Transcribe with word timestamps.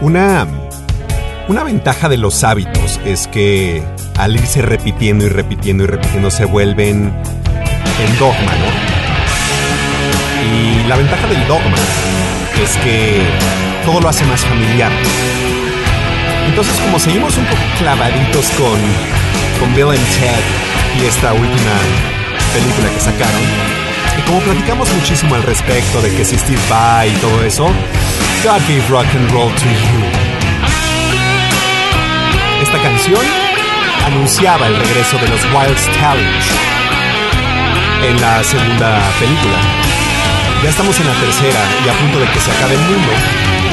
Una, 0.00 0.46
una 1.48 1.64
ventaja 1.64 2.08
de 2.08 2.18
los 2.18 2.44
hábitos 2.44 3.00
es 3.04 3.26
que 3.28 3.82
al 4.18 4.36
irse 4.36 4.60
repitiendo 4.60 5.24
y 5.24 5.28
repitiendo 5.28 5.84
y 5.84 5.86
repitiendo 5.86 6.30
se 6.30 6.44
vuelven 6.44 7.12
en 8.04 8.18
dogma, 8.18 8.52
¿no? 8.52 8.96
Y 10.44 10.86
la 10.86 10.96
ventaja 10.96 11.26
del 11.26 11.46
dogma 11.48 11.76
es 12.62 12.76
que 12.78 13.22
todo 13.86 14.00
lo 14.00 14.08
hace 14.08 14.24
más 14.26 14.44
familiar. 14.44 14.92
Entonces, 16.46 16.74
como 16.80 16.98
seguimos 16.98 17.36
un 17.38 17.46
poco 17.46 17.62
clavaditos 17.78 18.50
con, 18.50 18.78
con 19.60 19.74
Bill 19.74 19.96
and 19.96 20.20
Ted 20.20 21.02
y 21.02 21.06
esta 21.06 21.32
última 21.32 21.76
película 22.52 22.90
que 22.90 23.00
sacaron, 23.00 23.42
y 24.18 24.22
como 24.22 24.40
platicamos 24.40 24.92
muchísimo 24.94 25.34
al 25.34 25.42
respecto 25.42 26.00
de 26.02 26.14
que 26.14 26.24
si 26.24 26.36
Steve 26.38 26.60
Vai 26.70 27.10
y 27.10 27.14
todo 27.14 27.42
eso, 27.44 27.70
God 28.46 28.62
gave 28.68 28.88
rock 28.92 29.12
and 29.12 29.28
roll 29.32 29.50
to 29.50 29.68
you. 29.68 29.98
Esta 32.62 32.78
canción 32.80 33.20
anunciaba 34.06 34.68
el 34.68 34.76
regreso 34.76 35.18
de 35.18 35.26
los 35.26 35.44
Wild 35.46 35.76
Stallions 35.76 36.46
en 38.08 38.20
la 38.20 38.44
segunda 38.44 39.02
película. 39.18 39.58
Ya 40.62 40.70
estamos 40.70 40.96
en 41.00 41.08
la 41.08 41.14
tercera 41.14 41.58
y 41.84 41.88
a 41.88 41.92
punto 41.94 42.20
de 42.20 42.26
que 42.30 42.38
se 42.38 42.52
acabe 42.52 42.74
el 42.74 42.82
mundo. 42.82 43.65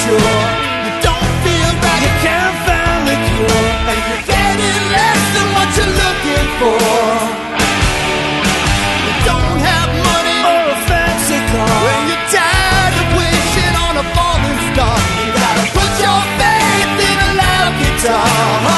Sure 0.00 0.40
you 0.84 0.92
don't 1.04 1.32
feel 1.44 1.72
that 1.84 1.98
you 2.04 2.12
can't 2.24 2.56
find 2.66 3.02
the 3.08 3.16
cure, 3.28 3.66
and 3.90 4.00
you're 4.08 4.24
getting 4.24 4.78
less 4.96 5.22
than 5.34 5.46
what 5.56 5.68
you're 5.76 5.94
looking 6.02 6.48
for. 6.60 6.80
You 9.04 9.14
don't 9.28 9.58
have 9.68 9.90
money 10.08 10.38
a 10.72 10.76
fancy 10.88 11.38
car. 11.52 11.76
When 11.84 12.00
you're 12.08 12.26
tired 12.32 12.94
of 13.00 13.08
on 13.86 13.94
a 14.00 14.06
falling 14.16 14.60
star, 14.72 14.96
you 15.20 15.28
gotta 15.36 15.64
put 15.76 15.90
your 16.00 16.20
faith 16.40 16.96
in 17.08 17.16
a 17.28 17.30
loud 17.42 17.72
guitar. 17.80 18.71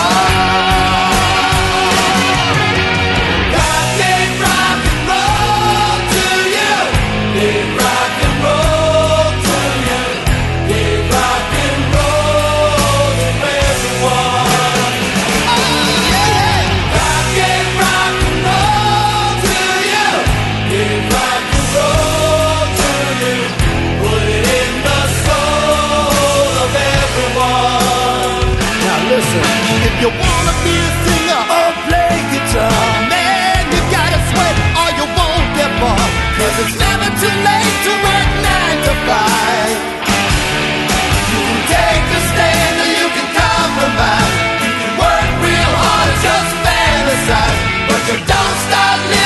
without 48.74 49.08
me. 49.08 49.23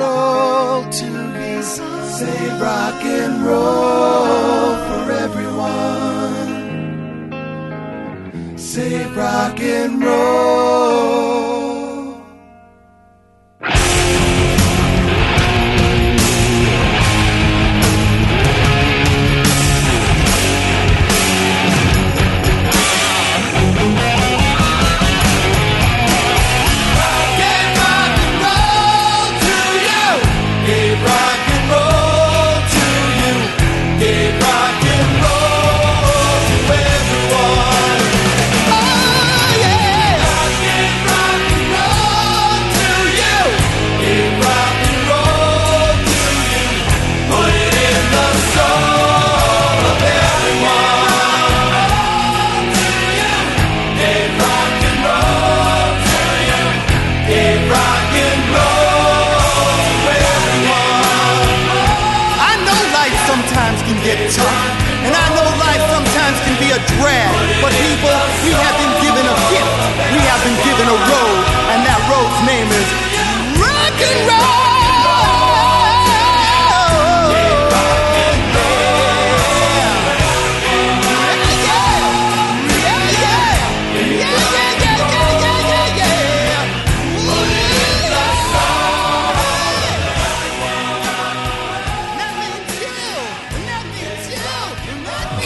Roll 0.00 0.82
to 0.98 1.04
you. 1.04 1.62
Say 2.18 2.48
rock 2.60 3.04
and 3.04 3.44
roll 3.44 4.74
for 4.86 5.10
everyone. 5.24 6.48
Say 8.56 9.06
rock 9.14 9.60
and 9.60 10.02
roll. 10.02 11.27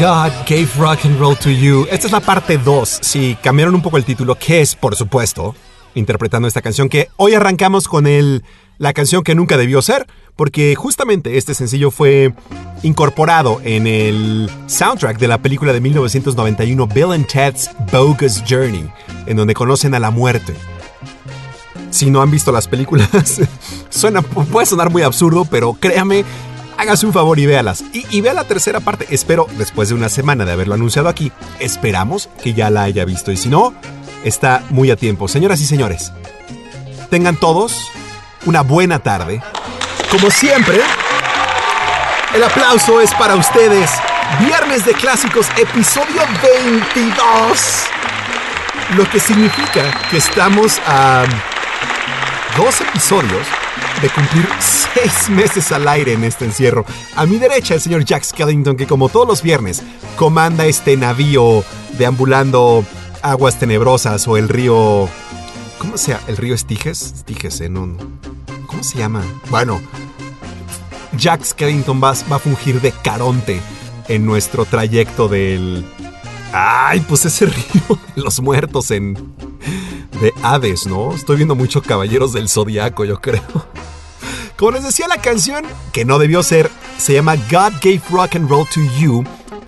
God 0.02 0.32
gave 0.48 0.68
rock 0.80 1.04
and 1.04 1.16
roll 1.20 1.36
to 1.36 1.48
you. 1.48 1.86
Esta 1.88 2.08
es 2.08 2.12
la 2.12 2.18
parte 2.18 2.58
2. 2.58 2.98
Si 3.02 3.36
cambiaron 3.40 3.72
un 3.72 3.82
poco 3.82 3.98
el 3.98 4.04
título, 4.04 4.34
que 4.34 4.60
es, 4.60 4.74
por 4.74 4.96
supuesto, 4.96 5.54
interpretando 5.94 6.48
esta 6.48 6.60
canción 6.60 6.88
que 6.88 7.08
hoy 7.18 7.34
arrancamos 7.34 7.86
con 7.86 8.08
el 8.08 8.42
la 8.78 8.94
canción 8.94 9.22
que 9.22 9.36
nunca 9.36 9.56
debió 9.56 9.80
ser, 9.80 10.08
porque 10.34 10.74
justamente 10.74 11.38
este 11.38 11.54
sencillo 11.54 11.92
fue 11.92 12.34
incorporado 12.82 13.60
en 13.62 13.86
el 13.86 14.50
soundtrack 14.66 15.20
de 15.20 15.28
la 15.28 15.38
película 15.38 15.72
de 15.72 15.80
1991 15.80 16.88
Bill 16.88 17.12
and 17.12 17.28
Ted's 17.28 17.70
Bogus 17.92 18.42
Journey, 18.44 18.90
en 19.26 19.36
donde 19.36 19.54
conocen 19.54 19.94
a 19.94 20.00
la 20.00 20.10
muerte. 20.10 20.52
Si 21.90 22.10
no 22.10 22.22
han 22.22 22.30
visto 22.32 22.50
las 22.50 22.66
películas, 22.66 23.08
suena, 23.88 24.20
puede 24.22 24.66
sonar 24.66 24.90
muy 24.90 25.02
absurdo, 25.02 25.44
pero 25.48 25.74
créame, 25.74 26.24
hágase 26.82 27.06
un 27.06 27.12
favor 27.12 27.38
y 27.38 27.46
véalas. 27.46 27.84
Y, 27.92 28.04
y 28.10 28.20
vea 28.20 28.34
la 28.34 28.44
tercera 28.44 28.80
parte. 28.80 29.06
Espero, 29.10 29.46
después 29.56 29.88
de 29.88 29.94
una 29.94 30.08
semana 30.08 30.44
de 30.44 30.52
haberlo 30.52 30.74
anunciado 30.74 31.08
aquí, 31.08 31.32
esperamos 31.60 32.28
que 32.42 32.54
ya 32.54 32.70
la 32.70 32.82
haya 32.82 33.04
visto. 33.04 33.32
Y 33.32 33.36
si 33.36 33.48
no, 33.48 33.72
está 34.24 34.62
muy 34.70 34.90
a 34.90 34.96
tiempo. 34.96 35.28
Señoras 35.28 35.60
y 35.60 35.66
señores, 35.66 36.12
tengan 37.08 37.36
todos 37.36 37.90
una 38.44 38.62
buena 38.62 38.98
tarde. 38.98 39.40
Como 40.10 40.30
siempre, 40.30 40.80
el 42.34 42.42
aplauso 42.42 43.00
es 43.00 43.14
para 43.14 43.36
ustedes. 43.36 43.90
Viernes 44.40 44.84
de 44.84 44.92
Clásicos, 44.92 45.46
episodio 45.56 46.22
22. 46.42 47.84
Lo 48.96 49.08
que 49.08 49.20
significa 49.20 49.82
que 50.10 50.16
estamos 50.16 50.80
a 50.86 51.24
dos 52.56 52.80
episodios 52.80 53.46
de 54.02 54.10
cumplir 54.10 54.46
seis 54.58 55.30
meses 55.30 55.70
al 55.72 55.86
aire 55.86 56.12
en 56.12 56.24
este 56.24 56.44
encierro. 56.44 56.84
A 57.14 57.24
mi 57.24 57.38
derecha 57.38 57.74
el 57.74 57.80
señor 57.80 58.04
Jack 58.04 58.24
Skellington 58.24 58.76
que 58.76 58.86
como 58.86 59.08
todos 59.08 59.26
los 59.26 59.42
viernes 59.42 59.82
comanda 60.16 60.66
este 60.66 60.96
navío 60.96 61.64
deambulando 61.96 62.84
aguas 63.22 63.58
tenebrosas 63.58 64.26
o 64.28 64.36
el 64.36 64.48
río... 64.48 65.08
¿Cómo 65.78 65.96
se 65.96 66.12
llama? 66.12 66.24
¿El 66.28 66.36
río 66.36 66.54
Estiges? 66.54 67.02
Estiges, 67.16 67.60
¿eh? 67.60 67.68
No, 67.68 67.96
¿Cómo 68.66 68.82
se 68.82 68.98
llama? 68.98 69.22
Bueno, 69.50 69.80
Jack 71.16 71.44
Skellington 71.44 72.02
va, 72.02 72.14
va 72.30 72.36
a 72.36 72.38
fungir 72.38 72.80
de 72.80 72.92
caronte 72.92 73.60
en 74.08 74.26
nuestro 74.26 74.64
trayecto 74.64 75.28
del... 75.28 75.84
Ay, 76.52 77.00
pues 77.00 77.24
ese 77.24 77.46
río 77.46 77.98
de 78.16 78.22
los 78.22 78.40
muertos 78.40 78.90
en... 78.90 79.16
De 80.22 80.32
Hades, 80.40 80.86
¿no? 80.86 81.12
Estoy 81.12 81.34
viendo 81.34 81.56
mucho 81.56 81.82
Caballeros 81.82 82.32
del 82.32 82.48
Zodiaco, 82.48 83.04
yo 83.04 83.20
creo. 83.20 83.42
Como 84.56 84.70
les 84.70 84.84
decía, 84.84 85.08
la 85.08 85.20
canción, 85.20 85.64
que 85.92 86.04
no 86.04 86.20
debió 86.20 86.44
ser, 86.44 86.70
se 86.96 87.14
llama 87.14 87.34
God 87.34 87.72
Gave 87.82 88.02
Rock 88.08 88.36
and 88.36 88.48
Roll 88.48 88.64
to 88.72 88.80
You, 89.00 89.24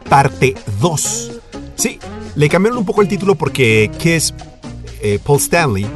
parte 0.08 0.54
2. 0.80 1.32
Sí, 1.74 1.98
le 2.36 2.48
cambiaron 2.48 2.78
un 2.78 2.84
poco 2.84 3.02
el 3.02 3.08
título 3.08 3.34
porque 3.34 3.90
Kiss, 3.98 4.32
eh, 5.02 5.18
Paul 5.24 5.40
Stanley, 5.40 5.88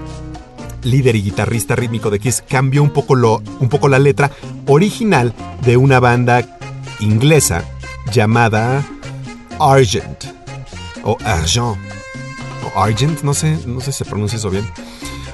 líder 0.82 1.14
y 1.14 1.22
guitarrista 1.22 1.76
rítmico 1.76 2.10
de 2.10 2.18
Kiss, 2.18 2.42
cambió 2.48 2.82
un 2.82 2.90
poco, 2.90 3.14
lo, 3.14 3.40
un 3.60 3.68
poco 3.68 3.88
la 3.88 4.00
letra 4.00 4.32
original 4.66 5.34
de 5.62 5.76
una 5.76 6.00
banda 6.00 6.58
inglesa 6.98 7.62
llamada 8.12 8.84
Argent. 9.60 10.24
O 11.04 11.16
Argent. 11.24 11.97
Argent, 12.74 13.22
no 13.22 13.34
sé, 13.34 13.58
no 13.66 13.80
sé 13.80 13.92
si 13.92 13.98
se 13.98 14.04
pronuncia 14.04 14.36
eso 14.36 14.50
bien. 14.50 14.68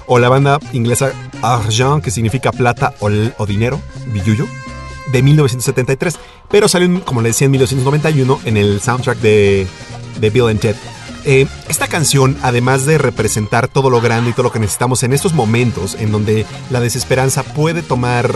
O 0.06 0.18
la 0.18 0.28
banda 0.28 0.58
inglesa 0.72 1.12
Argent, 1.42 2.02
que 2.02 2.10
significa 2.10 2.52
plata 2.52 2.94
o, 3.00 3.46
dinero, 3.46 3.80
billuyo, 4.12 4.46
de 5.12 5.22
1973. 5.22 6.18
Pero 6.50 6.68
salió, 6.68 7.04
como 7.04 7.22
le 7.22 7.30
decía, 7.30 7.46
en 7.46 7.52
1991 7.52 8.40
en 8.44 8.56
el 8.56 8.80
soundtrack 8.80 9.18
de, 9.18 9.66
de 10.20 10.30
Bill 10.30 10.48
and 10.48 10.60
Ted. 10.60 10.76
Eh, 11.26 11.46
esta 11.68 11.88
canción, 11.88 12.36
además 12.42 12.84
de 12.84 12.98
representar 12.98 13.68
todo 13.68 13.88
lo 13.88 14.02
grande 14.02 14.30
y 14.30 14.32
todo 14.34 14.44
lo 14.44 14.52
que 14.52 14.58
necesitamos 14.58 15.02
en 15.04 15.14
estos 15.14 15.32
momentos 15.32 15.96
en 15.98 16.12
donde 16.12 16.44
la 16.70 16.80
desesperanza 16.80 17.42
puede 17.42 17.80
tomar 17.80 18.30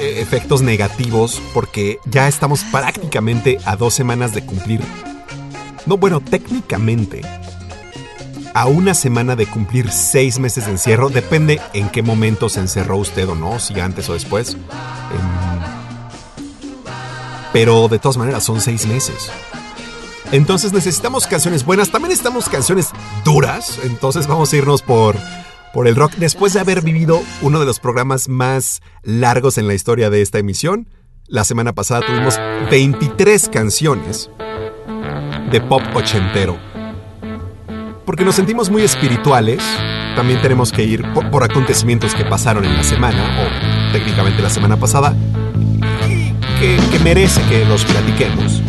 eh, 0.00 0.20
efectos 0.20 0.60
negativos, 0.60 1.40
porque 1.54 1.98
ya 2.04 2.28
estamos 2.28 2.62
prácticamente 2.64 3.58
a 3.64 3.76
dos 3.76 3.94
semanas 3.94 4.34
de 4.34 4.44
cumplir. 4.44 4.80
No, 5.86 5.96
bueno, 5.96 6.20
técnicamente 6.20 7.22
a 8.54 8.66
una 8.66 8.94
semana 8.94 9.36
de 9.36 9.46
cumplir 9.46 9.90
seis 9.90 10.38
meses 10.38 10.66
de 10.66 10.72
encierro. 10.72 11.08
Depende 11.08 11.60
en 11.72 11.88
qué 11.88 12.02
momento 12.02 12.48
se 12.48 12.60
encerró 12.60 12.96
usted 12.96 13.28
o 13.28 13.34
no, 13.34 13.58
si 13.58 13.78
antes 13.80 14.08
o 14.08 14.14
después. 14.14 14.54
Em, 14.54 14.58
pero 17.52 17.88
de 17.88 17.98
todas 17.98 18.16
maneras 18.16 18.44
son 18.44 18.60
seis 18.60 18.86
meses. 18.86 19.30
Entonces 20.30 20.72
necesitamos 20.72 21.26
canciones 21.26 21.64
buenas, 21.64 21.90
también 21.90 22.10
necesitamos 22.10 22.48
canciones 22.48 22.90
duras. 23.24 23.80
Entonces 23.84 24.26
vamos 24.26 24.52
a 24.52 24.56
irnos 24.56 24.82
por, 24.82 25.16
por 25.72 25.88
el 25.88 25.96
rock. 25.96 26.12
Después 26.16 26.52
de 26.52 26.60
haber 26.60 26.82
vivido 26.82 27.22
uno 27.40 27.60
de 27.60 27.66
los 27.66 27.80
programas 27.80 28.28
más 28.28 28.82
largos 29.02 29.56
en 29.58 29.66
la 29.66 29.74
historia 29.74 30.10
de 30.10 30.20
esta 30.20 30.38
emisión, 30.38 30.88
la 31.26 31.44
semana 31.44 31.74
pasada 31.74 32.06
tuvimos 32.06 32.38
23 32.70 33.48
canciones 33.48 34.30
de 35.50 35.60
pop 35.60 35.82
ochentero. 35.94 36.67
Porque 38.08 38.24
nos 38.24 38.36
sentimos 38.36 38.70
muy 38.70 38.80
espirituales, 38.80 39.62
también 40.16 40.40
tenemos 40.40 40.72
que 40.72 40.82
ir 40.82 41.02
por, 41.12 41.44
acontecimientos 41.44 42.14
que 42.14 42.24
pasaron 42.24 42.64
en 42.64 42.74
la 42.74 42.82
semana, 42.82 43.22
o 43.38 43.92
técnicamente 43.92 44.40
la 44.40 44.48
semana 44.48 44.78
pasada, 44.78 45.14
que, 46.58 46.98
merece 47.04 47.42
que 47.50 47.66
los 47.66 47.84
platiquemos 47.84 48.62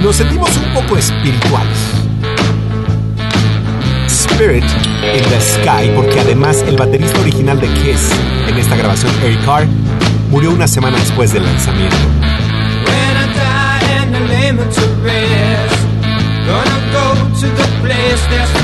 nos 0.00 0.14
sentimos 0.14 0.56
un 0.58 0.74
poco 0.74 0.96
espirituales. 0.96 1.76
Spirit 4.06 4.62
in 4.62 5.24
the 5.24 5.40
Sky, 5.40 5.90
porque 5.96 6.20
además 6.20 6.64
el 6.68 6.76
baterista 6.76 7.18
original 7.18 7.60
de 7.60 7.66
Kiss 7.66 8.10
en 8.46 8.58
esta 8.58 8.76
grabación, 8.76 9.12
Eric 9.24 9.44
Carr, 9.44 9.66
murió 10.30 10.52
una 10.52 10.68
semana 10.68 10.98
después 10.98 11.32
del 11.32 11.42
lanzamiento. 11.42 11.96
To 17.42 17.48
rest, 17.48 17.58
gonna 17.58 17.62
go 17.62 17.64
to 17.64 17.72
the 17.72 17.86
place 17.86 18.26
that's 18.26 18.61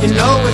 You 0.00 0.14
know 0.14 0.47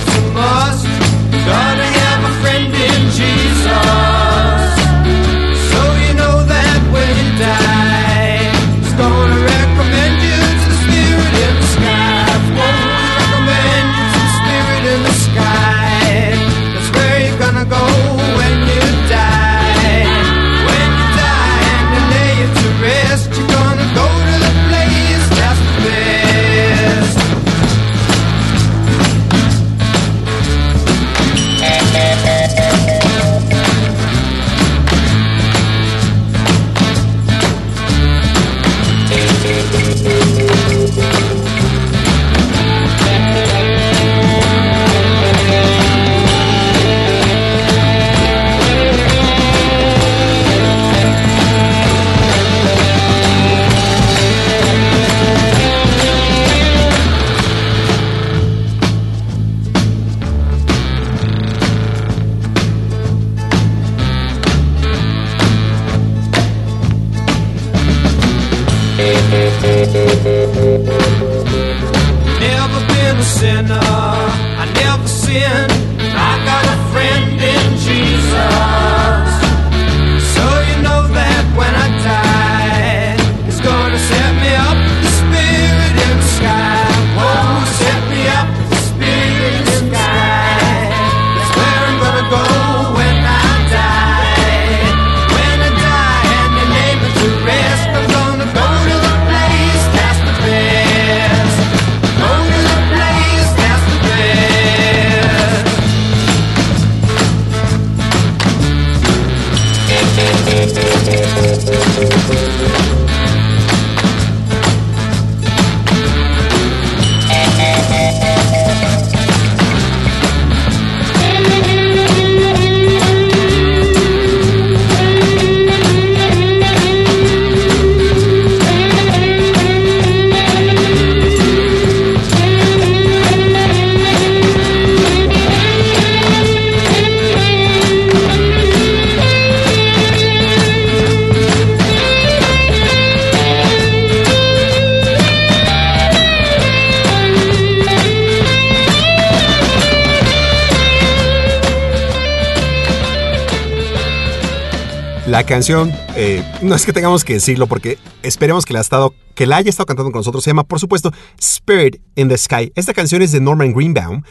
Canción, 155.45 155.91
eh, 156.15 156.43
no 156.63 156.73
es 156.73 156.85
que 156.85 156.93
tengamos 156.93 157.23
que 157.23 157.33
decirlo 157.33 157.67
porque 157.67 157.99
esperemos 158.23 158.65
que 158.65 158.73
la, 158.73 158.79
ha 158.79 158.81
estado, 158.81 159.13
que 159.35 159.45
la 159.45 159.57
haya 159.57 159.69
estado 159.69 159.85
cantando 159.85 160.11
con 160.11 160.19
nosotros. 160.19 160.43
Se 160.43 160.49
llama, 160.49 160.63
por 160.63 160.79
supuesto, 160.79 161.11
Spirit 161.37 162.01
in 162.15 162.29
the 162.29 162.37
Sky. 162.37 162.71
Esta 162.75 162.93
canción 162.93 163.21
es 163.21 163.31
de 163.31 163.39
Norman 163.39 163.71
Greenbaum 163.71 164.23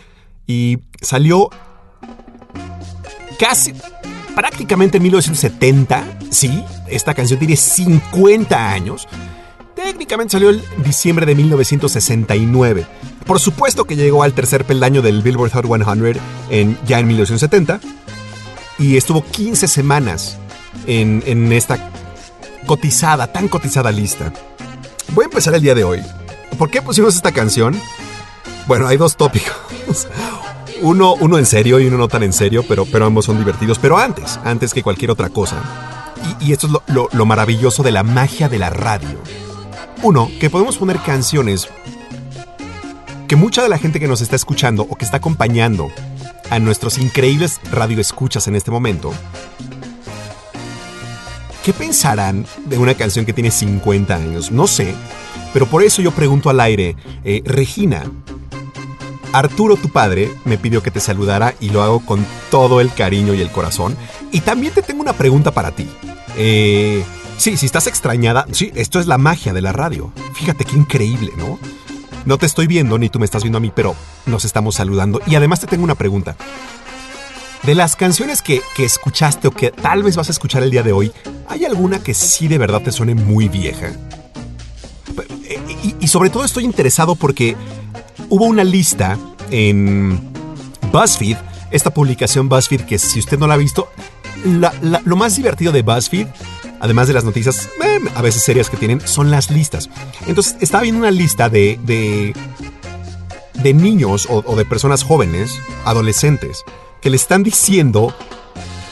y 0.46 0.78
salió 1.00 1.50
casi, 3.38 3.74
prácticamente 4.34 4.96
en 4.96 5.04
1970. 5.04 6.04
Sí, 6.30 6.64
esta 6.88 7.14
canción 7.14 7.38
tiene 7.38 7.56
50 7.56 8.72
años. 8.72 9.06
Técnicamente 9.76 10.32
salió 10.32 10.50
el 10.50 10.64
diciembre 10.84 11.26
de 11.26 11.36
1969. 11.36 12.86
Por 13.24 13.38
supuesto 13.38 13.84
que 13.84 13.94
llegó 13.94 14.24
al 14.24 14.32
tercer 14.32 14.64
peldaño 14.64 15.00
del 15.00 15.22
Billboard 15.22 15.52
Hot 15.52 15.66
100 15.66 16.20
en, 16.50 16.78
ya 16.86 16.98
en 16.98 17.06
1970 17.06 17.80
y 18.78 18.96
estuvo 18.96 19.24
15 19.24 19.68
semanas 19.68 20.38
en, 20.86 21.52
esta 21.52 21.90
cotizada, 22.66 23.26
tan 23.32 23.48
cotizada 23.48 23.90
lista. 23.92 24.32
Voy 25.12 25.24
a 25.24 25.26
empezar 25.26 25.54
el 25.54 25.62
día 25.62 25.74
de 25.74 25.84
hoy. 25.84 26.02
¿Por 26.58 26.70
qué 26.70 26.82
pusimos 26.82 27.14
esta 27.16 27.32
canción? 27.32 27.78
Bueno, 28.66 28.86
hay 28.86 28.96
dos 28.96 29.16
tópicos. 29.16 29.54
Uno, 30.82 31.14
uno 31.14 31.38
en 31.38 31.46
serio 31.46 31.78
y 31.80 31.86
uno 31.86 31.96
no 31.96 32.08
tan 32.08 32.22
en 32.24 32.32
serio, 32.32 32.64
pero, 32.68 32.84
pero 32.84 33.06
ambos 33.06 33.24
son 33.26 33.38
divertidos. 33.38 33.78
Pero 33.78 33.96
antes, 33.96 34.38
antes 34.44 34.74
que 34.74 34.82
cualquier 34.82 35.10
otra 35.12 35.30
cosa. 35.30 35.56
Y, 36.40 36.46
y 36.48 36.52
esto 36.52 36.66
es 36.66 36.72
lo, 36.72 36.82
lo- 36.88 37.08
lo 37.12 37.24
maravilloso 37.26 37.82
de 37.82 37.92
la 37.92 38.02
magia 38.02 38.48
de 38.50 38.58
la 38.58 38.68
radio. 38.70 39.18
Uno, 40.02 40.30
que 40.40 40.50
podemos 40.50 40.76
poner 40.76 40.98
canciones 40.98 41.68
que 43.28 43.36
mucha 43.36 43.62
de 43.62 43.68
la 43.70 43.78
gente 43.78 43.98
que 44.00 44.08
nos 44.08 44.20
está 44.20 44.36
escuchando 44.36 44.82
o 44.90 44.96
que 44.96 45.04
está 45.06 45.18
acompañando 45.18 45.90
a 46.50 46.58
nuestros 46.58 46.98
increíbles 46.98 47.60
radioescuchas 47.72 48.46
en 48.48 48.56
este 48.56 48.70
momento 48.70 49.14
¿Qué 51.64 51.72
pensarán 51.72 52.44
de 52.66 52.76
una 52.76 52.92
canción 52.92 53.24
que 53.24 53.32
tiene 53.32 53.50
50 53.50 54.14
años? 54.14 54.52
No 54.52 54.66
sé, 54.66 54.94
pero 55.54 55.64
por 55.64 55.82
eso 55.82 56.02
yo 56.02 56.10
pregunto 56.10 56.50
al 56.50 56.60
aire, 56.60 56.94
eh, 57.24 57.42
Regina, 57.46 58.04
Arturo, 59.32 59.76
tu 59.76 59.88
padre, 59.88 60.30
me 60.44 60.58
pidió 60.58 60.82
que 60.82 60.90
te 60.90 61.00
saludara 61.00 61.54
y 61.60 61.70
lo 61.70 61.82
hago 61.82 62.04
con 62.04 62.24
todo 62.50 62.82
el 62.82 62.92
cariño 62.92 63.32
y 63.32 63.40
el 63.40 63.50
corazón. 63.50 63.96
Y 64.30 64.40
también 64.40 64.74
te 64.74 64.82
tengo 64.82 65.00
una 65.00 65.14
pregunta 65.14 65.52
para 65.52 65.70
ti. 65.70 65.88
Eh, 66.36 67.02
sí, 67.38 67.56
si 67.56 67.64
estás 67.64 67.86
extrañada, 67.86 68.46
sí, 68.52 68.70
esto 68.74 69.00
es 69.00 69.06
la 69.06 69.16
magia 69.16 69.54
de 69.54 69.62
la 69.62 69.72
radio. 69.72 70.12
Fíjate 70.34 70.66
qué 70.66 70.76
increíble, 70.76 71.32
¿no? 71.38 71.58
No 72.26 72.36
te 72.36 72.44
estoy 72.44 72.66
viendo 72.66 72.98
ni 72.98 73.08
tú 73.08 73.18
me 73.18 73.24
estás 73.24 73.42
viendo 73.42 73.56
a 73.56 73.60
mí, 73.60 73.72
pero 73.74 73.96
nos 74.26 74.44
estamos 74.44 74.74
saludando. 74.74 75.22
Y 75.26 75.34
además 75.34 75.60
te 75.60 75.66
tengo 75.66 75.84
una 75.84 75.94
pregunta. 75.94 76.36
De 77.66 77.74
las 77.74 77.96
canciones 77.96 78.42
que, 78.42 78.60
que 78.76 78.84
escuchaste 78.84 79.48
o 79.48 79.50
que 79.50 79.70
tal 79.70 80.02
vez 80.02 80.16
vas 80.16 80.28
a 80.28 80.32
escuchar 80.32 80.62
el 80.62 80.70
día 80.70 80.82
de 80.82 80.92
hoy, 80.92 81.12
¿hay 81.48 81.64
alguna 81.64 81.98
que 81.98 82.12
sí 82.12 82.46
de 82.46 82.58
verdad 82.58 82.82
te 82.82 82.92
suene 82.92 83.14
muy 83.14 83.48
vieja? 83.48 83.92
Eh, 85.48 85.58
Y, 86.00 86.08
sobre 86.08 86.28
todo 86.28 86.44
estoy 86.44 86.64
interesado 86.64 87.14
porque 87.14 87.56
hubo 88.28 88.44
una 88.44 88.64
lista 88.64 89.18
en 89.50 90.20
BuzzFeed, 90.92 91.38
esta 91.70 91.88
publicación 91.92 92.50
BuzzFeed 92.50 92.82
que 92.82 92.98
si 92.98 93.18
usted 93.18 93.38
no 93.38 93.46
la 93.46 93.54
ha 93.54 93.58
visto, 93.58 93.88
lo 94.44 95.16
más 95.16 95.36
divertido 95.36 95.72
de 95.72 95.80
BuzzFeed, 95.80 96.26
además 96.80 97.08
de 97.08 97.14
las 97.14 97.24
noticias 97.24 97.70
eh, 97.82 97.98
a 98.14 98.20
veces 98.20 98.42
serias 98.42 98.68
que 98.68 98.76
tienen, 98.76 99.00
son 99.00 99.30
las 99.30 99.50
listas. 99.50 99.88
Entonces 100.26 100.56
estaba 100.60 100.82
viendo 100.82 101.00
una 101.00 101.10
lista 101.10 101.48
de, 101.48 101.80
de, 101.82 102.34
de 103.54 103.74
niños 103.74 104.28
o 104.30 104.54
de 104.54 104.64
personas 104.66 105.02
jóvenes, 105.02 105.58
adolescentes, 105.86 106.62
que 107.04 107.10
le 107.10 107.16
están 107.16 107.42
diciendo 107.42 108.14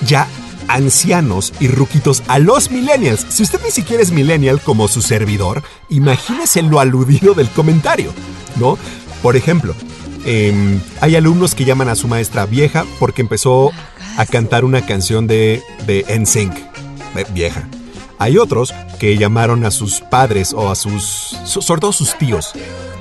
ya 0.07 0.29
ancianos 0.69 1.55
y 1.61 1.69
ruquitos 1.69 2.23
a 2.29 2.39
los 2.39 2.71
millennials. 2.71 3.27
Si 3.31 3.43
usted 3.43 3.59
ni 3.65 3.71
siquiera 3.71 4.03
es 4.03 4.13
millennial 4.13 4.61
como 4.61 4.87
su 4.87 5.01
servidor, 5.01 5.63
imagínese 5.89 6.61
lo 6.63 6.79
aludido 6.79 7.33
del 7.33 7.49
comentario, 7.49 8.13
¿no? 8.57 8.79
Por 9.23 9.35
ejemplo, 9.35 9.75
em, 10.27 10.79
hay 11.01 11.17
alumnos 11.17 11.55
que 11.55 11.65
llaman 11.65 11.89
a 11.89 11.97
su 11.97 12.07
maestra 12.07 12.45
vieja 12.45 12.85
porque 13.01 13.23
empezó 13.23 13.73
a 14.19 14.27
cantar 14.27 14.67
una 14.67 14.85
canción 14.85 15.27
de, 15.27 15.63
de 15.87 16.05
NSYNC, 16.07 16.55
eh, 17.17 17.25
vieja. 17.33 17.67
Hay 18.23 18.39
otros 18.39 18.73
que 19.01 19.17
llamaron 19.19 19.65
a 19.65 19.73
sus 19.73 20.01
padres 20.01 20.53
o 20.53 20.71
a 20.71 20.77
sus, 20.77 21.03
so- 21.45 21.61
sobre 21.61 21.81
todo 21.81 21.93
sus 21.93 22.17
tíos, 22.19 22.53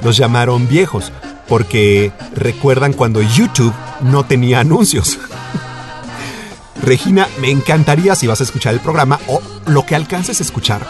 los 0.04 0.18
llamaron 0.18 0.68
viejos 0.68 1.12
porque 1.48 2.12
recuerdan 2.34 2.94
cuando 2.94 3.22
YouTube 3.22 3.74
no 4.02 4.26
tenía 4.26 4.62
anuncios. 4.62 5.20
Regina, 6.82 7.28
me 7.40 7.52
encantaría 7.52 8.16
si 8.16 8.26
vas 8.26 8.42
a 8.42 8.44
escuchar 8.46 8.74
el 8.74 8.80
programa 8.80 9.20
o 9.28 9.42
lo 9.68 9.86
que 9.86 9.94
alcances 9.96 10.40
a 10.40 10.44
escuchar, 10.44 10.88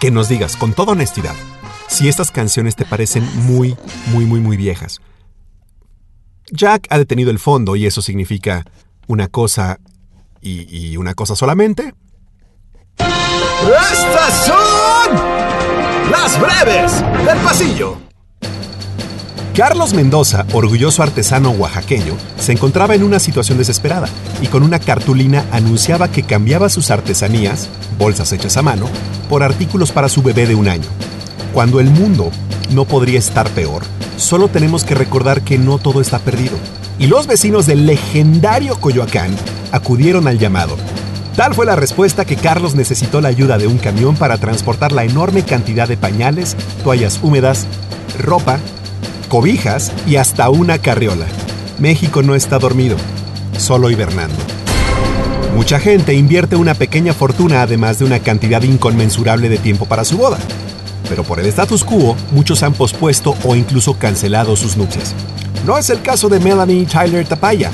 que 0.00 0.10
nos 0.10 0.28
digas 0.30 0.56
con 0.56 0.72
toda 0.72 0.92
honestidad 0.92 1.34
si 1.88 2.08
estas 2.08 2.30
canciones 2.30 2.74
te 2.74 2.86
parecen 2.86 3.22
muy, 3.44 3.76
muy, 4.06 4.24
muy, 4.24 4.40
muy 4.40 4.56
viejas. 4.56 5.02
Jack 6.50 6.86
ha 6.88 6.96
detenido 6.96 7.30
el 7.30 7.38
fondo 7.38 7.76
y 7.76 7.84
eso 7.84 8.00
significa 8.00 8.64
una 9.08 9.28
cosa 9.28 9.78
y, 10.40 10.74
y 10.74 10.96
una 10.96 11.12
cosa 11.12 11.36
solamente. 11.36 11.92
Estas 12.98 14.46
son 14.46 16.10
las 16.10 16.40
breves 16.40 17.00
del 17.24 17.38
pasillo. 17.38 17.96
Carlos 19.54 19.92
Mendoza, 19.92 20.46
orgulloso 20.54 21.02
artesano 21.02 21.50
oaxaqueño, 21.50 22.14
se 22.38 22.52
encontraba 22.52 22.94
en 22.94 23.02
una 23.02 23.18
situación 23.18 23.58
desesperada 23.58 24.08
y 24.40 24.46
con 24.46 24.62
una 24.62 24.78
cartulina 24.78 25.44
anunciaba 25.52 26.08
que 26.08 26.22
cambiaba 26.22 26.70
sus 26.70 26.90
artesanías, 26.90 27.68
bolsas 27.98 28.32
hechas 28.32 28.56
a 28.56 28.62
mano, 28.62 28.86
por 29.28 29.42
artículos 29.42 29.92
para 29.92 30.08
su 30.08 30.22
bebé 30.22 30.46
de 30.46 30.54
un 30.54 30.68
año. 30.68 30.88
Cuando 31.52 31.80
el 31.80 31.90
mundo 31.90 32.30
no 32.70 32.86
podría 32.86 33.18
estar 33.18 33.46
peor, 33.50 33.82
solo 34.16 34.48
tenemos 34.48 34.84
que 34.84 34.94
recordar 34.94 35.42
que 35.42 35.58
no 35.58 35.78
todo 35.78 36.00
está 36.00 36.18
perdido. 36.18 36.56
Y 36.98 37.06
los 37.08 37.26
vecinos 37.26 37.66
del 37.66 37.84
legendario 37.84 38.76
Coyoacán 38.80 39.36
acudieron 39.70 40.28
al 40.28 40.38
llamado. 40.38 40.76
Tal 41.36 41.54
fue 41.54 41.64
la 41.64 41.76
respuesta 41.76 42.26
que 42.26 42.36
Carlos 42.36 42.74
necesitó 42.74 43.22
la 43.22 43.28
ayuda 43.28 43.56
de 43.56 43.66
un 43.66 43.78
camión 43.78 44.16
para 44.16 44.36
transportar 44.36 44.92
la 44.92 45.04
enorme 45.04 45.42
cantidad 45.44 45.88
de 45.88 45.96
pañales, 45.96 46.56
toallas 46.84 47.20
húmedas, 47.22 47.66
ropa, 48.18 48.58
cobijas 49.28 49.92
y 50.06 50.16
hasta 50.16 50.50
una 50.50 50.78
carriola. 50.78 51.24
México 51.78 52.22
no 52.22 52.34
está 52.34 52.58
dormido, 52.58 52.96
solo 53.56 53.90
hibernando. 53.90 54.36
Mucha 55.56 55.80
gente 55.80 56.12
invierte 56.12 56.56
una 56.56 56.74
pequeña 56.74 57.14
fortuna 57.14 57.62
además 57.62 57.98
de 57.98 58.04
una 58.04 58.18
cantidad 58.18 58.62
inconmensurable 58.62 59.48
de 59.48 59.56
tiempo 59.56 59.86
para 59.86 60.04
su 60.04 60.18
boda. 60.18 60.38
Pero 61.08 61.24
por 61.24 61.40
el 61.40 61.46
status 61.46 61.82
quo, 61.82 62.14
muchos 62.30 62.62
han 62.62 62.74
pospuesto 62.74 63.34
o 63.44 63.56
incluso 63.56 63.98
cancelado 63.98 64.54
sus 64.54 64.76
nupcias. 64.76 65.14
No 65.66 65.78
es 65.78 65.88
el 65.88 66.02
caso 66.02 66.28
de 66.28 66.40
Melanie 66.40 66.86
Tyler 66.86 67.26
Tapaya, 67.26 67.70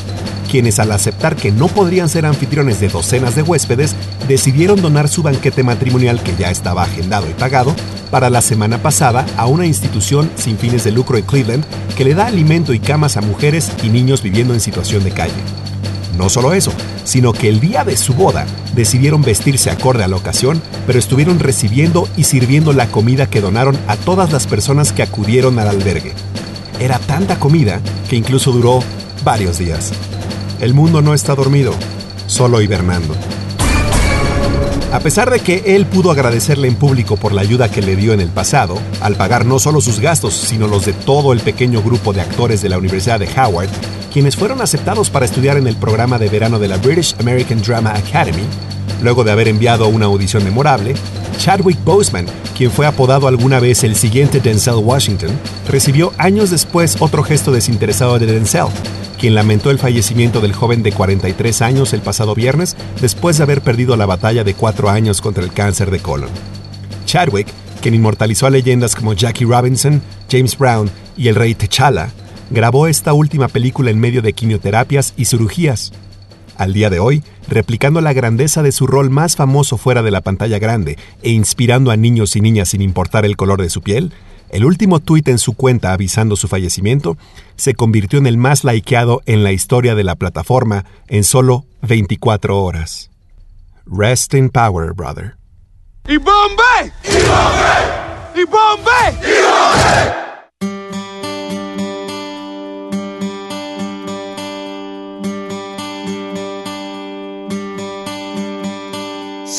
quienes 0.49 0.81
al 0.81 0.91
aceptar 0.91 1.37
que 1.37 1.53
no 1.53 1.69
podrían 1.69 2.09
ser 2.09 2.27
anfitriones 2.27 2.81
de 2.81 2.89
docenas 2.89 3.37
de 3.37 3.43
huéspedes, 3.43 3.95
decidieron 4.27 4.83
donar 4.83 5.09
su 5.09 5.23
banquete 5.23 5.63
matrimonial 5.63 6.23
que 6.23 6.35
ya 6.37 6.51
estaba 6.51 6.83
agendado 6.83 7.29
y 7.31 7.35
pagado 7.35 7.75
para 8.11 8.31
la 8.31 8.41
semana 8.41 8.79
pasada 8.79 9.27
a 9.37 9.47
una 9.47 9.67
institución 9.67 10.31
sin 10.37 10.59
fines 10.59 10.83
de 10.83 10.93
lucro 10.93 11.19
en 11.19 11.25
Cleveland 11.25 11.65
que 11.97 12.05
le 12.05 12.15
da 12.15 12.27
alimento 12.27 12.73
y 12.73 12.81
camas 12.81 13.17
a 13.17 13.21
mujeres 13.21 13.71
y 13.83 13.91
niños 13.91 14.23
viviendo 14.23 14.55
en 14.55 14.61
situación 14.61 15.05
de 15.05 15.11
calle. 15.11 15.35
No 16.17 16.29
solo 16.29 16.53
eso, 16.53 16.73
sino 17.05 17.33
que 17.33 17.49
el 17.49 17.61
día 17.61 17.85
de 17.85 17.97
su 17.97 18.13
boda 18.13 18.45
decidieron 18.75 19.23
vestirse 19.23 19.71
acorde 19.71 20.03
a 20.03 20.09
la 20.09 20.17
ocasión, 20.17 20.61
pero 20.87 20.99
estuvieron 20.99 21.39
recibiendo 21.39 22.09
y 22.17 22.25
sirviendo 22.25 22.73
la 22.73 22.89
comida 22.89 23.31
que 23.31 23.41
donaron 23.41 23.79
a 23.87 23.97
todas 23.97 24.33
las 24.33 24.49
personas 24.49 24.93
que 24.93 25.05
acudieron 25.05 25.61
al 25.61 25.69
albergue. 25.69 26.13
Era 26.81 26.99
tanta 26.99 27.39
comida 27.39 27.81
que 28.11 28.17
incluso 28.17 28.51
duró 28.51 28.83
varios 29.25 29.59
días. 29.59 29.93
El 30.61 30.75
mundo 30.75 31.03
no 31.03 31.15
está 31.15 31.35
dormido, 31.35 31.73
solo 32.27 32.61
hibernando. 32.61 33.15
A 34.91 35.01
pesar 35.01 35.31
de 35.31 35.41
que 35.41 35.77
él 35.77 35.85
pudo 35.85 36.11
agradecerle 36.11 36.67
en 36.67 36.75
público 36.75 37.19
por 37.19 37.33
la 37.33 37.43
ayuda 37.43 37.71
que 37.71 37.83
le 37.83 37.95
dio 37.95 38.15
en 38.15 38.21
el 38.21 38.31
pasado, 38.31 38.79
al 39.03 39.17
pagar 39.17 39.45
no 39.45 39.59
solo 39.59 39.83
sus 39.83 40.01
gastos, 40.01 40.33
sino 40.33 40.67
los 40.67 40.87
de 40.87 40.95
todo 40.95 41.35
el 41.35 41.41
pequeño 41.41 41.83
grupo 41.83 42.15
de 42.15 42.23
actores 42.23 42.63
de 42.63 42.71
la 42.71 42.79
Universidad 42.79 43.21
de 43.21 43.29
Howard, 43.39 43.69
quienes 44.11 44.37
fueron 44.37 44.63
aceptados 44.63 45.11
para 45.11 45.27
estudiar 45.27 45.59
en 45.59 45.67
el 45.67 45.77
programa 45.77 46.19
de 46.19 46.31
verano 46.31 46.59
de 46.59 46.69
la 46.69 46.79
British 46.79 47.15
American 47.21 47.61
Drama 47.61 47.95
Academy, 47.95 48.45
luego 49.03 49.25
de 49.25 49.33
haber 49.33 49.49
enviado 49.49 49.89
una 49.89 50.07
audición 50.07 50.45
memorable, 50.45 50.95
Chadwick 51.39 51.83
Boseman, 51.85 52.27
quien 52.57 52.71
fue 52.71 52.87
apodado 52.87 53.29
alguna 53.29 53.61
vez 53.61 53.85
el 53.85 53.95
siguiente 53.95 54.41
Denzel 54.41 54.77
Washington, 54.77 55.31
recibió 55.69 56.13
años 56.19 56.51
después 56.51 56.97
otro 57.01 57.23
gesto 57.23 57.53
desinteresado 57.53 58.19
de 58.19 58.27
Denzel, 58.27 58.67
quien 59.19 59.35
lamentó 59.35 59.71
el 59.71 59.79
fallecimiento 59.79 60.41
del 60.41 60.53
joven 60.53 60.83
de 60.83 60.93
43 60.93 61.63
años 61.63 61.93
el 61.93 62.01
pasado 62.01 62.35
viernes 62.35 62.77
después 63.01 63.37
de 63.37 63.43
haber 63.43 63.63
perdido 63.63 63.97
la 63.97 64.07
batalla 64.07 64.45
de 64.45 64.55
cuatro 64.55 64.89
años 64.91 65.21
contra 65.21 65.45
el 65.45 65.53
cáncer 65.53 65.91
de 65.91 66.01
colon. 66.01 66.31
Chadwick, 67.05 67.49
quien 67.81 67.95
inmortalizó 67.95 68.47
a 68.47 68.51
leyendas 68.51 68.95
como 68.95 69.13
Jackie 69.13 69.45
Robinson, 69.45 70.03
James 70.31 70.57
Brown 70.57 70.91
y 71.17 71.29
el 71.29 71.35
rey 71.35 71.55
T'Challa, 71.55 72.11
grabó 72.51 72.87
esta 72.87 73.13
última 73.13 73.49
película 73.49 73.91
en 73.91 73.99
medio 73.99 74.23
de 74.23 74.33
quimioterapias 74.33 75.15
y 75.17 75.25
cirugías. 75.25 75.93
Al 76.59 76.73
día 76.73 76.91
de 76.91 76.99
hoy, 76.99 77.23
replicando 77.49 78.01
la 78.01 78.13
grandeza 78.13 78.65
de 78.65 78.73
su 78.73 78.89
rol 78.89 79.11
más 79.11 79.37
famoso 79.37 79.79
fuera 79.79 80.03
de 80.03 80.11
la 80.11 80.23
pantalla 80.23 80.59
grande 80.59 80.99
e 81.23 81.31
inspirando 81.31 81.93
a 81.93 81.97
niños 81.97 82.35
y 82.35 82.41
niñas 82.41 82.71
sin 82.71 82.83
importar 82.83 83.25
el 83.25 83.37
color 83.37 83.63
de 83.63 83.71
su 83.71 83.81
piel, 83.81 84.13
el 84.51 84.65
último 84.65 84.99
tuit 84.99 85.29
en 85.29 85.39
su 85.39 85.53
cuenta 85.53 85.93
avisando 85.93 86.35
su 86.35 86.49
fallecimiento 86.49 87.17
se 87.57 87.75
convirtió 87.75 88.19
en 88.19 88.27
el 88.27 88.39
más 88.39 88.65
likeado 88.65 89.23
en 89.27 89.45
la 89.45 89.53
historia 89.53 89.95
de 89.95 90.03
la 90.03 90.17
plataforma 90.17 90.85
en 91.07 91.23
solo 91.23 91.65
24 91.83 92.61
horas. 92.61 93.11
Rest 93.87 94.35
in 94.35 94.51
power, 94.51 94.93
brother. 94.95 95.37
¡Y 96.09 96.17
Bombay! 96.17 96.93
¡Y 97.05 97.23
Bombay! 97.25 97.85
¡Y 98.35 98.45
Bombay! 98.45 100.28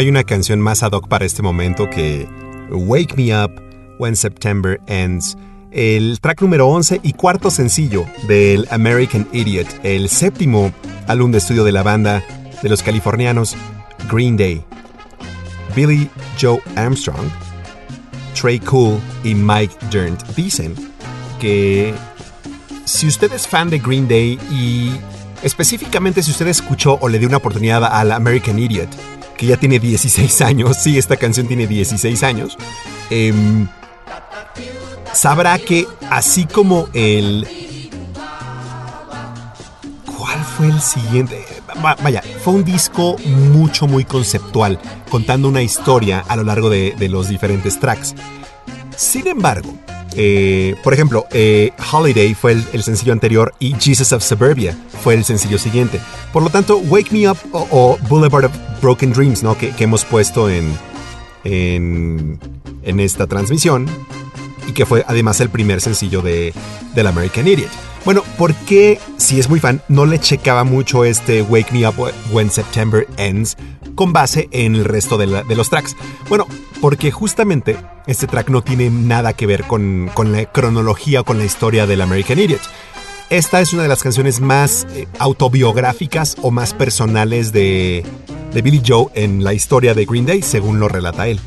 Hay 0.00 0.08
una 0.08 0.24
canción 0.24 0.60
más 0.62 0.82
ad 0.82 0.92
hoc 0.92 1.08
para 1.08 1.26
este 1.26 1.42
momento 1.42 1.90
que 1.90 2.26
Wake 2.70 3.16
Me 3.18 3.36
Up 3.36 3.52
When 3.98 4.16
September 4.16 4.80
Ends, 4.86 5.36
el 5.72 6.20
track 6.22 6.40
número 6.40 6.68
11 6.68 7.00
y 7.02 7.12
cuarto 7.12 7.50
sencillo 7.50 8.06
del 8.26 8.66
American 8.70 9.28
Idiot, 9.30 9.68
el 9.82 10.08
séptimo 10.08 10.72
álbum 11.06 11.32
de 11.32 11.36
estudio 11.36 11.64
de 11.64 11.72
la 11.72 11.82
banda 11.82 12.24
de 12.62 12.68
los 12.70 12.82
californianos 12.82 13.54
Green 14.10 14.38
Day. 14.38 14.64
Billy 15.76 16.08
Joe 16.40 16.62
Armstrong, 16.76 17.28
Trey 18.40 18.58
Cool 18.58 18.98
y 19.22 19.34
Mike 19.34 19.74
Dirnt 19.90 20.22
dicen 20.34 20.74
que 21.38 21.92
si 22.86 23.06
usted 23.06 23.30
es 23.34 23.46
fan 23.46 23.68
de 23.68 23.78
Green 23.78 24.08
Day 24.08 24.38
y 24.50 24.92
específicamente 25.42 26.22
si 26.22 26.30
usted 26.30 26.46
escuchó 26.46 26.96
o 27.02 27.10
le 27.10 27.18
dio 27.18 27.28
una 27.28 27.36
oportunidad 27.36 27.84
al 27.84 28.12
American 28.12 28.58
Idiot, 28.58 28.88
que 29.40 29.46
ya 29.46 29.56
tiene 29.56 29.78
16 29.78 30.42
años, 30.42 30.76
sí, 30.76 30.98
esta 30.98 31.16
canción 31.16 31.46
tiene 31.48 31.66
16 31.66 32.22
años, 32.24 32.58
em, 33.08 33.66
sabrá 35.14 35.58
que 35.58 35.86
así 36.10 36.44
como 36.44 36.88
el... 36.92 37.48
¿Cuál 40.18 40.44
fue 40.44 40.66
el 40.66 40.80
siguiente? 40.82 41.42
Va- 41.82 41.96
Vaya, 42.02 42.22
fue 42.44 42.52
un 42.52 42.64
disco 42.64 43.16
mucho, 43.24 43.86
muy 43.86 44.04
conceptual, 44.04 44.78
contando 45.10 45.48
una 45.48 45.62
historia 45.62 46.22
a 46.28 46.36
lo 46.36 46.44
largo 46.44 46.68
de, 46.68 46.94
de 46.98 47.08
los 47.08 47.28
diferentes 47.30 47.80
tracks. 47.80 48.14
Sin 48.94 49.26
embargo, 49.26 49.72
eh, 50.16 50.74
por 50.82 50.92
ejemplo, 50.92 51.26
eh, 51.32 51.72
Holiday 51.92 52.34
fue 52.34 52.52
el, 52.52 52.82
sencillo 52.82 53.12
anterior 53.12 53.54
y 53.58 53.74
Jesus 53.74 54.12
of 54.12 54.22
Suburbia 54.22 54.76
fue 55.02 55.14
el 55.14 55.24
sencillo 55.24 55.58
siguiente. 55.58 56.00
Por 56.32 56.42
lo 56.42 56.50
tanto, 56.50 56.78
Wake 56.78 57.12
Me 57.12 57.28
Up 57.28 57.38
o, 57.52 57.98
Boulevard 58.08 58.46
of 58.46 58.52
Broken 58.82 59.12
Dreams, 59.12 59.42
¿no? 59.42 59.56
que, 59.56 59.72
hemos 59.78 60.04
puesto 60.04 60.50
en, 60.50 60.76
en, 61.44 62.38
esta 63.00 63.26
transmisión 63.26 63.86
y 64.66 64.72
que 64.72 64.84
fue 64.84 65.04
además 65.06 65.40
el 65.40 65.48
primer 65.48 65.80
sencillo 65.80 66.22
de, 66.22 66.52
del 66.94 67.06
American 67.06 67.46
Idiot. 67.46 67.70
Bueno, 68.04 68.22
¿por 68.38 68.54
qué, 68.54 68.98
si 69.18 69.38
es 69.38 69.48
muy 69.48 69.60
fan, 69.60 69.82
no 69.88 70.06
le 70.06 70.18
checaba 70.18 70.64
mucho 70.64 71.04
este 71.04 71.42
Wake 71.42 71.72
Me 71.72 71.86
Up 71.86 71.94
When 72.32 72.50
September 72.50 73.06
Ends 73.18 73.56
con 73.94 74.12
base 74.12 74.48
en 74.52 74.74
el 74.74 74.84
resto 74.86 75.18
de 75.18 75.54
los 75.54 75.68
tracks? 75.68 75.94
Bueno, 76.28 76.46
porque 76.80 77.10
justamente 77.10 77.76
este 78.06 78.26
track 78.26 78.48
no 78.48 78.62
tiene 78.62 78.90
nada 78.90 79.32
que 79.34 79.46
ver 79.46 79.64
con, 79.64 80.10
con 80.14 80.32
la 80.32 80.44
cronología 80.46 81.20
o 81.20 81.24
con 81.24 81.38
la 81.38 81.44
historia 81.44 81.86
del 81.86 82.00
American 82.00 82.38
Idiot. 82.38 82.62
Esta 83.28 83.60
es 83.60 83.72
una 83.72 83.82
de 83.82 83.88
las 83.88 84.02
canciones 84.02 84.40
más 84.40 84.86
eh, 84.90 85.06
autobiográficas 85.18 86.36
o 86.42 86.50
más 86.50 86.74
personales 86.74 87.52
de, 87.52 88.04
de 88.52 88.62
Billy 88.62 88.82
Joe 88.84 89.06
en 89.14 89.44
la 89.44 89.54
historia 89.54 89.94
de 89.94 90.04
Green 90.04 90.26
Day, 90.26 90.42
según 90.42 90.80
lo 90.80 90.88
relata 90.88 91.28
él. 91.28 91.38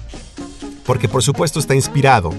Porque 0.85 1.09
por 1.09 1.23
supuesto 1.23 1.59
está 1.59 1.75
inspirado 1.75 2.33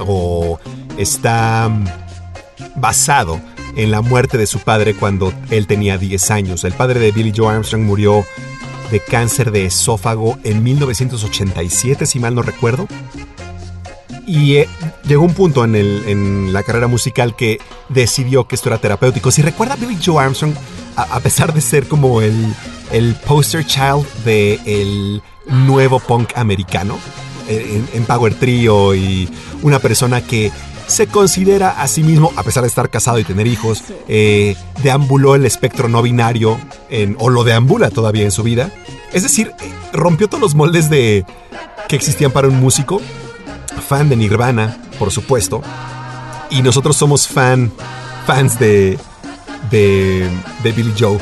o 0.00 0.58
está 0.96 1.68
mm, 1.68 2.80
basado 2.80 3.40
en 3.76 3.92
la 3.92 4.00
muerte 4.00 4.38
de 4.38 4.46
su 4.46 4.58
padre 4.58 4.94
cuando 4.94 5.32
él 5.50 5.66
tenía 5.68 5.98
10 5.98 6.30
años. 6.32 6.64
El 6.64 6.72
padre 6.72 6.98
de 6.98 7.12
Billy 7.12 7.32
Joe 7.34 7.54
Armstrong 7.54 7.84
murió 7.84 8.24
de 8.90 9.00
cáncer 9.00 9.50
de 9.52 9.66
esófago 9.66 10.38
en 10.44 10.62
1987, 10.62 12.06
si 12.06 12.18
mal 12.18 12.34
no 12.34 12.42
recuerdo. 12.42 12.86
Y 14.26 14.56
eh, 14.56 14.68
llegó 15.06 15.24
un 15.24 15.32
punto 15.34 15.64
en, 15.64 15.74
el- 15.74 16.04
en 16.06 16.52
la 16.52 16.62
carrera 16.62 16.86
musical 16.86 17.34
que 17.34 17.58
decidió 17.88 18.46
que 18.46 18.56
esto 18.56 18.68
era 18.68 18.78
terapéutico. 18.78 19.30
Si 19.30 19.40
recuerda 19.42 19.76
Billy 19.76 19.98
Joe 20.04 20.22
Armstrong, 20.22 20.52
a, 20.96 21.20
pesar 21.20 21.54
de 21.54 21.60
ser 21.60 21.86
como 21.88 22.20
el, 22.20 22.54
el 22.92 23.14
poster 23.14 23.64
child 23.64 24.04
del 24.24 24.60
el 24.66 25.22
nuevo 25.46 25.98
punk 26.00 26.36
americano, 26.36 26.98
eh, 27.48 27.82
en, 27.92 27.98
en 28.00 28.04
Power 28.04 28.34
Trio 28.34 28.94
y 28.94 29.28
una 29.62 29.78
persona 29.78 30.20
que 30.20 30.52
se 30.88 31.06
considera 31.06 31.70
a 31.80 31.86
sí 31.86 32.02
mismo, 32.02 32.32
a 32.36 32.42
pesar 32.42 32.62
de 32.64 32.68
estar 32.68 32.90
casado 32.90 33.18
y 33.20 33.24
tener 33.24 33.46
hijos, 33.46 33.84
eh, 34.08 34.56
deambuló 34.82 35.36
el 35.36 35.46
espectro 35.46 35.88
no 35.88 36.02
binario 36.02 36.58
en- 36.90 37.14
o 37.20 37.28
lo 37.30 37.44
deambula 37.44 37.90
todavía 37.90 38.24
en 38.24 38.32
su 38.32 38.42
vida. 38.42 38.72
Es 39.12 39.22
decir, 39.22 39.52
eh, 39.60 39.72
rompió 39.92 40.28
todos 40.28 40.40
los 40.40 40.54
moldes 40.56 40.90
de 40.90 41.24
que 41.88 41.94
existían 41.96 42.30
para 42.32 42.48
un 42.48 42.58
músico 42.58 43.00
fan 43.88 44.08
de 44.08 44.16
Nirvana, 44.16 44.76
por 44.98 45.10
supuesto. 45.12 45.62
Y 46.50 46.62
nosotros 46.62 46.96
somos 46.96 47.28
fan, 47.28 47.70
fans 48.26 48.58
de, 48.58 48.98
de, 49.70 50.28
de 50.62 50.72
Billy 50.72 50.94
Joe. 50.98 51.18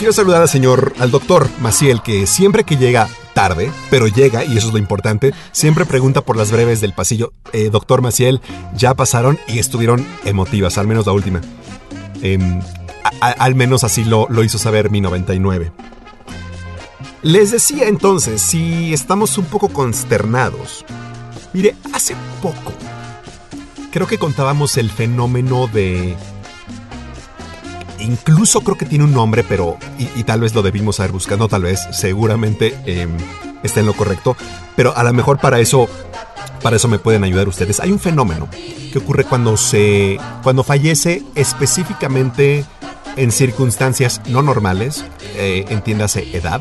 Quiero 0.00 0.14
saludar 0.14 0.40
al 0.40 0.48
señor, 0.48 0.94
al 0.98 1.10
doctor 1.10 1.46
Maciel, 1.60 2.00
que 2.02 2.26
siempre 2.26 2.64
que 2.64 2.78
llega 2.78 3.06
tarde, 3.34 3.70
pero 3.90 4.08
llega, 4.08 4.44
y 4.46 4.56
eso 4.56 4.68
es 4.68 4.72
lo 4.72 4.78
importante, 4.78 5.34
siempre 5.52 5.84
pregunta 5.84 6.22
por 6.22 6.38
las 6.38 6.50
breves 6.50 6.80
del 6.80 6.94
pasillo. 6.94 7.34
Eh, 7.52 7.68
doctor 7.70 8.00
Maciel, 8.00 8.40
ya 8.74 8.94
pasaron 8.94 9.38
y 9.46 9.58
estuvieron 9.58 10.06
emotivas, 10.24 10.78
al 10.78 10.86
menos 10.86 11.04
la 11.04 11.12
última. 11.12 11.42
Em, 12.22 12.62
al 13.20 13.54
menos 13.54 13.84
así 13.84 14.04
lo, 14.04 14.26
lo 14.30 14.42
hizo 14.42 14.56
saber 14.56 14.90
mi 14.90 15.02
99. 15.02 15.70
Les 17.20 17.50
decía 17.50 17.86
entonces, 17.86 18.40
si 18.40 18.94
estamos 18.94 19.36
un 19.36 19.44
poco 19.44 19.68
consternados, 19.68 20.86
Mire, 21.52 21.76
hace 21.92 22.14
poco 22.40 22.72
creo 23.90 24.06
que 24.06 24.18
contábamos 24.18 24.76
el 24.76 24.90
fenómeno 24.90 25.66
de... 25.66 26.16
Incluso 28.00 28.60
creo 28.62 28.76
que 28.76 28.86
tiene 28.86 29.04
un 29.04 29.12
nombre, 29.12 29.44
pero... 29.44 29.76
Y, 29.98 30.22
tal 30.24 30.40
vez 30.40 30.54
lo 30.54 30.62
debimos 30.62 31.00
haber 31.00 31.12
buscado, 31.12 31.48
tal 31.48 31.62
vez, 31.62 31.86
seguramente 31.92 32.76
eh, 32.86 33.08
está 33.62 33.80
en 33.80 33.86
lo 33.86 33.94
correcto. 33.94 34.36
Pero 34.76 34.96
a 34.96 35.02
lo 35.04 35.12
mejor 35.12 35.38
para 35.38 35.60
eso... 35.60 35.88
Para 36.62 36.76
eso 36.76 36.88
me 36.88 36.98
pueden 36.98 37.24
ayudar 37.24 37.48
ustedes. 37.48 37.80
Hay 37.80 37.90
un 37.90 37.98
fenómeno 37.98 38.48
que 38.92 38.98
ocurre 38.98 39.24
cuando 39.24 39.56
se... 39.56 40.18
Cuando 40.42 40.62
fallece 40.62 41.22
específicamente 41.34 42.64
en 43.16 43.32
circunstancias 43.32 44.20
no 44.26 44.42
normales, 44.42 45.04
eh, 45.36 45.64
entiéndase 45.68 46.36
edad, 46.36 46.60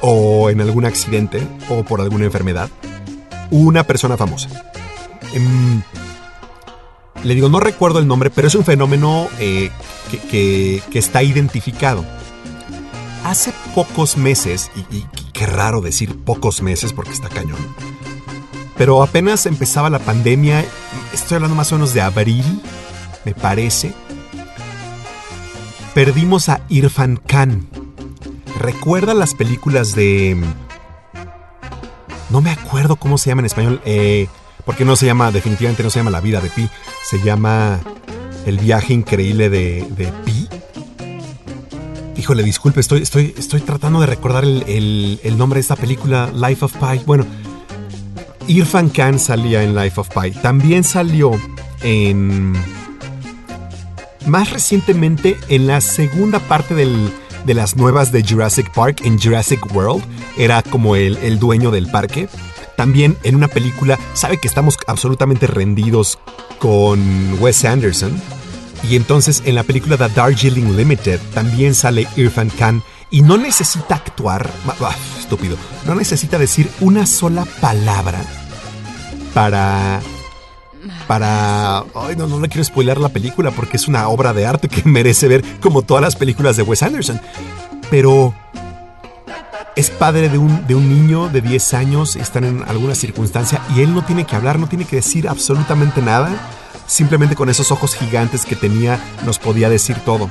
o 0.00 0.50
en 0.50 0.60
algún 0.60 0.86
accidente, 0.86 1.46
o 1.68 1.84
por 1.84 2.00
alguna 2.00 2.24
enfermedad 2.24 2.70
una 3.50 3.84
persona 3.84 4.16
famosa. 4.16 4.48
Em, 5.32 5.82
le 7.24 7.34
digo, 7.34 7.48
no 7.48 7.60
recuerdo 7.60 7.98
el 7.98 8.06
nombre, 8.06 8.30
pero 8.30 8.48
es 8.48 8.54
un 8.54 8.64
fenómeno 8.64 9.28
eh, 9.38 9.70
que, 10.30 10.82
está 10.94 11.22
identificado. 11.22 12.04
Hace 13.24 13.52
pocos 13.74 14.16
meses, 14.16 14.70
y, 14.76 14.96
y 14.96 15.06
qué 15.32 15.46
raro 15.46 15.80
decir 15.80 16.16
pocos 16.24 16.62
meses 16.62 16.92
porque 16.92 17.12
está 17.12 17.28
cañón, 17.28 17.58
pero 18.76 19.02
apenas 19.02 19.46
empezaba 19.46 19.90
la 19.90 19.98
pandemia, 19.98 20.64
estoy 21.12 21.36
hablando 21.36 21.56
más 21.56 21.72
o 21.72 21.76
menos 21.76 21.94
de 21.94 22.02
abril, 22.02 22.44
me 23.24 23.34
parece, 23.34 23.92
perdimos 25.94 26.48
a 26.50 26.60
Irfan 26.68 27.16
Khan. 27.16 27.66
¿Recuerda 28.58 29.14
las 29.14 29.34
películas 29.34 29.94
de... 29.94 30.36
No 32.28 32.40
me 32.40 32.50
acuerdo 32.50 32.96
cómo 32.96 33.16
se 33.18 33.30
llama 33.30 33.40
en 33.40 33.46
español. 33.46 33.80
Eh, 33.84 34.28
porque 34.66 34.84
no 34.84 34.96
se 34.96 35.06
llama, 35.06 35.30
definitivamente 35.32 35.82
no 35.82 35.88
se 35.88 36.00
llama 36.00 36.10
La 36.10 36.20
vida 36.20 36.40
de 36.42 36.50
Pi. 36.50 36.68
Se 37.08 37.22
llama 37.22 37.80
el 38.44 38.58
viaje 38.58 38.92
increíble 38.92 39.48
de, 39.48 39.86
de 39.96 40.12
Pi. 40.24 40.48
Híjole, 42.16 42.42
disculpe, 42.42 42.80
estoy, 42.80 43.02
estoy, 43.02 43.34
estoy 43.38 43.60
tratando 43.60 44.00
de 44.00 44.06
recordar 44.06 44.44
el, 44.44 45.20
el- 45.22 45.38
nombre 45.38 45.58
de 45.58 45.60
esta 45.62 45.76
película, 45.76 46.30
Life 46.34 46.64
of 46.64 46.72
Pi. 46.74 47.00
Bueno, 47.06 47.24
Irfan 48.48 48.88
Khan 48.90 49.18
salía 49.18 49.62
en 49.62 49.74
Life 49.76 50.00
of 50.00 50.08
Pi. 50.08 50.32
También 50.32 50.82
salió 50.84 51.30
en. 51.82 52.52
Más 54.26 54.50
recientemente, 54.50 55.36
en 55.48 55.68
la 55.68 55.80
segunda 55.80 56.40
parte 56.40 56.74
de 56.74 57.54
las 57.54 57.76
nuevas 57.76 58.10
de 58.10 58.24
Jurassic 58.24 58.72
Park, 58.72 59.02
en 59.04 59.20
Jurassic 59.20 59.72
World, 59.72 60.02
era 60.36 60.62
como 60.62 60.96
el, 60.96 61.16
el 61.18 61.38
dueño 61.38 61.70
del 61.70 61.86
parque. 61.88 62.28
También 62.76 63.16
en 63.22 63.34
una 63.36 63.48
película, 63.48 63.98
sabe 64.14 64.38
que 64.38 64.48
estamos 64.48 64.76
absolutamente 64.86 65.46
rendidos 65.46 66.18
con 66.58 67.36
Wes 67.40 67.64
Anderson. 67.64 68.20
Y 68.88 68.96
entonces 68.96 69.42
en 69.46 69.54
la 69.54 69.62
película 69.62 69.96
The 69.96 70.08
Darjeeling 70.10 70.76
Limited 70.76 71.18
también 71.34 71.74
sale 71.74 72.06
Irfan 72.16 72.50
Khan 72.50 72.82
y 73.10 73.22
no 73.22 73.36
necesita 73.38 73.94
actuar, 73.96 74.50
ma- 74.66 74.74
ah, 74.82 74.94
estúpido, 75.18 75.56
no 75.86 75.94
necesita 75.94 76.38
decir 76.38 76.68
una 76.80 77.06
sola 77.06 77.46
palabra 77.60 78.20
para 79.32 80.00
para 81.08 81.78
ay 81.94 82.14
no 82.16 82.26
no 82.26 82.38
le 82.40 82.48
quiero 82.48 82.64
spoiler 82.64 82.98
la 82.98 83.08
película 83.08 83.50
porque 83.50 83.76
es 83.76 83.88
una 83.88 84.08
obra 84.08 84.32
de 84.32 84.46
arte 84.46 84.68
que 84.68 84.82
merece 84.88 85.26
ver 85.28 85.44
como 85.60 85.82
todas 85.82 86.02
las 86.02 86.16
películas 86.16 86.56
de 86.56 86.62
Wes 86.62 86.82
Anderson. 86.82 87.20
Pero 87.90 88.34
es 89.76 89.90
padre 89.90 90.28
de 90.30 90.38
un, 90.38 90.66
de 90.66 90.74
un 90.74 90.88
niño 90.88 91.28
de 91.28 91.40
10 91.42 91.74
años, 91.74 92.16
están 92.16 92.44
en 92.44 92.64
alguna 92.66 92.94
circunstancia 92.94 93.60
y 93.76 93.82
él 93.82 93.94
no 93.94 94.02
tiene 94.04 94.24
que 94.24 94.34
hablar, 94.34 94.58
no 94.58 94.66
tiene 94.68 94.84
que 94.86 94.96
decir 94.96 95.28
absolutamente 95.28 96.00
nada. 96.02 96.30
Simplemente 96.86 97.34
con 97.34 97.48
esos 97.50 97.70
ojos 97.72 97.94
gigantes 97.94 98.46
que 98.46 98.54
tenía 98.56 98.98
nos 99.24 99.38
podía 99.38 99.68
decir 99.68 99.96
todo. 100.04 100.30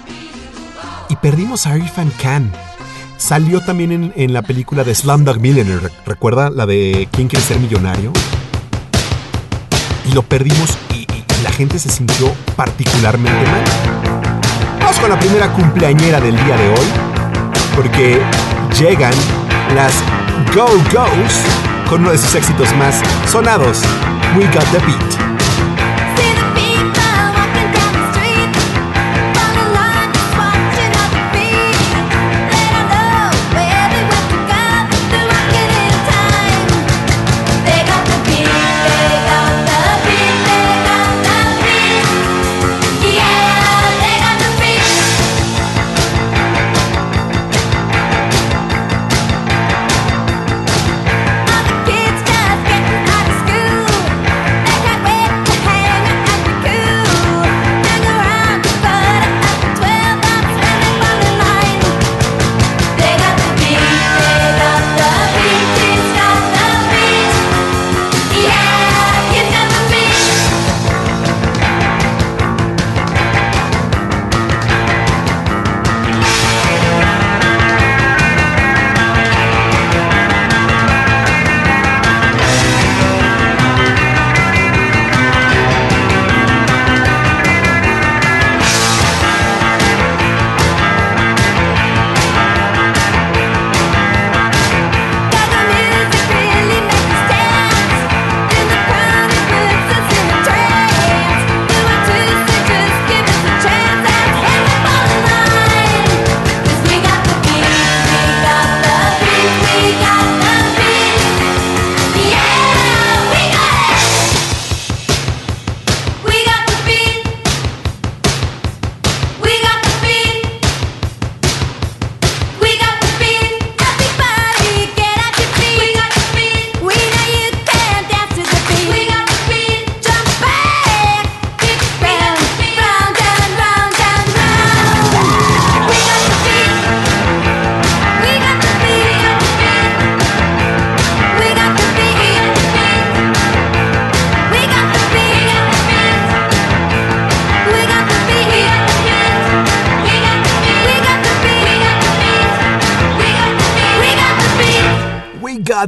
Y 1.10 1.16
perdimos 1.18 1.68
a 1.68 1.78
Irfan 1.78 2.12
Khan. 2.22 2.52
Salió 3.18 3.62
también 3.62 3.92
en, 3.92 4.14
en 4.16 4.34
la 4.34 4.42
película 4.42 4.84
de 4.84 4.96
Slumdog 4.96 5.40
Millionaire, 5.40 5.80
¿re- 5.80 5.92
¿recuerda? 6.06 6.50
La 6.50 6.66
de 6.66 7.08
¿Quién 7.12 7.28
quiere 7.28 7.46
ser 7.46 7.60
millonario? 7.60 8.12
Y 10.10 10.14
lo 10.14 10.22
perdimos 10.24 10.78
y, 10.94 10.96
y- 11.00 11.24
y 11.40 11.44
la 11.44 11.52
gente 11.52 11.78
se 11.80 11.90
sintió 11.90 12.34
particularmente 12.56 13.46
mal. 13.52 13.64
Vamos 14.80 14.98
con 15.00 15.10
la 15.10 15.20
primera 15.20 15.52
cumpleañera 15.54 16.20
del 16.20 16.36
día 16.36 16.58
de 16.58 16.70
hoy 16.70 16.88
porque 17.76 18.22
llegan 18.80 19.14
las 19.74 19.94
Go 20.54 20.68
Go's 20.92 21.42
con 21.90 22.02
uno 22.02 22.12
de 22.12 22.18
sus 22.18 22.36
éxitos 22.36 22.68
más 22.76 23.02
sonados, 23.30 23.82
We 24.38 24.46
Got 24.48 24.66
the 24.72 24.80
Beat. 24.80 25.15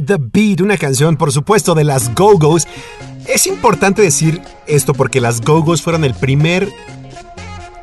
The 0.08 0.16
Beat, 0.18 0.60
una 0.60 0.76
canción 0.76 1.16
por 1.16 1.30
supuesto 1.30 1.74
de 1.74 1.84
las 1.84 2.14
Go-Go's. 2.14 2.66
Es 3.26 3.46
importante 3.46 4.02
decir 4.02 4.42
esto 4.66 4.94
porque 4.94 5.20
las 5.20 5.40
Go-Go's 5.42 5.82
fueron 5.82 6.02
el 6.04 6.14
primer 6.14 6.68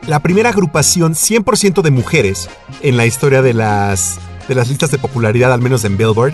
la 0.08 0.20
primera 0.20 0.50
agrupación 0.50 1.14
100% 1.14 1.82
de 1.82 1.92
mujeres 1.92 2.50
en 2.82 2.98
la 2.98 3.06
historia 3.06 3.42
de 3.42 3.54
las 3.54 4.20
de 4.48 4.56
las 4.56 4.70
listas 4.70 4.92
de 4.92 4.98
popularidad, 4.98 5.54
al 5.54 5.62
menos 5.62 5.86
en 5.86 5.98
Billboard, 5.98 6.34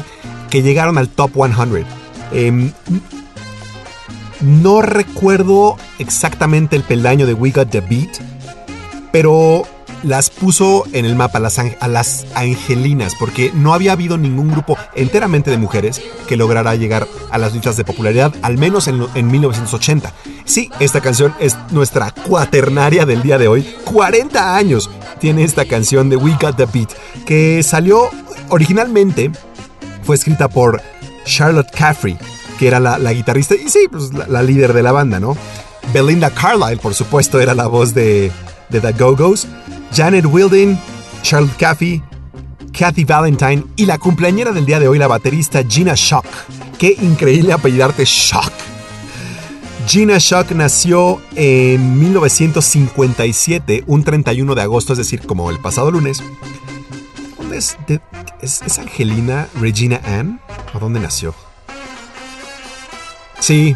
que 0.49 0.61
llegaron 0.61 0.97
al 0.97 1.07
top 1.07 1.31
100. 1.33 1.85
Em, 2.33 2.73
no 4.41 4.81
recuerdo 4.81 5.77
exactamente 5.99 6.75
el 6.75 6.83
peldaño 6.83 7.25
de 7.25 7.33
We 7.33 7.51
Got 7.51 7.69
the 7.69 7.81
Beat, 7.81 8.19
pero 9.11 9.63
las 10.03 10.29
puso 10.29 10.85
en 10.93 11.05
el 11.05 11.15
mapa 11.15 11.39
las 11.39 11.59
a 11.59 11.87
las 11.87 12.25
angelinas, 12.35 13.13
porque 13.19 13.51
no 13.53 13.73
había 13.73 13.93
habido 13.93 14.17
ningún 14.17 14.51
grupo 14.51 14.77
enteramente 14.95 15.51
de 15.51 15.57
mujeres 15.57 16.01
que 16.27 16.37
lograra 16.37 16.75
llegar 16.75 17.07
a 17.29 17.37
las 17.37 17.53
listas 17.53 17.77
de 17.77 17.83
popularidad, 17.83 18.33
al 18.41 18.57
menos 18.57 18.87
en, 18.87 19.05
en 19.15 19.27
1980. 19.27 20.13
Sí, 20.45 20.69
esta 20.79 21.01
canción 21.01 21.33
es 21.39 21.57
nuestra 21.71 22.11
cuaternaria 22.11 23.05
del 23.05 23.21
día 23.21 23.37
de 23.37 23.47
hoy. 23.47 23.63
40 23.85 24.55
años 24.55 24.89
tiene 25.19 25.43
esta 25.43 25.65
canción 25.65 26.09
de 26.09 26.17
We 26.17 26.37
Got 26.41 26.57
the 26.57 26.65
Beat, 26.65 26.89
que 27.25 27.63
salió 27.63 28.09
originalmente, 28.49 29.31
fue 30.03 30.15
escrita 30.15 30.47
por 30.47 30.81
Charlotte 31.25 31.71
Caffrey, 31.71 32.17
que 32.59 32.67
era 32.67 32.79
la, 32.79 32.97
la 32.97 33.13
guitarrista 33.13 33.55
y 33.55 33.69
sí, 33.69 33.87
pues 33.89 34.11
la, 34.13 34.43
líder 34.43 34.73
de 34.73 34.83
la 34.83 34.91
banda, 34.91 35.19
¿no? 35.19 35.37
Belinda 35.93 36.29
Carlisle, 36.29 36.77
por 36.77 36.93
supuesto, 36.93 37.39
era 37.39 37.53
la 37.53 37.67
voz 37.67 37.93
de 37.93 38.31
The 38.69 38.91
Go-Go's. 38.93 39.47
Janet 39.93 40.25
Wilding, 40.25 40.77
Charlotte 41.21 41.57
Caffey, 41.57 42.01
Kathy 42.71 43.03
Valentine 43.03 43.63
y 43.75 43.85
la 43.85 43.97
cumpleañera 43.97 44.51
del 44.51 44.65
día 44.65 44.79
de 44.79 44.87
hoy, 44.87 44.97
la 44.97 45.07
baterista 45.07 45.63
Gina 45.67 45.93
Shock. 45.95 46.25
Qué 46.77 46.95
increíble 47.01 47.53
apellidarte 47.53 48.05
Shock. 48.05 48.51
Gina 49.87 50.17
Shock 50.17 50.51
nació 50.51 51.21
en 51.35 51.99
1957, 51.99 53.83
un 53.87 54.03
31 54.03 54.55
de 54.55 54.61
agosto, 54.61 54.93
es 54.93 54.97
decir, 54.97 55.21
como 55.25 55.49
el 55.49 55.59
pasado 55.59 55.91
lunes. 55.91 56.23
¿Dónde 57.37 57.57
es? 57.57 57.77
¿Es, 58.41 58.79
Angelina 58.79 59.47
Regina 59.59 59.99
Ann? 60.05 60.39
¿O 60.73 60.79
dónde 60.79 60.99
nació? 60.99 61.35
Sí. 63.39 63.75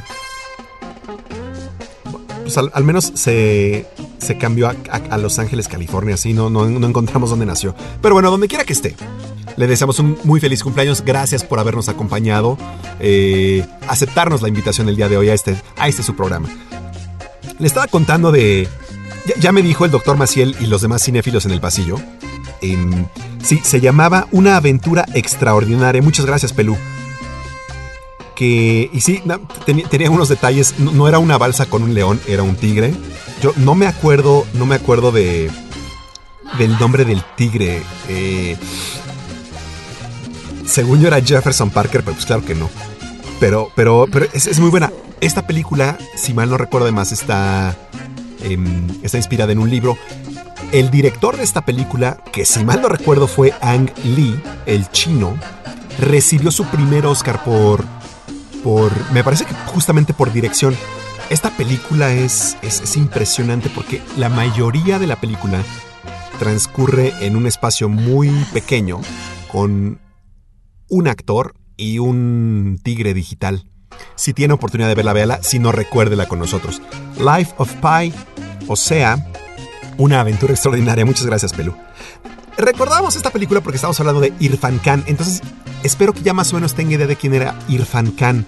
Pues 2.43 2.58
al 2.58 2.84
menos 2.84 3.12
se, 3.15 3.88
se 4.25 4.38
cambió 4.38 4.69
a, 4.69 5.17
Los 5.17 5.39
Ángeles, 5.39 5.67
California, 5.67 6.15
así 6.15 6.33
no, 6.33 6.49
no, 6.49 6.65
encontramos 6.65 7.29
dónde 7.29 7.45
nació. 7.45 7.75
Pero 8.01 8.15
bueno, 8.15 8.31
donde 8.31 8.47
quiera 8.47 8.65
que 8.65 8.73
esté. 8.73 8.95
Le 9.55 9.67
deseamos 9.67 9.99
un 9.99 10.17
muy 10.23 10.41
feliz 10.41 10.63
cumpleaños. 10.63 11.03
Gracias 11.05 11.43
por 11.45 11.59
habernos 11.59 11.88
acompañado, 11.88 12.57
eh, 12.99 13.65
aceptarnos 13.88 14.41
la 14.41 14.49
invitación 14.49 14.89
el 14.89 14.97
día 14.97 15.07
de 15.07 15.15
hoy 15.15 15.29
a 15.29 15.33
este, 15.33 15.55
a 15.77 15.88
este 15.88 16.03
su 16.03 16.15
programa. 16.15 16.49
Le 17.59 17.67
estaba 17.67 17.88
contando 17.88 18.31
de. 18.31 18.67
Ya, 19.39 19.51
me 19.51 19.61
dijo 19.61 19.85
el 19.85 19.91
doctor 19.91 20.17
Maciel 20.17 20.55
y 20.59 20.65
los 20.65 20.81
demás 20.81 21.03
cinéfilos 21.03 21.45
en 21.45 21.51
el 21.51 21.61
pasillo. 21.61 21.97
em, 22.61 23.05
sí, 23.41 23.61
se 23.63 23.79
llamaba 23.79 24.27
Una 24.31 24.57
aventura 24.57 25.05
extraordinaria. 25.13 26.01
Muchas 26.01 26.25
gracias, 26.25 26.51
Pelú. 26.51 26.75
Que. 28.35 28.89
Y 28.91 29.01
sí, 29.01 29.23
tenía, 29.65 30.11
unos 30.11 30.27
detalles. 30.27 30.79
No 30.79 31.07
era 31.07 31.19
una 31.19 31.38
balsa 31.38 31.67
con 31.67 31.83
un 31.83 31.93
león, 31.93 32.19
era 32.27 32.43
un 32.43 32.55
tigre. 32.55 32.93
No 33.58 33.75
me 33.75 33.88
acuerdo. 33.88 34.45
No 34.53 34.65
me 34.65 34.75
acuerdo 34.75 35.12
de. 35.12 35.49
Del 36.58 36.77
nombre 36.79 37.05
del 37.05 37.23
tigre. 37.36 37.81
Eh, 38.08 38.58
según 40.65 41.01
yo 41.01 41.08
era 41.08 41.21
Jefferson 41.21 41.69
Parker, 41.69 42.03
pero 42.03 42.15
pues 42.15 42.25
claro 42.25 42.43
que 42.45 42.55
no. 42.55 42.69
Pero, 43.39 43.71
pero, 43.75 44.08
pero 44.12 44.25
es, 44.34 44.47
es 44.47 44.60
muy 44.60 44.69
buena. 44.69 44.91
Esta 45.21 45.47
película, 45.47 45.97
si 46.15 46.34
mal 46.34 46.49
no 46.49 46.58
recuerdo 46.58 46.86
además, 46.86 47.12
está, 47.12 47.75
em, 48.43 48.88
está 49.03 49.17
inspirada 49.17 49.51
en 49.51 49.60
un 49.60 49.69
libro. 49.69 49.97
El 50.71 50.91
director 50.91 51.38
de 51.38 51.43
esta 51.43 51.63
película, 51.63 52.17
que 52.31 52.45
si 52.45 52.63
mal 52.63 52.81
no 52.81 52.89
recuerdo 52.89 53.27
fue 53.27 53.53
Ang 53.62 53.91
Lee, 54.03 54.39
el 54.65 54.89
chino, 54.91 55.38
recibió 55.99 56.51
su 56.51 56.65
primer 56.65 57.05
Oscar 57.05 57.43
por, 57.43 57.84
por, 58.63 58.91
me 59.12 59.23
parece 59.23 59.45
que 59.45 59.53
justamente 59.67 60.13
por 60.13 60.34
dirección. 60.34 60.75
Esta 61.29 61.49
película 61.49 62.13
es, 62.13 62.57
es, 62.61 62.81
es 62.81 62.97
impresionante 62.97 63.69
porque 63.69 64.01
la 64.17 64.29
mayoría 64.29 64.99
de 64.99 65.07
la 65.07 65.19
película 65.19 65.63
transcurre 66.39 67.13
en 67.21 67.35
un 67.35 67.47
espacio 67.47 67.89
muy 67.89 68.29
pequeño 68.53 69.01
con 69.51 69.99
un 70.89 71.07
actor 71.07 71.55
y 71.77 71.99
un 71.99 72.79
tigre 72.83 73.13
digital. 73.13 73.65
Si 74.15 74.33
tiene 74.33 74.53
oportunidad 74.53 74.88
de 74.89 74.95
verla, 74.95 75.13
véala. 75.13 75.43
Si 75.43 75.59
no, 75.59 75.71
recuérdela 75.71 76.27
con 76.27 76.39
nosotros. 76.39 76.81
Life 77.17 77.53
of 77.57 77.71
Pi, 77.75 78.13
o 78.67 78.75
sea, 78.75 79.31
una 79.97 80.19
aventura 80.19 80.53
extraordinaria. 80.53 81.05
Muchas 81.05 81.25
gracias, 81.25 81.53
Pelú. 81.53 81.73
Recordamos 82.57 83.15
esta 83.15 83.31
película 83.31 83.61
porque 83.61 83.77
estamos 83.77 83.99
hablando 83.99 84.21
de 84.21 84.33
Irfan 84.39 84.79
Khan. 84.79 85.03
Entonces, 85.07 85.41
espero 85.83 86.13
que 86.13 86.21
ya 86.21 86.33
más 86.33 86.51
o 86.53 86.55
menos 86.55 86.73
tenga 86.73 86.93
idea 86.93 87.07
de 87.07 87.15
quién 87.15 87.33
era 87.33 87.57
Irfan 87.67 88.11
Khan. 88.11 88.45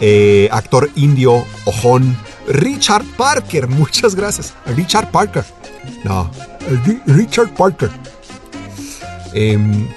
Eh, 0.00 0.48
actor 0.52 0.90
indio, 0.96 1.44
ojón. 1.64 2.16
Richard 2.48 3.04
Parker. 3.16 3.66
Muchas 3.68 4.14
gracias. 4.14 4.54
Richard 4.76 5.10
Parker. 5.10 5.44
No, 6.04 6.30
Ri- 6.84 7.02
Richard 7.06 7.54
Parker. 7.54 7.90
Em, 9.32 9.88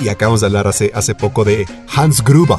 Y, 0.00 0.08
acabamos 0.08 0.40
de 0.40 0.46
hablar 0.46 0.68
hace, 0.68 0.92
hace 0.94 1.14
poco 1.14 1.44
de 1.44 1.66
Hans 1.94 2.22
Gruber. 2.22 2.58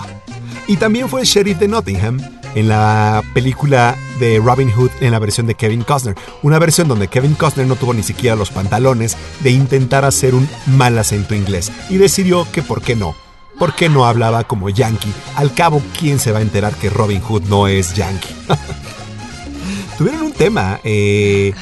Y 0.67 0.75
también 0.77 1.07
fue 1.07 1.23
sheriff 1.23 1.57
de 1.59 1.67
Nottingham 1.67 2.19
en 2.55 2.67
la 2.67 3.23
película 3.33 3.95
de 4.19 4.39
Robin 4.43 4.71
Hood 4.71 4.91
en 5.01 5.11
la 5.11 5.19
versión 5.19 5.47
de 5.47 5.55
Kevin 5.55 5.83
Costner. 5.83 6.15
Una 6.41 6.59
versión 6.59 6.87
donde 6.87 7.07
Kevin 7.07 7.35
Costner 7.35 7.67
no 7.67 7.75
tuvo 7.75 7.93
ni 7.93 8.03
siquiera 8.03 8.35
los 8.35 8.49
pantalones 8.49 9.17
de 9.41 9.51
intentar 9.51 10.05
hacer 10.05 10.35
un 10.35 10.47
mal 10.67 10.97
acento 10.97 11.35
inglés. 11.35 11.71
Y 11.89 11.97
decidió 11.97 12.47
que 12.51 12.61
por 12.61 12.81
qué 12.81 12.95
no. 12.95 13.15
¿Por 13.57 13.75
qué 13.75 13.89
no 13.89 14.05
hablaba 14.05 14.45
como 14.45 14.69
yankee? 14.69 15.13
Al 15.35 15.53
cabo, 15.53 15.81
¿quién 15.99 16.19
se 16.19 16.31
va 16.31 16.39
a 16.39 16.41
enterar 16.41 16.73
que 16.75 16.89
Robin 16.89 17.21
Hood 17.21 17.43
no 17.43 17.67
es 17.67 17.93
yankee? 17.93 18.35
Tuvieron 19.97 20.21
un 20.21 20.31
tema. 20.31 20.79
eh, 20.83 21.53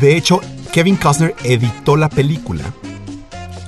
de 0.00 0.16
hecho, 0.16 0.40
Kevin 0.72 0.96
Costner 0.96 1.34
editó 1.44 1.96
la 1.96 2.08
película 2.08 2.64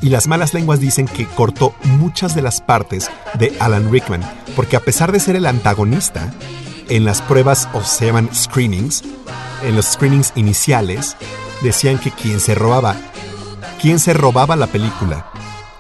y 0.03 0.11
las 0.11 0.27
malas 0.27 0.55
lenguas 0.55 0.81
dicen 0.81 1.07
que 1.07 1.27
cortó 1.27 1.75
muchas 1.85 2.35
de 2.35 2.43
las 2.43 2.61
partes 2.61 3.11
de 3.39 3.57
Alan 3.61 3.91
Rickman, 3.91 4.23
porque 4.59 4.75
a 4.75 4.81
pesar 4.81 5.13
de 5.13 5.21
ser 5.21 5.37
el 5.37 5.47
antagonista, 5.47 6.35
en 6.89 7.05
las 7.05 7.23
pruebas 7.23 7.69
o 7.75 7.83
se 7.85 8.07
llaman 8.07 8.29
screenings, 8.35 9.05
en 9.63 9.77
los 9.77 9.85
screenings 9.85 10.33
iniciales, 10.35 11.17
decían 11.63 11.97
que 11.97 12.11
quien 12.11 12.41
se 12.41 12.57
robaba, 12.57 12.97
quien 13.81 14.01
se 14.01 14.15
robaba 14.15 14.57
la 14.57 14.67
película 14.67 15.31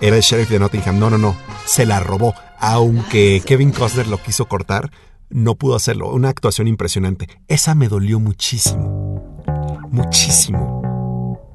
era 0.01 0.15
el 0.15 0.23
sheriff 0.23 0.49
de 0.49 0.61
Nottingham. 0.61 0.97
No, 0.97 1.11
no, 1.11 1.19
no, 1.19 1.35
se 1.67 1.87
la 1.87 1.99
robó, 1.99 2.37
aunque 2.61 3.43
Kevin 3.45 3.73
Costner 3.73 4.07
lo 4.07 4.23
quiso 4.23 4.47
cortar, 4.47 4.93
no 5.29 5.57
pudo 5.57 5.75
hacerlo. 5.75 6.13
Una 6.13 6.29
actuación 6.29 6.69
impresionante. 6.69 7.27
Esa 7.49 7.75
me 7.75 7.89
dolió 7.89 8.21
muchísimo, 8.21 9.43
muchísimo. 9.91 11.49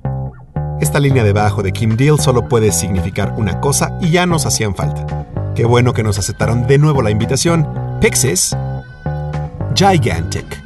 Esta 0.82 1.00
línea 1.00 1.24
de 1.24 1.32
bajo 1.32 1.64
de 1.64 1.72
Kim 1.72 1.96
Deal 1.96 2.20
solo 2.20 2.50
puede 2.50 2.74
significar 2.74 3.36
una 3.38 3.62
cosa 3.62 3.98
y 4.02 4.10
ya 4.10 4.26
nos 4.26 4.46
hacían 4.46 4.76
falta. 4.76 5.33
Qué 5.56 5.66
bueno 5.66 5.94
que 5.94 6.04
nos 6.04 6.18
aceptaron 6.18 6.66
de 6.66 6.78
nuevo 6.80 7.02
la 7.02 7.12
invitación. 7.12 7.68
Pixies, 8.02 8.56
Gigantic. 9.76 10.64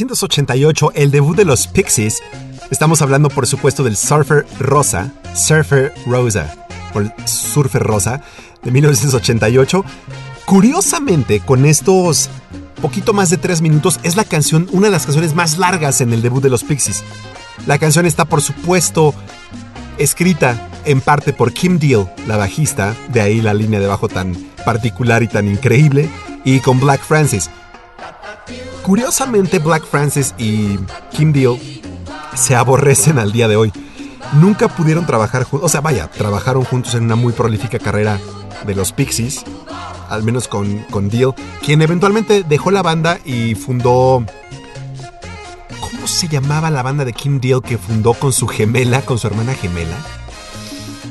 1988, 0.00 0.92
el 0.94 1.10
debut 1.10 1.36
de 1.36 1.44
los 1.44 1.66
Pixies. 1.66 2.22
Estamos 2.70 3.02
hablando, 3.02 3.28
por 3.28 3.46
supuesto, 3.46 3.84
del 3.84 3.98
Surfer 3.98 4.46
Rosa, 4.58 5.12
Surfer 5.34 5.92
Rosa, 6.06 6.66
o 6.94 7.00
el 7.00 7.12
Surfer 7.26 7.82
Rosa, 7.82 8.22
de 8.62 8.70
1988. 8.70 9.84
Curiosamente, 10.46 11.40
con 11.40 11.66
estos 11.66 12.30
poquito 12.80 13.12
más 13.12 13.28
de 13.28 13.36
tres 13.36 13.60
minutos, 13.60 14.00
es 14.02 14.16
la 14.16 14.24
canción, 14.24 14.68
una 14.72 14.86
de 14.86 14.92
las 14.92 15.04
canciones 15.04 15.34
más 15.34 15.58
largas 15.58 16.00
en 16.00 16.14
el 16.14 16.22
debut 16.22 16.42
de 16.42 16.48
los 16.48 16.64
Pixies. 16.64 17.04
La 17.66 17.78
canción 17.78 18.06
está, 18.06 18.24
por 18.24 18.40
supuesto, 18.40 19.14
escrita 19.98 20.66
en 20.86 21.02
parte 21.02 21.34
por 21.34 21.52
Kim 21.52 21.78
Deal, 21.78 22.10
la 22.26 22.38
bajista, 22.38 22.96
de 23.12 23.20
ahí 23.20 23.42
la 23.42 23.52
línea 23.52 23.80
de 23.80 23.86
bajo 23.86 24.08
tan 24.08 24.34
particular 24.64 25.22
y 25.22 25.28
tan 25.28 25.46
increíble, 25.46 26.08
y 26.42 26.60
con 26.60 26.80
Black 26.80 27.02
Francis. 27.02 27.50
Curiosamente, 28.82 29.58
Black 29.58 29.84
Francis 29.84 30.34
y 30.38 30.78
Kim 31.12 31.32
Deal 31.32 31.58
se 32.34 32.54
aborrecen 32.54 33.18
al 33.18 33.32
día 33.32 33.48
de 33.48 33.56
hoy. 33.56 33.72
Nunca 34.34 34.68
pudieron 34.68 35.06
trabajar 35.06 35.44
juntos, 35.44 35.66
o 35.66 35.68
sea, 35.68 35.80
vaya, 35.80 36.08
trabajaron 36.08 36.64
juntos 36.64 36.94
en 36.94 37.04
una 37.04 37.16
muy 37.16 37.32
prolífica 37.32 37.78
carrera 37.78 38.18
de 38.64 38.74
los 38.74 38.92
Pixies, 38.92 39.44
al 40.08 40.22
menos 40.22 40.48
con, 40.48 40.84
con 40.90 41.08
Deal, 41.08 41.34
quien 41.64 41.82
eventualmente 41.82 42.42
dejó 42.42 42.70
la 42.70 42.82
banda 42.82 43.18
y 43.24 43.54
fundó... 43.54 44.24
¿Cómo 45.80 46.06
se 46.06 46.28
llamaba 46.28 46.70
la 46.70 46.82
banda 46.82 47.04
de 47.04 47.12
Kim 47.12 47.40
Deal 47.40 47.62
que 47.62 47.76
fundó 47.76 48.14
con 48.14 48.32
su 48.32 48.46
gemela, 48.46 49.02
con 49.02 49.18
su 49.18 49.26
hermana 49.26 49.54
gemela? 49.54 49.96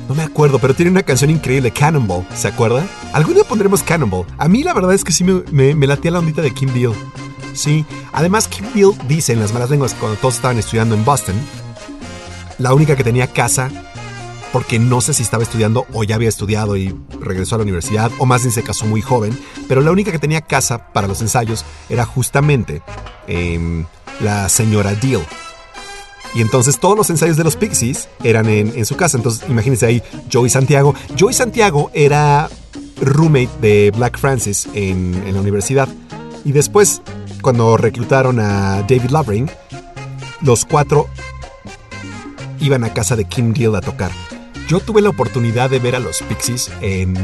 No 0.08 0.16
me 0.16 0.24
acuerdo, 0.24 0.58
pero 0.58 0.74
tiene 0.74 0.90
una 0.90 1.04
canción 1.04 1.30
increíble, 1.30 1.72
Cannonball, 1.72 2.26
¿se 2.34 2.48
acuerda? 2.48 2.84
Algún 3.14 3.36
día 3.36 3.44
pondremos 3.44 3.84
Cannonball. 3.84 4.26
A 4.38 4.48
mí 4.48 4.64
la 4.64 4.74
verdad 4.74 4.94
es 4.94 5.04
que 5.04 5.12
sí 5.12 5.24
me, 5.24 5.44
me, 5.52 5.76
me 5.76 5.86
latía 5.86 6.10
la 6.12 6.20
ondita 6.20 6.42
de 6.42 6.52
Kim 6.52 6.74
Deal. 6.74 6.94
Sí, 7.54 7.86
además 8.12 8.48
Kim 8.48 8.66
Deal 8.74 8.92
dice 9.08 9.34
en 9.34 9.40
las 9.40 9.54
malas 9.54 9.70
lenguas 9.70 9.94
cuando 9.94 10.18
todos 10.18 10.36
estaban 10.36 10.58
estudiando 10.58 10.96
en 10.96 11.04
Boston, 11.04 11.36
la 12.58 12.74
única 12.74 12.96
que 12.96 13.04
tenía 13.04 13.28
casa, 13.28 13.70
porque 14.52 14.80
no 14.80 15.02
sé 15.02 15.14
si 15.14 15.24
estaba 15.24 15.44
estudiando 15.44 15.86
o 15.94 16.04
ya 16.04 16.16
había 16.16 16.30
estudiado 16.30 16.76
y 16.76 16.96
regresó 17.20 17.56
a 17.56 17.58
la 17.60 17.64
universidad, 17.64 18.12
o 18.20 18.26
más 18.26 18.42
bien 18.42 18.54
se 18.54 18.64
casó 18.64 18.86
muy 18.86 19.02
joven, 19.02 19.38
pero 19.68 19.82
la 19.82 19.92
única 19.92 20.12
que 20.12 20.20
tenía 20.20 20.42
casa 20.42 20.92
para 20.92 21.08
los 21.08 21.22
ensayos 21.22 21.66
era 21.90 22.06
justamente 22.06 22.82
em, 23.28 23.86
la 24.22 24.50
señora 24.50 24.94
Deal. 24.96 25.22
Y 26.36 26.42
entonces 26.42 26.80
todos 26.80 26.96
los 26.96 27.10
ensayos 27.10 27.38
de 27.38 27.44
los 27.44 27.56
Pixies 27.56 28.08
eran 28.24 28.48
en, 28.50 28.86
su 28.86 28.96
casa. 28.96 29.18
Entonces 29.18 29.50
imagínense 29.50 29.88
ahí 29.88 30.04
Joey 30.32 30.52
Santiago. 30.52 30.94
Joey 31.20 31.34
Santiago 31.34 31.90
era 31.92 32.50
roommate 33.02 33.50
de 33.62 33.92
Black 33.96 34.20
Francis 34.20 34.68
en 34.76 35.34
la 35.34 35.42
universidad. 35.42 35.90
Y 36.46 36.52
después, 36.52 37.02
cuando 37.42 37.78
reclutaron 37.78 38.40
a 38.40 38.82
David 38.82 39.10
Lovering, 39.10 39.50
los 40.42 40.66
cuatro 40.66 41.08
iban 42.60 42.84
a 42.84 42.94
casa 42.94 43.16
de 43.16 43.26
Kim 43.26 43.54
Deal 43.54 43.76
a 43.76 43.82
tocar. 43.82 44.12
Yo 44.68 44.80
tuve 44.80 45.02
la 45.02 45.10
oportunidad 45.10 45.70
de 45.70 45.80
ver 45.80 45.96
a 45.96 46.00
los 46.00 46.22
Pixies 46.22 46.72
en, 46.82 47.16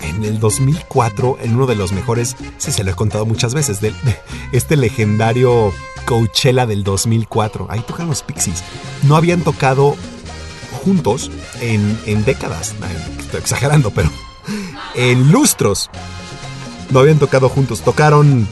en 0.00 0.24
el 0.24 0.40
2004 0.40 1.38
en 1.42 1.54
uno 1.54 1.66
de 1.66 1.76
los 1.76 1.92
mejores, 1.92 2.36
sí 2.58 2.72
se 2.72 2.82
lo 2.82 2.90
he 2.90 2.94
contado 2.94 3.24
muchas 3.24 3.54
veces, 3.54 3.80
este 4.52 4.76
legendario 4.76 5.72
Coachella 6.04 6.66
del 6.66 6.84
2004. 6.84 7.66
Ahí 7.70 7.80
tocan 7.86 8.08
los 8.08 8.22
Pixies. 8.22 8.62
No 9.02 9.16
habían 9.16 9.42
tocado 9.42 9.96
juntos 10.84 11.30
en, 11.60 11.98
en 12.06 12.24
décadas. 12.24 12.74
Estoy 13.18 13.40
exagerando, 13.40 13.90
pero 13.90 14.10
en 14.94 15.30
lustros. 15.30 15.90
No 16.90 17.00
habían 17.00 17.18
tocado 17.18 17.48
juntos. 17.48 17.80
Tocaron, 17.80 18.46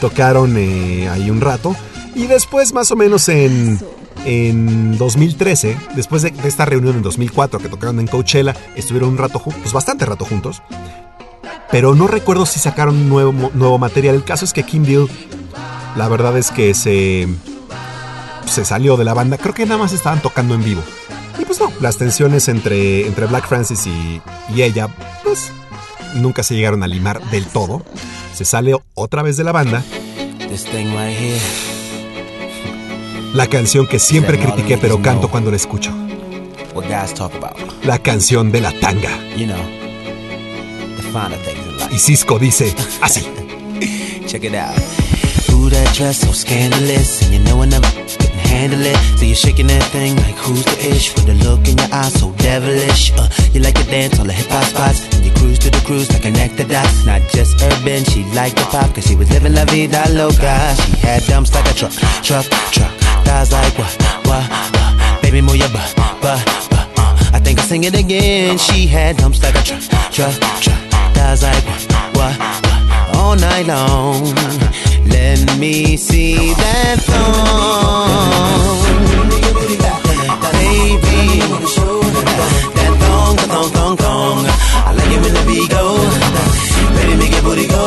tocaron 0.00 0.56
eh, 0.56 1.08
ahí 1.08 1.30
un 1.30 1.40
rato. 1.40 1.74
Y 2.14 2.26
después, 2.26 2.72
más 2.72 2.90
o 2.90 2.96
menos 2.96 3.28
en, 3.28 3.78
en 4.24 4.98
2013, 4.98 5.76
después 5.94 6.22
de, 6.22 6.32
esta 6.44 6.64
reunión 6.64 6.96
en 6.96 7.02
2004 7.02 7.60
que 7.60 7.68
tocaron 7.68 8.00
en 8.00 8.06
Coachella, 8.06 8.54
estuvieron 8.74 9.10
un 9.10 9.18
rato 9.18 9.40
pues 9.40 9.72
bastante 9.72 10.04
rato 10.04 10.24
juntos. 10.24 10.62
Pero 11.70 11.94
no 11.94 12.06
recuerdo 12.06 12.46
si 12.46 12.58
sacaron 12.58 13.08
nuevo, 13.08 13.50
nuevo 13.54 13.78
material. 13.78 14.14
El 14.14 14.24
caso 14.24 14.44
es 14.44 14.52
que 14.52 14.62
Kim 14.62 14.84
Deal, 14.84 15.06
la 15.96 16.08
verdad 16.08 16.36
es 16.38 16.50
que 16.50 16.72
se, 16.74 17.28
se 18.46 18.64
salió 18.64 18.96
de 18.96 19.04
la 19.04 19.14
banda. 19.14 19.36
Creo 19.36 19.54
que 19.54 19.66
nada 19.66 19.78
más 19.78 19.92
estaban 19.92 20.20
tocando 20.20 20.54
en 20.54 20.64
vivo. 20.64 20.82
Y 21.38 21.44
pues 21.44 21.60
no, 21.60 21.70
las 21.80 21.98
tensiones 21.98 22.48
entre, 22.48 23.06
entre 23.06 23.26
Black 23.26 23.46
Francis 23.46 23.86
y, 23.86 24.20
y 24.54 24.62
ella, 24.62 24.88
pues 25.22 25.52
nunca 26.14 26.42
se 26.42 26.54
llegaron 26.54 26.82
a 26.82 26.86
limar 26.86 27.22
del 27.30 27.46
todo. 27.46 27.82
Se 28.34 28.44
sale 28.44 28.74
otra 28.94 29.22
vez 29.22 29.36
de 29.36 29.44
la 29.44 29.52
banda. 29.52 29.82
La 33.34 33.46
canción 33.46 33.86
que 33.86 33.98
siempre 33.98 34.38
critiqué 34.38 34.78
pero 34.78 35.02
canto 35.02 35.28
cuando 35.28 35.50
la 35.50 35.56
escucho. 35.56 35.92
La 37.84 37.98
canción 37.98 38.52
de 38.52 38.60
la 38.60 38.72
tanga. 38.72 39.10
Y 41.90 41.98
Cisco 41.98 42.38
dice 42.38 42.74
así. 43.00 43.26
Handle 48.48 48.80
it. 48.80 48.96
So 49.18 49.24
you're 49.24 49.36
shaking 49.36 49.66
that 49.68 49.84
thing 49.92 50.16
like 50.16 50.36
who's 50.36 50.64
the 50.64 50.76
ish? 50.88 51.14
With 51.14 51.28
a 51.28 51.36
look 51.44 51.68
in 51.68 51.76
your 51.76 51.92
eyes 51.92 52.14
so 52.18 52.32
devilish. 52.40 53.12
Uh, 53.12 53.28
you 53.52 53.60
like 53.60 53.74
to 53.76 53.84
dance 53.84 54.18
on 54.18 54.26
the 54.26 54.32
hip 54.32 54.48
hop 54.48 54.64
spots, 54.64 55.04
and 55.14 55.24
you 55.24 55.32
cruise 55.34 55.58
to 55.60 55.70
the 55.70 55.82
cruise 55.84 56.10
like 56.12 56.22
connect 56.22 56.56
the 56.56 56.64
dots. 56.64 57.04
Not 57.04 57.22
just 57.30 57.60
urban, 57.62 58.04
she 58.04 58.24
liked 58.32 58.56
the 58.56 58.66
pop, 58.72 58.94
cause 58.94 59.06
she 59.06 59.16
was 59.16 59.30
living 59.30 59.54
la 59.54 59.64
vida 59.66 60.02
loca. 60.10 60.74
She 60.82 60.92
had 61.04 61.22
dumps 61.24 61.54
like 61.54 61.68
a 61.70 61.74
truck, 61.74 61.92
truck, 62.24 62.46
truck. 62.72 62.92
Thighs 63.24 63.52
like 63.52 63.76
what, 63.78 63.94
what, 64.26 64.44
what? 64.48 65.22
Baby, 65.22 65.40
move 65.40 65.56
your 65.56 65.68
butt, 65.68 65.92
butt, 65.96 66.40
butt. 66.70 66.88
Uh, 66.98 67.36
I 67.36 67.40
think 67.40 67.58
I'll 67.58 67.66
sing 67.66 67.84
it 67.84 67.94
again. 67.94 68.56
She 68.58 68.86
had 68.86 69.16
dumps 69.18 69.42
like 69.42 69.54
a 69.54 69.62
truck, 69.62 69.82
truck, 70.10 70.34
truck. 70.64 70.80
Thighs 71.14 71.42
like 71.42 71.64
what, 71.66 71.82
what, 72.16 72.38
what? 72.38 72.58
all 73.18 73.36
night 73.36 73.66
long. 73.66 74.87
Let 75.10 75.58
me 75.58 75.96
see 75.96 76.54
that 76.54 76.98
thong. 77.08 78.38
Baby, 80.52 81.40
that 82.76 82.92
thong, 83.02 83.36
that 83.36 83.48
thong, 83.48 83.68
thong, 83.70 83.96
thong. 83.96 84.46
I 84.86 84.92
like 84.92 85.12
it 85.16 85.20
when 85.22 85.34
the 85.34 85.44
beat 85.46 85.70
go. 85.70 85.84
Baby, 86.96 87.14
make 87.16 87.32
your 87.32 87.42
booty 87.42 87.66
go. 87.66 87.84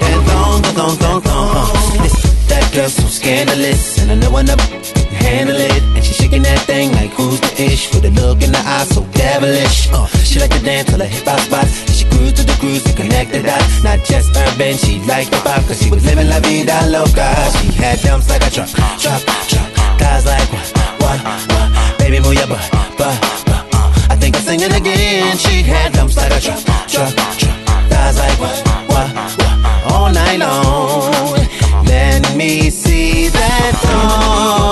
That 0.00 0.18
thong, 0.28 0.62
that 0.62 0.74
thong, 0.76 0.96
thong, 0.96 1.20
thong. 1.22 2.02
This, 2.02 2.16
that 2.48 2.64
girl 2.74 2.88
so 2.88 3.06
scandalous, 3.06 3.98
and 3.98 4.10
I 4.12 4.14
know 4.14 4.36
enough 4.38 4.60
can 4.70 5.06
handle 5.08 5.56
it. 5.56 5.82
And 5.94 6.04
she 6.04 6.12
shaking 6.14 6.42
that 6.42 6.60
thing 6.60 6.92
like 6.92 7.10
who's 7.10 7.40
the 7.40 7.62
ish 7.62 7.92
with 7.94 8.04
a 8.04 8.10
look 8.10 8.42
in 8.42 8.52
the 8.52 8.58
eye 8.58 8.84
so 8.84 9.02
devilish. 9.12 9.88
Uh, 9.92 10.06
like 10.44 10.58
to 10.60 10.64
dance 10.64 10.90
till 10.90 11.00
her 11.00 11.06
hip 11.06 11.24
hop 11.24 11.40
spots. 11.40 11.72
And 11.88 11.94
she 11.96 12.04
cruise 12.12 12.32
to 12.34 12.44
the 12.44 12.56
cruise 12.60 12.84
to 12.84 12.92
connect 12.92 13.32
the 13.32 13.42
dots. 13.42 13.82
Not 13.82 14.04
just 14.04 14.36
urban, 14.36 14.76
she 14.76 15.00
liked 15.08 15.30
the 15.30 15.40
pop 15.40 15.62
cause 15.66 15.80
she 15.80 15.90
was 15.90 16.04
living 16.04 16.28
la 16.28 16.40
vida 16.40 16.76
loca. 16.92 17.28
She 17.58 17.72
had 17.72 18.00
dumps 18.00 18.28
like 18.28 18.44
a 18.46 18.50
truck, 18.50 18.70
truck, 19.02 19.22
truck. 19.50 19.68
Guys 19.98 20.26
like 20.26 20.48
what, 20.52 20.68
what, 21.02 21.20
what? 21.52 21.98
Baby, 21.98 22.20
move 22.20 22.34
your 22.34 22.46
butt, 22.46 22.64
butt, 22.98 23.16
butt. 23.48 23.62
I 24.12 24.16
think 24.20 24.36
I'll 24.36 24.42
sing 24.42 24.60
it 24.60 24.74
again. 24.76 25.36
She 25.38 25.62
had 25.62 25.92
dumps 25.92 26.16
like 26.16 26.32
a 26.32 26.40
truck, 26.40 26.60
truck, 26.92 27.12
truck. 27.40 27.56
Guys 27.88 28.16
like 28.18 28.38
what, 28.42 28.56
what, 28.92 29.08
what? 29.40 29.92
All 29.92 30.12
night 30.12 30.38
long. 30.44 31.32
Let 31.86 32.36
me 32.36 32.70
see 32.70 33.28
that 33.28 33.72
thong. 33.82 34.63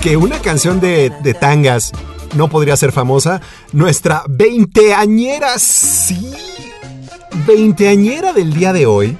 Que 0.00 0.16
una 0.16 0.40
canción 0.40 0.80
de, 0.80 1.12
de 1.22 1.34
tangas 1.34 1.92
no 2.36 2.48
podría 2.48 2.76
ser 2.76 2.92
famosa. 2.92 3.40
Nuestra 3.72 4.22
veinteañera, 4.28 5.58
sí, 5.58 6.32
veinteañera 7.46 8.32
del 8.32 8.52
día 8.52 8.72
de 8.72 8.86
hoy. 8.86 9.16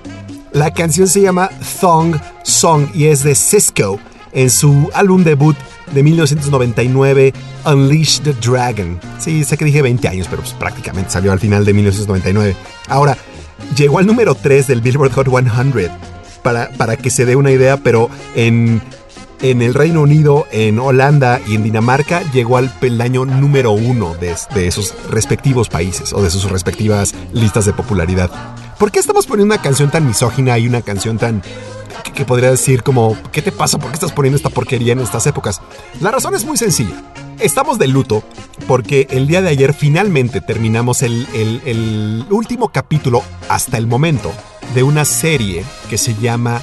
La 0.53 0.73
canción 0.73 1.09
se 1.09 1.21
llama 1.21 1.51
Thong 1.81 2.17
Song 2.43 2.89
y 2.95 3.07
es 3.07 3.23
de 3.23 3.35
Cisco 3.35 3.99
en 4.33 4.51
su 4.51 4.91
álbum 4.95 5.25
debut 5.25 5.57
de 5.93 6.03
1999, 6.03 7.33
Unleash 7.65 8.21
the 8.21 8.33
Dragon. 8.35 9.01
Sí, 9.19 9.45
sé 9.45 9.57
que 9.57 9.65
dije 9.65 9.83
20 9.83 10.07
años, 10.09 10.27
pero 10.29 10.43
pues 10.43 10.55
prácticamente 10.55 11.11
salió 11.11 11.33
al 11.33 11.41
final 11.41 11.65
de 11.65 11.73
1999. 11.73 12.57
Ahora, 12.89 13.17
llegó 13.77 13.99
al 13.99 14.07
número 14.07 14.35
3 14.35 14.67
del 14.67 14.81
Billboard 14.81 15.13
Hot 15.13 15.29
100 15.29 15.91
para, 16.43 16.71
para 16.71 16.97
que 16.97 17.11
se 17.11 17.25
dé 17.25 17.37
una 17.37 17.51
idea, 17.51 17.79
pero 17.79 18.11
en, 18.35 18.81
en 19.41 19.63
el 19.63 19.75
Reino 19.75 20.03
Unido, 20.03 20.47
en 20.51 20.79
Holanda 20.79 21.41
y 21.47 21.55
en 21.55 21.63
Dinamarca 21.63 22.23
llegó 22.33 22.57
al 22.57 22.71
peldaño 22.79 23.25
número 23.25 23.73
1 23.73 24.17
de, 24.17 24.35
de 24.55 24.67
esos 24.67 24.95
respectivos 25.11 25.69
países 25.69 26.13
o 26.13 26.23
de 26.23 26.31
sus 26.31 26.51
respectivas 26.51 27.15
listas 27.33 27.65
de 27.65 27.73
popularidad. 27.73 28.31
¿Por 28.79 28.91
qué 28.91 29.01
estamos 29.01 29.27
poniendo 29.27 29.55
una 29.55 29.63
canción 29.63 29.91
tan 29.91 30.07
misógina 30.07 30.59
y 30.59 30.69
una 30.69 30.83
canción 30.83 31.19
tan 31.19 31.43
que, 32.15 32.25
podría 32.25 32.51
decir 32.51 32.83
como, 32.83 33.17
¿qué 33.33 33.43
te 33.43 33.53
pasa? 33.53 33.79
¿Por 33.79 33.91
qué 33.91 33.95
estás 33.95 34.13
poniendo 34.13 34.37
esta 34.37 34.51
porquería 34.51 34.93
en 34.93 35.01
estas 35.01 35.27
épocas? 35.27 35.61
La 36.01 36.11
razón 36.11 36.35
es 36.35 36.45
muy 36.45 36.57
sencilla. 36.57 37.03
Estamos 37.39 37.79
de 37.79 37.89
luto 37.89 38.23
porque 38.67 39.07
el 39.11 39.27
día 39.27 39.43
de 39.43 39.49
ayer 39.49 39.73
finalmente 39.73 40.41
terminamos 40.41 41.03
el 41.03 42.27
último 42.31 42.71
capítulo 42.71 43.23
hasta 43.49 43.79
el 43.79 43.87
momento 43.87 44.33
de 44.75 44.83
una 44.83 45.05
serie 45.05 45.65
que 45.89 45.99
se 45.99 46.15
llama 46.15 46.63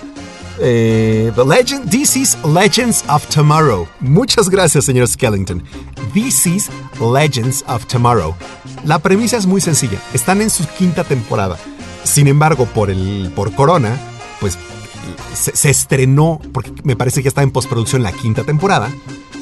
eh, 0.59 1.31
The 1.35 1.45
Legend, 1.45 1.89
DC's 1.89 2.37
Legends 2.45 3.03
of 3.09 3.25
Tomorrow. 3.27 3.87
Muchas 3.99 4.49
gracias, 4.49 4.85
señor 4.85 5.07
Skellington. 5.07 5.63
DC's 6.13 6.69
Legends 6.99 7.63
of 7.67 7.85
Tomorrow. 7.87 8.35
La 8.83 8.99
premisa 8.99 9.37
es 9.37 9.45
muy 9.45 9.61
sencilla. 9.61 9.99
Están 10.13 10.41
en 10.41 10.49
su 10.49 10.65
quinta 10.77 11.03
temporada. 11.03 11.57
Sin 12.03 12.27
embargo, 12.27 12.65
por 12.65 12.89
el 12.89 13.31
por 13.35 13.53
Corona, 13.53 13.97
pues 14.39 14.57
se, 15.33 15.55
se 15.55 15.69
estrenó, 15.69 16.39
porque 16.53 16.71
me 16.83 16.95
parece 16.95 17.21
que 17.21 17.27
está 17.27 17.41
en 17.41 17.51
postproducción 17.51 18.03
la 18.03 18.11
quinta 18.11 18.43
temporada. 18.43 18.89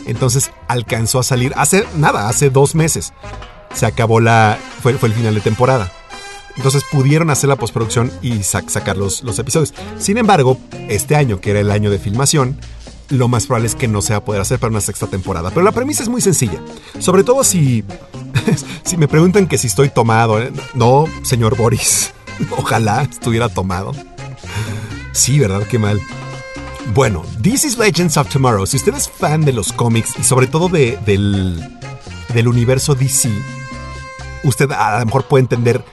Entonces 0.05 0.51
alcanzó 0.67 1.19
a 1.19 1.23
salir 1.23 1.53
hace 1.55 1.85
nada, 1.97 2.29
hace 2.29 2.49
dos 2.49 2.75
meses. 2.75 3.13
Se 3.73 3.85
acabó 3.85 4.19
la. 4.19 4.57
Fue, 4.81 4.93
fue 4.93 5.09
el 5.09 5.15
final 5.15 5.35
de 5.35 5.41
temporada. 5.41 5.91
Entonces 6.55 6.83
pudieron 6.91 7.29
hacer 7.29 7.49
la 7.49 7.55
postproducción 7.55 8.11
y 8.21 8.39
sac- 8.39 8.69
sacar 8.69 8.95
los, 8.97 9.23
los 9.23 9.39
episodios. 9.39 9.73
Sin 9.97 10.17
embargo, 10.17 10.57
este 10.89 11.15
año, 11.15 11.39
que 11.41 11.51
era 11.51 11.59
el 11.59 11.71
año 11.71 11.89
de 11.89 11.97
filmación, 11.99 12.57
lo 13.09 13.27
más 13.27 13.47
probable 13.47 13.67
es 13.67 13.75
que 13.75 13.87
no 13.87 14.01
se 14.01 14.13
va 14.13 14.17
a 14.17 14.23
poder 14.25 14.41
hacer 14.41 14.59
para 14.59 14.71
una 14.71 14.81
sexta 14.81 15.07
temporada. 15.07 15.49
Pero 15.49 15.63
la 15.63 15.71
premisa 15.71 16.03
es 16.03 16.09
muy 16.09 16.21
sencilla. 16.21 16.59
Sobre 16.99 17.23
todo 17.23 17.43
si, 17.43 17.83
si 18.83 18.97
me 18.97 19.07
preguntan 19.07 19.47
que 19.47 19.57
si 19.57 19.67
estoy 19.67 19.89
tomado. 19.89 20.39
¿eh? 20.41 20.51
No, 20.75 21.05
señor 21.23 21.57
Boris. 21.57 22.13
Ojalá 22.57 23.01
estuviera 23.03 23.49
tomado. 23.49 23.91
Sí, 25.11 25.39
¿verdad? 25.39 25.63
Qué 25.67 25.79
mal. 25.79 25.99
Bueno, 26.93 27.23
This 27.41 27.65
is 27.65 27.77
Legends 27.77 28.17
of 28.17 28.29
Tomorrow. 28.29 28.65
Si 28.67 28.77
usted 28.77 28.93
es 28.95 29.09
fan 29.09 29.41
de 29.45 29.53
los 29.53 29.71
cómics 29.73 30.13
y 30.19 30.23
sobre 30.23 30.47
todo 30.47 30.69
de- 30.69 30.97
del, 31.05 31.63
del 32.33 32.47
universo 32.47 32.93
DC, 32.95 33.29
usted 34.43 34.71
a 34.71 34.99
lo 34.99 35.05
mejor 35.05 35.25
puede 35.25 35.41
entender 35.43 35.83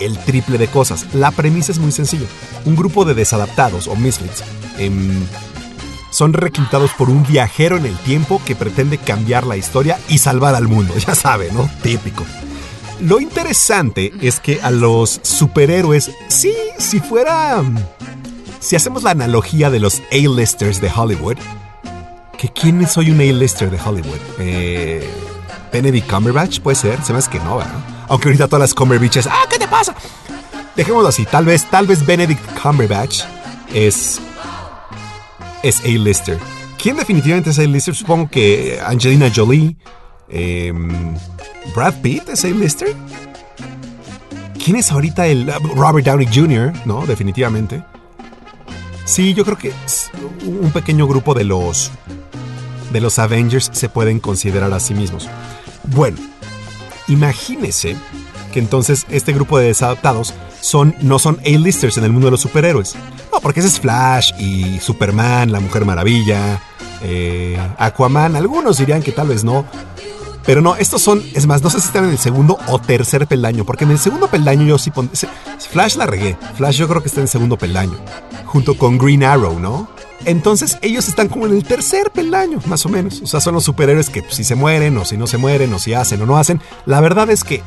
el 0.00 0.18
triple 0.18 0.58
de 0.58 0.68
cosas. 0.68 1.14
La 1.14 1.30
premisa 1.30 1.72
es 1.72 1.78
muy 1.78 1.92
sencilla. 1.92 2.26
Un 2.64 2.76
grupo 2.76 3.04
de 3.04 3.14
desadaptados 3.14 3.86
o 3.86 3.96
misfits 3.96 4.42
em, 4.78 5.20
son 6.10 6.32
reclutados 6.32 6.90
por 6.98 7.08
un 7.08 7.24
viajero 7.26 7.76
en 7.76 7.86
el 7.86 7.96
tiempo 7.98 8.40
que 8.44 8.56
pretende 8.56 8.98
cambiar 8.98 9.46
la 9.46 9.56
historia 9.56 9.98
y 10.08 10.18
salvar 10.18 10.54
al 10.54 10.68
mundo. 10.68 10.94
Ya 11.06 11.14
sabe, 11.14 11.50
¿no? 11.52 11.70
Típico. 11.82 12.24
Lo 13.00 13.20
interesante 13.20 14.12
es 14.20 14.40
que 14.40 14.60
a 14.60 14.70
los 14.70 15.20
superhéroes, 15.22 16.10
sí, 16.28 16.52
si 16.78 17.00
fuera... 17.00 17.62
Si 18.58 18.76
hacemos 18.76 19.02
la 19.02 19.12
analogía 19.12 19.70
de 19.70 19.80
los 19.80 20.02
A-listers 20.12 20.82
de 20.82 20.90
Hollywood, 20.94 21.38
que 22.36 22.48
quién 22.48 22.82
es 22.82 22.98
hoy 22.98 23.10
un 23.10 23.20
A-lister 23.20 23.70
de 23.70 23.80
Hollywood? 23.80 24.18
Eh, 24.38 25.08
Benedict 25.72 26.10
Cumberbatch 26.10 26.60
puede 26.60 26.74
ser, 26.74 27.02
se 27.02 27.14
me 27.14 27.20
hace 27.20 27.30
que 27.30 27.38
no, 27.38 27.56
¿verdad? 27.56 27.99
Aunque 28.10 28.28
ahorita 28.28 28.48
todas 28.48 28.60
las 28.60 28.74
Cumberbatches, 28.74 29.28
ah, 29.28 29.44
¿qué 29.48 29.56
te 29.56 29.68
pasa? 29.68 29.94
Dejémoslo 30.74 31.08
así, 31.08 31.24
tal 31.24 31.44
vez, 31.44 31.64
tal 31.70 31.86
vez 31.86 32.04
Benedict 32.04 32.42
Cumberbatch 32.60 33.22
es 33.72 34.20
es 35.62 35.80
A-lister. 35.84 36.36
¿Quién 36.76 36.96
definitivamente 36.96 37.50
es 37.50 37.58
A-lister? 37.60 37.94
Supongo 37.94 38.28
que 38.28 38.80
Angelina 38.84 39.30
Jolie, 39.34 39.76
em, 40.28 41.14
Brad 41.72 41.94
Pitt 42.02 42.28
es 42.30 42.44
A-lister. 42.44 42.96
¿Quién 44.62 44.76
es 44.76 44.90
ahorita 44.90 45.28
el 45.28 45.52
Robert 45.76 46.04
Downey 46.04 46.26
Jr.? 46.26 46.72
No, 46.86 47.06
definitivamente. 47.06 47.84
Sí, 49.04 49.34
yo 49.34 49.44
creo 49.44 49.56
que 49.56 49.72
un 50.44 50.72
pequeño 50.72 51.06
grupo 51.06 51.32
de 51.34 51.44
los 51.44 51.92
de 52.92 53.00
los 53.00 53.20
Avengers 53.20 53.70
se 53.72 53.88
pueden 53.88 54.18
considerar 54.18 54.72
a 54.72 54.80
sí 54.80 54.94
mismos. 54.94 55.28
Bueno, 55.84 56.16
imagínese 57.10 57.96
que 58.52 58.58
entonces 58.58 59.06
este 59.10 59.32
grupo 59.32 59.58
de 59.58 59.66
desadaptados 59.66 60.34
son, 60.60 60.94
no 61.00 61.18
son 61.18 61.38
A-listers 61.44 61.96
en 61.98 62.04
el 62.04 62.12
mundo 62.12 62.26
de 62.26 62.32
los 62.32 62.40
superhéroes. 62.40 62.94
No, 63.32 63.40
porque 63.40 63.60
ese 63.60 63.68
es 63.68 63.78
Flash 63.80 64.32
y 64.38 64.78
Superman, 64.80 65.52
la 65.52 65.60
Mujer 65.60 65.84
Maravilla, 65.84 66.60
eh, 67.02 67.58
Aquaman. 67.78 68.34
Algunos 68.36 68.78
dirían 68.78 69.02
que 69.02 69.12
tal 69.12 69.28
vez 69.28 69.44
no. 69.44 69.64
Pero 70.44 70.62
no, 70.62 70.74
estos 70.76 71.02
son, 71.02 71.22
es 71.34 71.46
más, 71.46 71.62
no 71.62 71.70
sé 71.70 71.80
si 71.80 71.86
están 71.86 72.04
en 72.04 72.10
el 72.10 72.18
segundo 72.18 72.58
o 72.66 72.78
tercer 72.80 73.26
peldaño, 73.26 73.64
porque 73.64 73.84
en 73.84 73.90
el 73.92 73.98
segundo 73.98 74.26
peldaño 74.26 74.66
yo 74.66 74.78
sí 74.78 74.90
pon- 74.90 75.10
se- 75.12 75.28
Flash 75.70 75.96
la 75.96 76.06
regué. 76.06 76.36
Flash 76.56 76.76
yo 76.78 76.88
creo 76.88 77.02
que 77.02 77.08
está 77.08 77.20
en 77.20 77.24
el 77.24 77.28
segundo 77.28 77.56
peldaño, 77.58 77.98
junto 78.46 78.76
con 78.76 78.96
Green 78.98 79.22
Arrow, 79.22 79.60
¿no? 79.60 79.88
Entonces 80.24 80.78
ellos 80.82 81.08
están 81.08 81.28
como 81.28 81.46
en 81.46 81.52
el 81.52 81.64
tercer 81.64 82.10
peldaño, 82.10 82.58
más 82.66 82.84
o 82.86 82.88
menos. 82.88 83.20
O 83.22 83.26
sea, 83.26 83.40
son 83.40 83.54
los 83.54 83.64
superhéroes 83.64 84.10
que 84.10 84.22
pues, 84.22 84.34
si 84.34 84.44
se 84.44 84.54
mueren 84.54 84.96
o 84.98 85.04
si 85.04 85.16
no 85.16 85.26
se 85.26 85.38
mueren 85.38 85.72
o 85.72 85.78
si 85.78 85.94
hacen 85.94 86.20
o 86.22 86.26
no 86.26 86.36
hacen. 86.36 86.60
La 86.86 87.00
verdad 87.00 87.30
es 87.30 87.44
que 87.44 87.62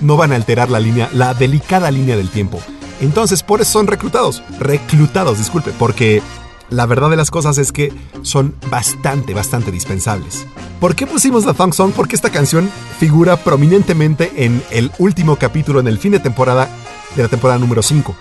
no 0.00 0.16
van 0.16 0.32
a 0.32 0.36
alterar 0.36 0.70
la 0.70 0.80
línea, 0.80 1.08
la 1.12 1.34
delicada 1.34 1.90
línea 1.90 2.16
del 2.16 2.30
tiempo. 2.30 2.60
Entonces, 3.00 3.42
por 3.42 3.60
eso 3.60 3.72
son 3.72 3.86
reclutados. 3.86 4.42
Reclutados, 4.58 5.38
disculpe, 5.38 5.72
porque 5.78 6.22
la 6.70 6.86
verdad 6.86 7.10
de 7.10 7.16
las 7.16 7.30
cosas 7.30 7.58
es 7.58 7.72
que 7.72 7.92
son 8.22 8.54
bastante, 8.70 9.34
bastante 9.34 9.70
dispensables. 9.70 10.46
¿Por 10.80 10.94
qué 10.94 11.06
pusimos 11.06 11.46
la 11.46 11.54
Thunk 11.54 11.74
Song? 11.74 11.92
Porque 11.94 12.16
esta 12.16 12.30
canción 12.30 12.70
figura 12.98 13.36
prominentemente 13.36 14.44
en 14.44 14.62
el 14.70 14.90
último 14.98 15.36
capítulo, 15.36 15.80
en 15.80 15.88
el 15.88 15.98
fin 15.98 16.12
de 16.12 16.20
temporada 16.20 16.68
de 17.14 17.22
la 17.22 17.28
temporada 17.28 17.58
número 17.58 17.82
5. 17.82 18.14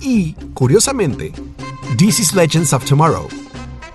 Y, 0.00 0.34
curiosamente, 0.54 1.32
This 1.96 2.20
is 2.20 2.34
Legends 2.34 2.72
of 2.72 2.84
Tomorrow, 2.84 3.28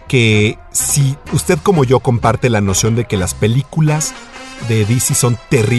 que 0.07 0.57
si 0.71 1.15
usted 1.31 1.59
como 1.61 1.83
yo 1.83 1.99
comparte 1.99 2.49
la 2.49 2.61
noción 2.61 2.95
de 2.95 3.05
que 3.05 3.17
las 3.17 3.33
películas 3.33 4.13
de 4.67 4.85
DC 4.85 5.13
son 5.15 5.37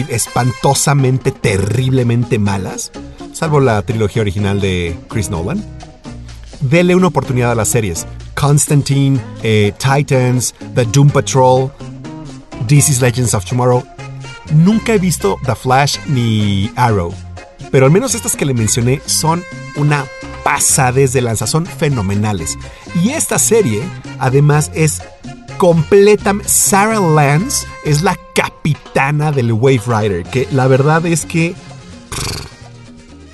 espantosamente, 0.09 1.31
terriblemente 1.31 2.39
malas, 2.39 2.91
salvo 3.33 3.59
la 3.59 3.81
trilogía 3.81 4.21
original 4.21 4.61
de 4.61 4.97
Chris 5.09 5.29
Nolan, 5.29 5.63
dele 6.61 6.95
una 6.95 7.07
oportunidad 7.07 7.51
a 7.51 7.55
las 7.55 7.69
series. 7.69 8.05
Constantine, 8.33 9.19
eh, 9.43 9.73
Titans, 9.77 10.53
The 10.73 10.85
Doom 10.85 11.09
Patrol, 11.09 11.71
This 12.67 12.89
is 12.89 13.01
Legends 13.01 13.33
of 13.33 13.45
Tomorrow. 13.45 13.83
Nunca 14.53 14.93
he 14.93 14.99
visto 14.99 15.37
The 15.45 15.55
Flash 15.55 15.97
ni 16.07 16.71
Arrow, 16.75 17.13
pero 17.71 17.85
al 17.85 17.91
menos 17.91 18.15
estas 18.15 18.35
que 18.35 18.45
le 18.45 18.53
mencioné 18.53 19.01
son 19.05 19.43
una 19.77 20.05
pasadez 20.45 21.11
de 21.11 21.21
lanza, 21.21 21.47
son 21.47 21.65
fenomenales. 21.65 22.55
Y 23.03 23.09
esta 23.09 23.39
serie, 23.39 23.81
además, 24.19 24.69
es 24.75 25.01
completamente... 25.57 26.47
Sarah 26.47 26.99
Lance 26.99 27.65
es 27.83 28.03
la 28.03 28.15
capitana 28.35 29.31
del 29.31 29.51
Wave 29.51 29.81
Rider, 29.87 30.23
que 30.23 30.47
la 30.51 30.67
verdad 30.67 31.03
es 31.07 31.25
que 31.25 31.55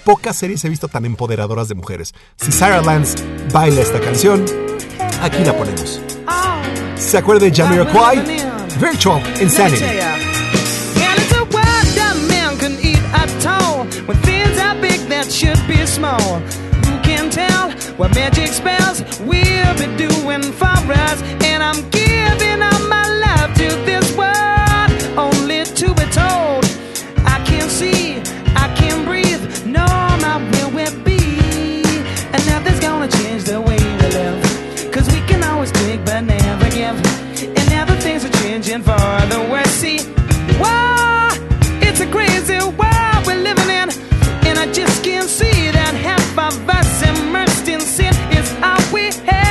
pocas 0.05 0.38
series 0.38 0.64
he 0.64 0.70
visto 0.70 0.88
tan 0.88 1.03
empoderadoras 1.03 1.68
de 1.68 1.76
mujeres. 1.76 2.14
Si 2.38 2.53
Sarah 2.53 2.82
Lance 2.82 3.18
baila 3.51 3.82
esta 3.82 3.99
canción, 3.99 4.45
aquí 5.22 5.43
la 5.43 5.57
ponemos. 5.57 5.99
¿Se 6.95 7.18
acuerda 7.18 7.45
de 7.45 7.51
Jamiroquai? 7.53 8.24
Virtual 8.80 9.22
Insanity. 9.41 9.84
What 18.02 18.16
magic 18.16 18.47
spells 18.47 19.04
we'll 19.20 19.76
be 19.78 19.86
doing 19.95 20.41
for 20.41 20.66
us? 20.66 21.22
And 21.45 21.62
I'm 21.62 21.88
giving 21.91 22.60
all 22.64 22.80
my 22.89 23.06
love 23.26 23.54
to 23.62 23.70
this 23.86 24.18
world, 24.18 24.89
only 25.20 25.66
to 25.66 25.93
be 25.93 26.06
told. 26.10 26.66
I 27.30 27.38
can't 27.45 27.70
see, 27.70 28.16
I 28.56 28.74
can't 28.76 29.06
breathe, 29.06 29.68
no, 29.68 29.86
my 30.26 30.38
will 30.49 30.72
will 30.72 31.04
be. 31.04 31.84
And 32.34 32.43
nothing's 32.47 32.80
gonna 32.80 33.08
change 33.08 33.43
the 33.43 33.62
way 33.62 33.78
we 33.78 34.08
live. 34.18 34.91
Cause 34.91 35.06
we 35.14 35.20
can 35.28 35.43
always 35.43 35.72
take 35.72 36.04
but 36.04 36.22
never 36.22 36.72
give. 36.72 36.97
And 37.56 37.70
now 37.70 37.86
the 37.86 37.97
things 37.97 38.26
are 38.26 38.34
changing 38.41 38.82
for 38.82 38.97
the 39.30 39.47
worse. 39.52 39.71
Sin 48.62 48.72
is 48.72 48.78
all 48.78 48.93
we 48.93 49.03
have 49.26 49.51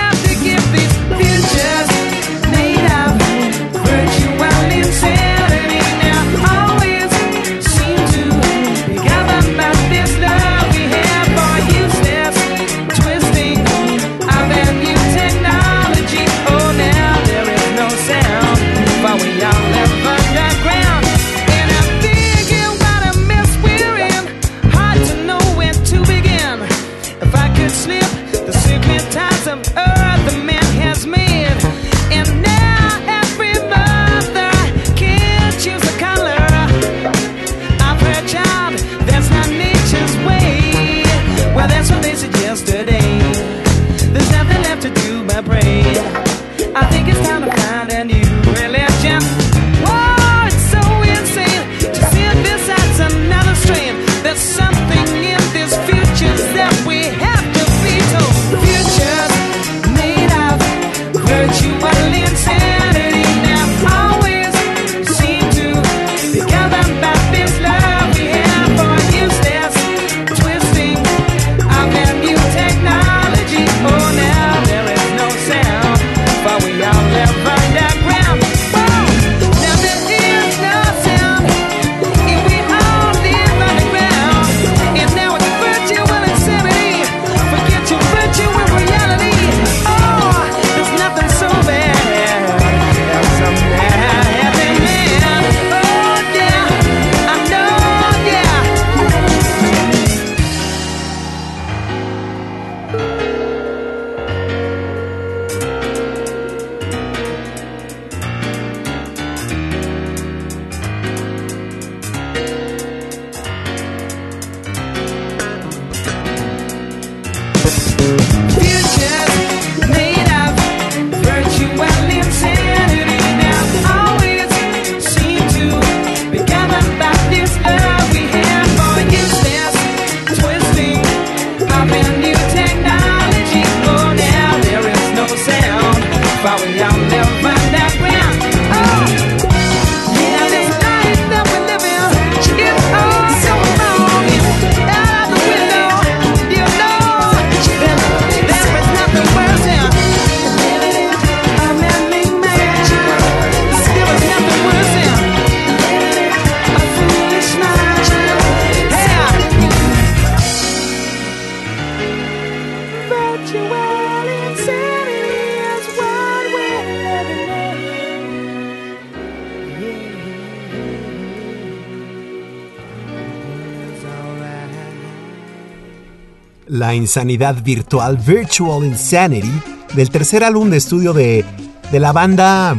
La 176.71 176.95
insanidad 176.95 177.61
virtual 177.64 178.16
Virtual 178.16 178.85
Insanity 178.85 179.51
del 179.95 180.09
tercer 180.09 180.45
álbum 180.45 180.71
de 180.71 180.77
estudio 180.77 181.12
de, 181.12 181.45
de 181.91 181.99
la 181.99 182.12
banda 182.12 182.77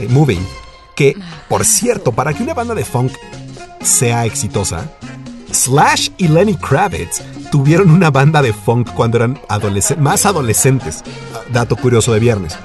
eh, 0.00 0.08
Moving. 0.08 0.46
Que, 0.94 1.16
por 1.48 1.64
cierto, 1.64 2.12
para 2.12 2.32
que 2.32 2.42
una 2.42 2.54
banda 2.54 2.74
de 2.74 2.84
funk 2.84 3.12
sea 3.82 4.24
exitosa, 4.24 4.90
Slash 5.50 6.10
y 6.18 6.28
Lenny 6.28 6.56
Kravitz 6.56 7.22
tuvieron 7.50 7.90
una 7.90 8.10
banda 8.10 8.42
de 8.42 8.52
funk 8.52 8.92
cuando 8.94 9.18
eran 9.18 9.38
más 9.98 10.26
adolescentes. 10.26 11.02
Dato 11.52 11.76
curioso 11.76 12.12
de 12.12 12.20
viernes. 12.20 12.56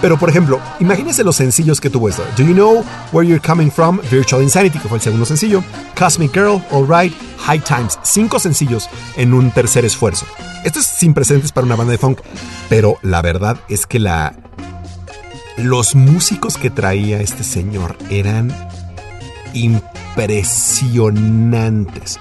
Pero 0.00 0.16
por 0.16 0.30
ejemplo, 0.30 0.60
imagínense 0.78 1.24
los 1.24 1.34
sencillos 1.36 1.80
que 1.80 1.90
tuvo 1.90 2.08
esto. 2.08 2.22
Do 2.36 2.44
You 2.44 2.54
Know 2.54 2.84
Where 3.12 3.28
You're 3.28 3.42
Coming 3.44 3.68
From? 3.70 3.98
Virtual 4.10 4.42
Insanity, 4.42 4.78
que 4.78 4.88
fue 4.88 4.98
el 4.98 5.02
segundo 5.02 5.26
sencillo. 5.26 5.64
Cosmic 5.98 6.32
Girl, 6.32 6.62
Alright, 6.70 7.12
High 7.40 7.60
Times. 7.60 7.98
Cinco 8.02 8.38
sencillos 8.38 8.88
en 9.16 9.34
un 9.34 9.50
tercer 9.50 9.84
esfuerzo. 9.84 10.24
Esto 10.64 10.78
es 10.78 10.86
sin 10.86 11.12
precedentes 11.14 11.50
para 11.52 11.66
una 11.66 11.76
banda 11.76 11.92
de 11.92 11.98
funk. 11.98 12.20
Pero 12.68 12.96
la 13.02 13.22
verdad 13.22 13.58
es 13.68 13.86
que 13.86 13.98
la... 13.98 14.34
Los 15.56 15.96
músicos 15.96 16.56
que 16.56 16.70
traía 16.70 17.20
este 17.20 17.42
señor 17.42 17.96
eran 18.10 18.54
impresionantes. 19.52 22.20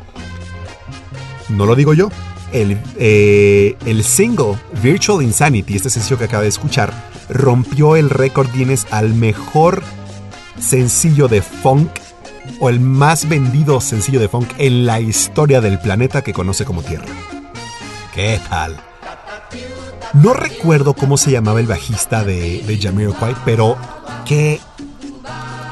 No 1.49 1.67
lo 1.67 1.75
digo 1.75 1.93
yo. 1.93 2.09
El, 2.51 2.79
eh, 2.97 3.75
el 3.85 4.03
single 4.03 4.55
Virtual 4.81 5.21
Insanity, 5.21 5.75
este 5.75 5.89
sencillo 5.89 6.17
que 6.17 6.25
acaba 6.25 6.43
de 6.43 6.49
escuchar, 6.49 6.93
rompió 7.29 7.95
el 7.95 8.09
récord 8.09 8.49
Guinness 8.53 8.87
al 8.91 9.13
mejor 9.13 9.83
sencillo 10.59 11.27
de 11.27 11.41
funk 11.41 11.89
o 12.59 12.69
el 12.69 12.79
más 12.79 13.27
vendido 13.27 13.81
sencillo 13.81 14.19
de 14.19 14.29
funk 14.29 14.49
en 14.57 14.85
la 14.85 14.99
historia 14.99 15.61
del 15.61 15.79
planeta 15.79 16.21
que 16.21 16.33
conoce 16.33 16.65
como 16.65 16.81
Tierra. 16.81 17.05
¿Qué 18.13 18.39
tal? 18.49 18.77
No 20.13 20.33
recuerdo 20.33 20.93
cómo 20.93 21.17
se 21.17 21.31
llamaba 21.31 21.59
el 21.59 21.67
bajista 21.67 22.23
de, 22.23 22.63
de 22.63 22.79
Jamiroquai, 22.79 23.35
pero 23.45 23.77
qué 24.25 24.59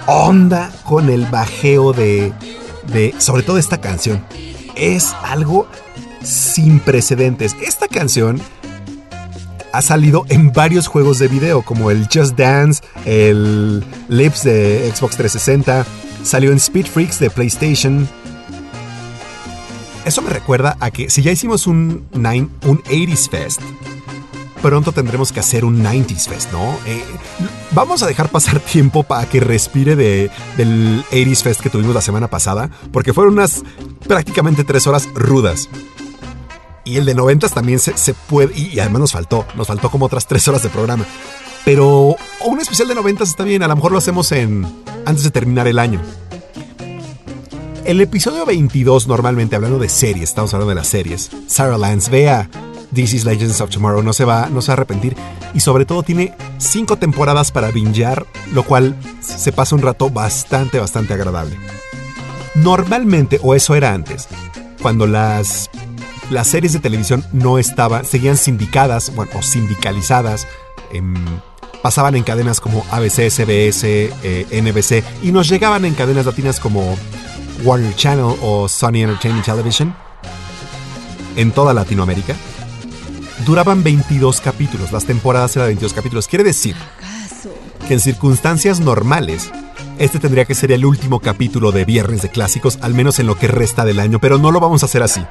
onda 0.06 0.72
con 0.84 1.10
el 1.10 1.26
bajeo 1.26 1.94
de, 1.94 2.34
de, 2.92 3.16
sobre 3.18 3.44
todo 3.44 3.58
esta 3.58 3.80
canción. 3.80 4.24
Es 4.76 5.16
algo 5.24 5.68
sin 6.26 6.80
precedentes. 6.80 7.56
Esta 7.62 7.88
canción 7.88 8.42
ha 9.72 9.82
salido 9.82 10.26
en 10.30 10.52
varios 10.54 10.88
juegos 10.88 11.20
de 11.20 11.28
video, 11.28 11.62
como 11.62 11.92
el 11.92 12.08
Just 12.14 12.38
Dance, 12.38 12.82
el 13.06 13.84
Lips 14.08 14.44
de 14.44 14.92
Xbox 14.96 15.18
360, 15.18 15.86
salió 16.24 16.52
en 16.52 16.58
Speed 16.58 16.86
Freaks 16.88 17.20
de 17.20 17.30
PlayStation. 17.30 18.08
Eso 20.06 20.22
me 20.22 20.30
recuerda 20.30 20.78
a 20.80 20.92
que 20.92 21.10
si 21.10 21.22
ya 21.24 21.32
hicimos 21.32 21.66
un, 21.68 22.06
nine- 22.14 22.50
un 22.66 22.82
80s 22.84 23.30
Fest, 23.30 23.62
pronto 24.62 24.92
tendremos 24.92 25.32
que 25.32 25.40
hacer 25.40 25.66
un 25.66 25.84
90s 25.84 26.28
Fest, 26.30 26.52
¿no? 26.52 26.78
Eh, 26.86 27.04
vamos 27.72 28.02
a 28.04 28.08
dejar 28.08 28.30
pasar 28.30 28.60
tiempo 28.72 29.04
para 29.04 29.28
que 29.28 29.40
respire 29.40 29.96
de, 29.96 30.30
del 30.58 31.04
80s 31.12 31.42
Fest 31.44 31.62
que 31.62 31.70
tuvimos 31.72 31.96
la 31.96 32.02
semana 32.02 32.28
pasada, 32.30 32.70
porque 32.94 33.14
fueron 33.14 33.34
unas 33.34 33.64
prácticamente 34.08 34.64
tres 34.64 34.86
horas 34.88 35.10
rudas. 35.16 35.70
Y 36.86 36.98
el 36.98 37.06
de 37.06 37.16
90s 37.16 37.52
también 37.52 37.80
se, 37.80 37.98
se 37.98 38.14
puede, 38.14 38.58
y, 38.58 38.80
además 38.80 39.02
nos 39.02 39.12
faltó, 39.12 39.46
nos 39.56 39.68
faltó 39.68 39.90
como 39.90 40.06
otras 40.06 40.28
tres 40.28 40.48
horas 40.48 40.64
de 40.64 40.70
programa. 40.70 41.06
Pero 41.66 42.16
un 42.46 42.60
especial 42.62 42.88
de 42.88 42.96
90s 42.96 43.24
está 43.24 43.44
bien, 43.44 43.64
a 43.64 43.68
lo 43.68 43.76
mejor 43.76 43.92
lo 43.92 43.98
hacemos 43.98 44.32
en 44.32 44.66
antes 45.06 45.24
de 45.24 45.32
terminar 45.32 45.68
el 45.68 45.80
año. 45.80 46.00
El 47.86 48.02
episodio 48.02 48.46
22, 48.46 49.08
normalmente 49.08 49.56
hablando 49.56 49.80
de 49.80 49.90
series, 49.90 50.30
estamos 50.30 50.54
hablando 50.54 50.70
de 50.70 50.76
las 50.76 50.88
series. 50.88 51.32
Sarah 51.48 51.78
Lance, 51.78 52.10
vea 52.10 52.50
This 52.94 53.14
is 53.14 53.26
Legends 53.26 53.62
of 53.62 53.70
Tomorrow. 53.70 54.02
No 54.02 54.14
se 54.14 54.26
va, 54.26 54.48
no 54.50 54.62
se 54.62 54.68
va 54.68 54.74
a 54.74 54.78
arrepentir. 54.78 55.16
Y 55.54 55.60
sobre 55.60 55.86
todo 55.86 56.02
tiene 56.02 56.34
cinco 56.58 56.98
temporadas 56.98 57.52
para 57.52 57.72
bingear, 57.72 58.26
lo 58.54 58.64
cual 58.64 58.96
se 59.20 59.52
pasa 59.52 59.76
un 59.76 59.82
rato 59.82 60.10
bastante, 60.10 60.80
bastante 60.80 61.14
agradable. 61.14 61.58
Normalmente, 62.56 63.40
o 63.44 63.54
eso 63.54 63.76
era 63.76 63.94
antes, 63.94 64.28
cuando 64.82 65.08
las, 65.08 65.70
las 66.30 66.48
series 66.48 66.74
de 66.74 66.80
televisión 66.80 67.24
no 67.32 67.58
estaban, 67.58 68.06
seguían 68.06 68.38
sindicadas, 68.38 69.14
bueno, 69.16 69.32
o 69.36 69.42
sindicalizadas, 69.42 70.48
em, 70.92 71.14
pasaban 71.82 72.16
en 72.16 72.24
cadenas 72.24 72.60
como 72.60 72.86
ABC, 72.92 73.30
CBS, 73.30 74.12
eh, 74.24 74.48
NBC, 74.52 75.04
y 75.24 75.32
nos 75.32 75.48
llegaban 75.48 75.86
en 75.86 75.94
cadenas 75.94 76.26
latinas 76.26 76.60
como 76.60 76.98
Warner 77.64 77.96
Channel 77.96 78.36
o 78.42 78.68
Sony 78.68 79.04
Entertainment 79.04 79.46
Television, 79.46 79.96
en 81.36 81.52
toda 81.52 81.74
Latinoamérica, 81.74 82.36
duraban 83.46 83.84
22 83.84 84.42
capítulos, 84.42 84.92
las 84.92 85.06
temporadas 85.06 85.56
eran 85.56 85.68
22 85.68 85.94
capítulos. 85.94 86.28
Quiere 86.28 86.44
decir 86.44 86.76
que 87.88 87.94
en 87.94 88.00
circunstancias 88.00 88.80
normales, 88.80 89.52
este 90.00 90.20
tendría 90.20 90.46
que 90.46 90.56
ser 90.56 90.72
el 90.72 90.86
último 90.86 91.20
capítulo 91.20 91.72
de 91.72 91.86
Viernes 91.86 92.22
de 92.22 92.30
Clásicos, 92.30 92.80
al 92.82 92.94
menos 92.94 93.20
en 93.20 93.28
lo 93.28 93.38
que 93.38 93.48
resta 93.48 93.86
del 93.86 94.00
año, 94.00 94.20
pero 94.20 94.38
no 94.38 94.52
lo 94.52 94.60
vamos 94.60 94.84
a 94.84 94.88
hacer 94.88 95.04
así. 95.04 95.26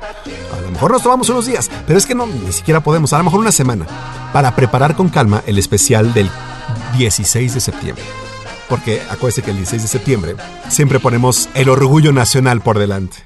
A 0.64 0.66
lo 0.66 0.72
mejor 0.72 0.92
nos 0.92 1.02
tomamos 1.02 1.28
unos 1.28 1.44
días, 1.44 1.70
pero 1.86 1.98
es 1.98 2.06
que 2.06 2.14
no, 2.14 2.26
ni 2.26 2.50
siquiera 2.50 2.80
podemos, 2.80 3.12
a 3.12 3.18
lo 3.18 3.24
mejor 3.24 3.40
una 3.40 3.52
semana, 3.52 3.86
para 4.32 4.56
preparar 4.56 4.96
con 4.96 5.10
calma 5.10 5.42
el 5.46 5.58
especial 5.58 6.14
del 6.14 6.30
16 6.96 7.52
de 7.52 7.60
septiembre. 7.60 8.02
Porque 8.70 9.02
acuérdense 9.10 9.42
que 9.42 9.50
el 9.50 9.58
16 9.58 9.82
de 9.82 9.88
septiembre 9.88 10.36
siempre 10.70 11.00
ponemos 11.00 11.50
el 11.52 11.68
orgullo 11.68 12.12
nacional 12.14 12.62
por 12.62 12.78
delante. 12.78 13.18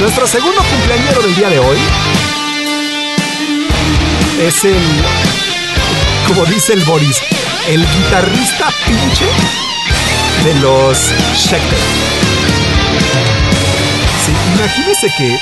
Nuestro 0.00 0.26
segundo 0.26 0.60
cumpleañero 0.70 1.22
del 1.22 1.34
día 1.34 1.48
de 1.48 1.58
hoy 1.60 1.78
es 4.42 4.64
el, 4.64 4.82
como 6.28 6.44
dice 6.44 6.74
el 6.74 6.84
Boris, 6.84 7.22
el 7.68 7.80
guitarrista 7.80 8.68
pinche 8.86 9.26
de 10.44 10.60
los 10.60 10.98
Schechter. 11.34 11.78
Imagínese 14.54 15.08
que 15.18 15.38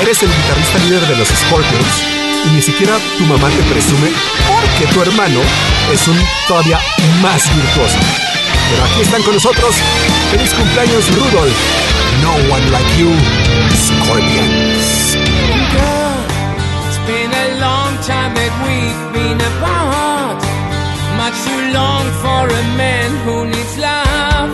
eres 0.00 0.22
el 0.22 0.28
guitarrista 0.28 0.78
líder 0.78 1.06
de 1.08 1.16
los 1.16 1.28
Scorpions 1.28 2.02
y 2.46 2.48
ni 2.54 2.62
siquiera 2.62 2.94
tu 3.18 3.24
mamá 3.24 3.48
te 3.48 3.62
presume 3.64 4.08
porque 4.46 4.92
tu 4.92 5.02
hermano 5.02 5.40
es 5.92 6.06
un 6.06 6.16
todavía 6.46 6.78
más 7.20 7.42
virtuoso. 7.54 7.98
Pero 8.70 8.84
aquí 8.84 9.00
están 9.00 9.22
con 9.22 9.34
nosotros. 9.34 9.74
¡Feliz 10.30 10.52
cumpleaños, 10.54 11.08
Rudolf! 11.14 11.54
No 12.22 12.32
one 12.52 12.70
like 12.70 12.98
you, 12.98 13.12
Scorpions. 13.74 15.16
It's 16.86 16.98
been 17.06 17.32
a 17.32 17.58
long 17.60 17.98
time 18.06 18.32
that 18.34 18.52
we've 18.64 19.12
been 19.12 19.40
apart. 19.40 20.40
Much 21.16 21.34
too 21.44 21.72
long 21.72 22.04
for 22.22 22.46
a 22.48 22.62
man 22.76 23.10
who 23.24 23.44
needs 23.46 23.76
love. 23.76 24.50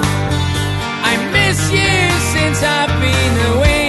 I 1.04 1.16
miss 1.32 1.70
you 1.70 1.91
since 2.42 2.62
I've 2.64 2.94
been 3.00 3.36
away. 3.52 3.80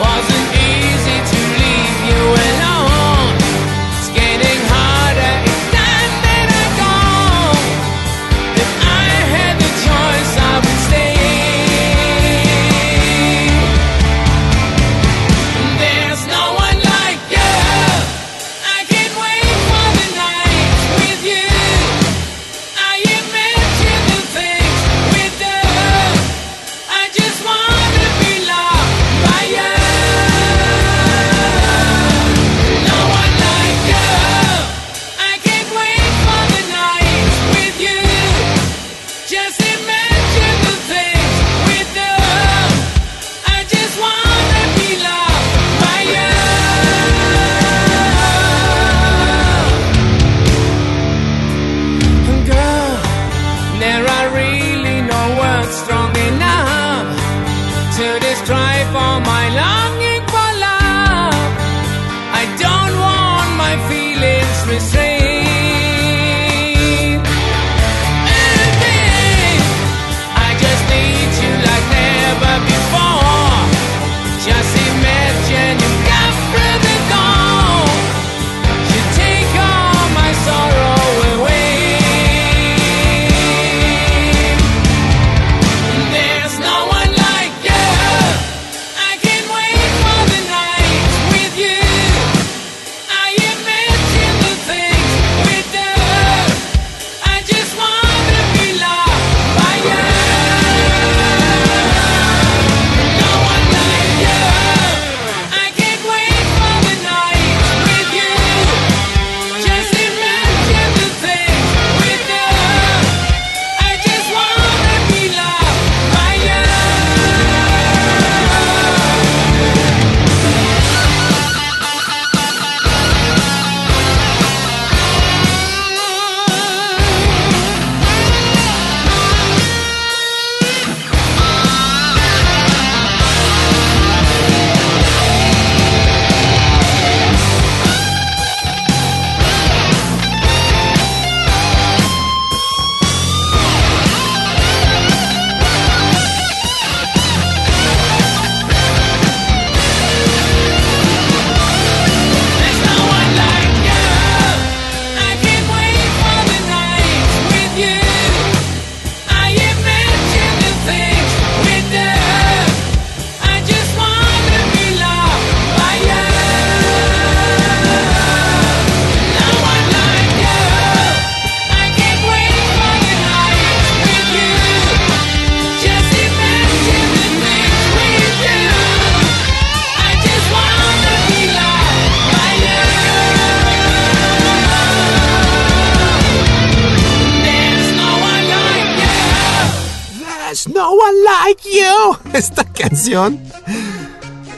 Wasn't 0.00 0.37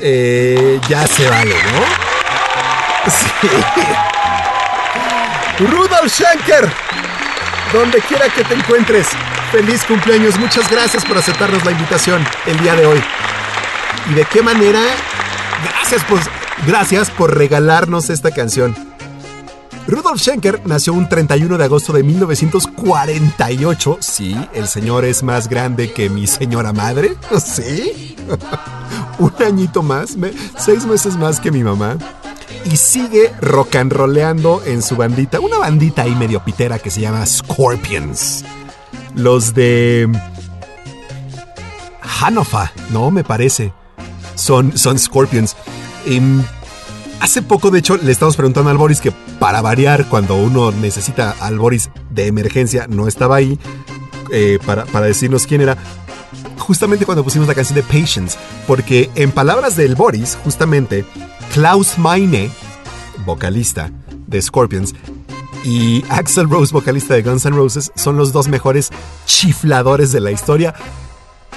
eh, 0.00 0.80
ya 0.88 1.06
se 1.06 1.28
vale, 1.28 1.54
¿no? 1.54 3.11
Sí. 3.11 3.48
Rudolf 5.64 6.12
Schenker, 6.12 6.70
donde 7.72 8.00
quiera 8.00 8.28
que 8.28 8.44
te 8.44 8.54
encuentres, 8.54 9.08
feliz 9.52 9.84
cumpleaños. 9.84 10.38
Muchas 10.38 10.70
gracias 10.70 11.04
por 11.04 11.18
aceptarnos 11.18 11.64
la 11.64 11.72
invitación 11.72 12.24
el 12.46 12.58
día 12.61 12.74
de 12.74 12.86
hoy. 12.86 13.02
¿Y 14.11 14.14
de 14.14 14.24
qué 14.24 14.42
manera? 14.42 14.80
Gracias, 15.64 16.02
pues, 16.08 16.22
gracias 16.66 17.11
por 17.11 17.36
regalarnos 17.36 18.11
esta 18.11 18.30
canción. 18.30 18.74
Rudolf 19.86 20.20
Schenker 20.20 20.62
nació 20.66 20.92
un 20.92 21.08
31 21.08 21.58
de 21.58 21.64
agosto 21.64 21.92
de 21.92 22.02
1948. 22.02 23.98
Sí, 24.00 24.36
el 24.54 24.68
señor 24.68 25.04
es 25.04 25.22
más 25.22 25.48
grande 25.48 25.92
que 25.92 26.08
mi 26.08 26.26
señora 26.26 26.72
madre. 26.72 27.16
Sí. 27.44 28.09
un 29.18 29.33
añito 29.45 29.83
más, 29.83 30.16
seis 30.59 30.87
meses 30.87 31.16
más 31.16 31.41
que 31.41 31.51
mi 31.51 31.62
mamá. 31.62 31.97
Y 32.64 32.76
sigue 32.76 33.33
rock 33.41 33.76
and 33.76 33.93
rollando 33.93 34.62
en 34.66 34.83
su 34.83 34.97
bandita, 34.97 35.41
una 35.41 35.59
bandita 35.59 36.03
ahí 36.03 36.14
medio 36.14 36.45
pitera 36.45 36.78
que 36.78 36.91
se 36.91 37.01
llama 37.01 37.24
Scorpions. 37.24 38.45
Los 39.14 39.55
de 39.55 40.09
Hanofa, 42.20 42.72
no 42.91 43.11
me 43.11 43.24
parece. 43.24 43.72
Son, 44.35 44.76
son 44.76 44.99
Scorpions. 44.99 45.57
Em, 46.07 46.43
hace 47.20 47.43
poco, 47.43 47.70
de 47.70 47.78
hecho, 47.78 47.97
le 47.97 48.12
estamos 48.12 48.37
preguntando 48.37 48.70
al 48.70 48.78
Boris 48.78 49.01
que 49.01 49.12
para 49.39 49.62
variar, 49.62 50.07
cuando 50.09 50.37
uno 50.37 50.70
necesita 50.72 51.35
al 51.41 51.59
Boris 51.59 51.91
de 52.11 52.26
emergencia, 52.26 52.87
no 52.89 53.09
estaba 53.09 53.37
ahí 53.37 53.59
eh, 54.33 54.59
para, 54.64 54.85
para 54.87 55.07
decirnos 55.07 55.47
quién 55.47 55.61
era. 55.61 55.76
Justamente 56.70 57.04
cuando 57.04 57.24
pusimos 57.24 57.48
la 57.48 57.54
canción 57.56 57.74
de 57.74 57.82
Patience, 57.82 58.38
porque 58.68 59.10
en 59.16 59.32
palabras 59.32 59.74
del 59.74 59.96
Boris, 59.96 60.38
justamente, 60.44 61.04
Klaus 61.52 61.98
Meine, 61.98 62.48
vocalista 63.26 63.90
de 64.28 64.40
Scorpions, 64.40 64.94
y 65.64 66.04
Axel 66.10 66.48
Rose, 66.48 66.72
vocalista 66.72 67.14
de 67.14 67.22
Guns 67.22 67.44
N' 67.44 67.56
Roses, 67.56 67.90
son 67.96 68.16
los 68.16 68.32
dos 68.32 68.46
mejores 68.46 68.90
chifladores 69.26 70.12
de 70.12 70.20
la 70.20 70.30
historia, 70.30 70.72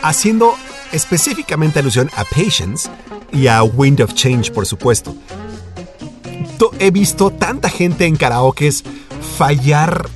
haciendo 0.01 0.55
específicamente 0.91 1.77
alusión 1.77 2.09
a 2.17 2.23
Patience 2.23 2.89
y 3.31 3.45
a 3.45 3.61
Wind 3.61 4.01
of 4.01 4.15
Change, 4.15 4.51
por 4.51 4.65
supuesto. 4.65 5.15
To- 6.57 6.71
He 6.79 6.89
visto 6.89 7.29
tanta 7.29 7.69
gente 7.69 8.07
en 8.07 8.15
karaokes 8.15 8.83
fallar, 9.37 10.09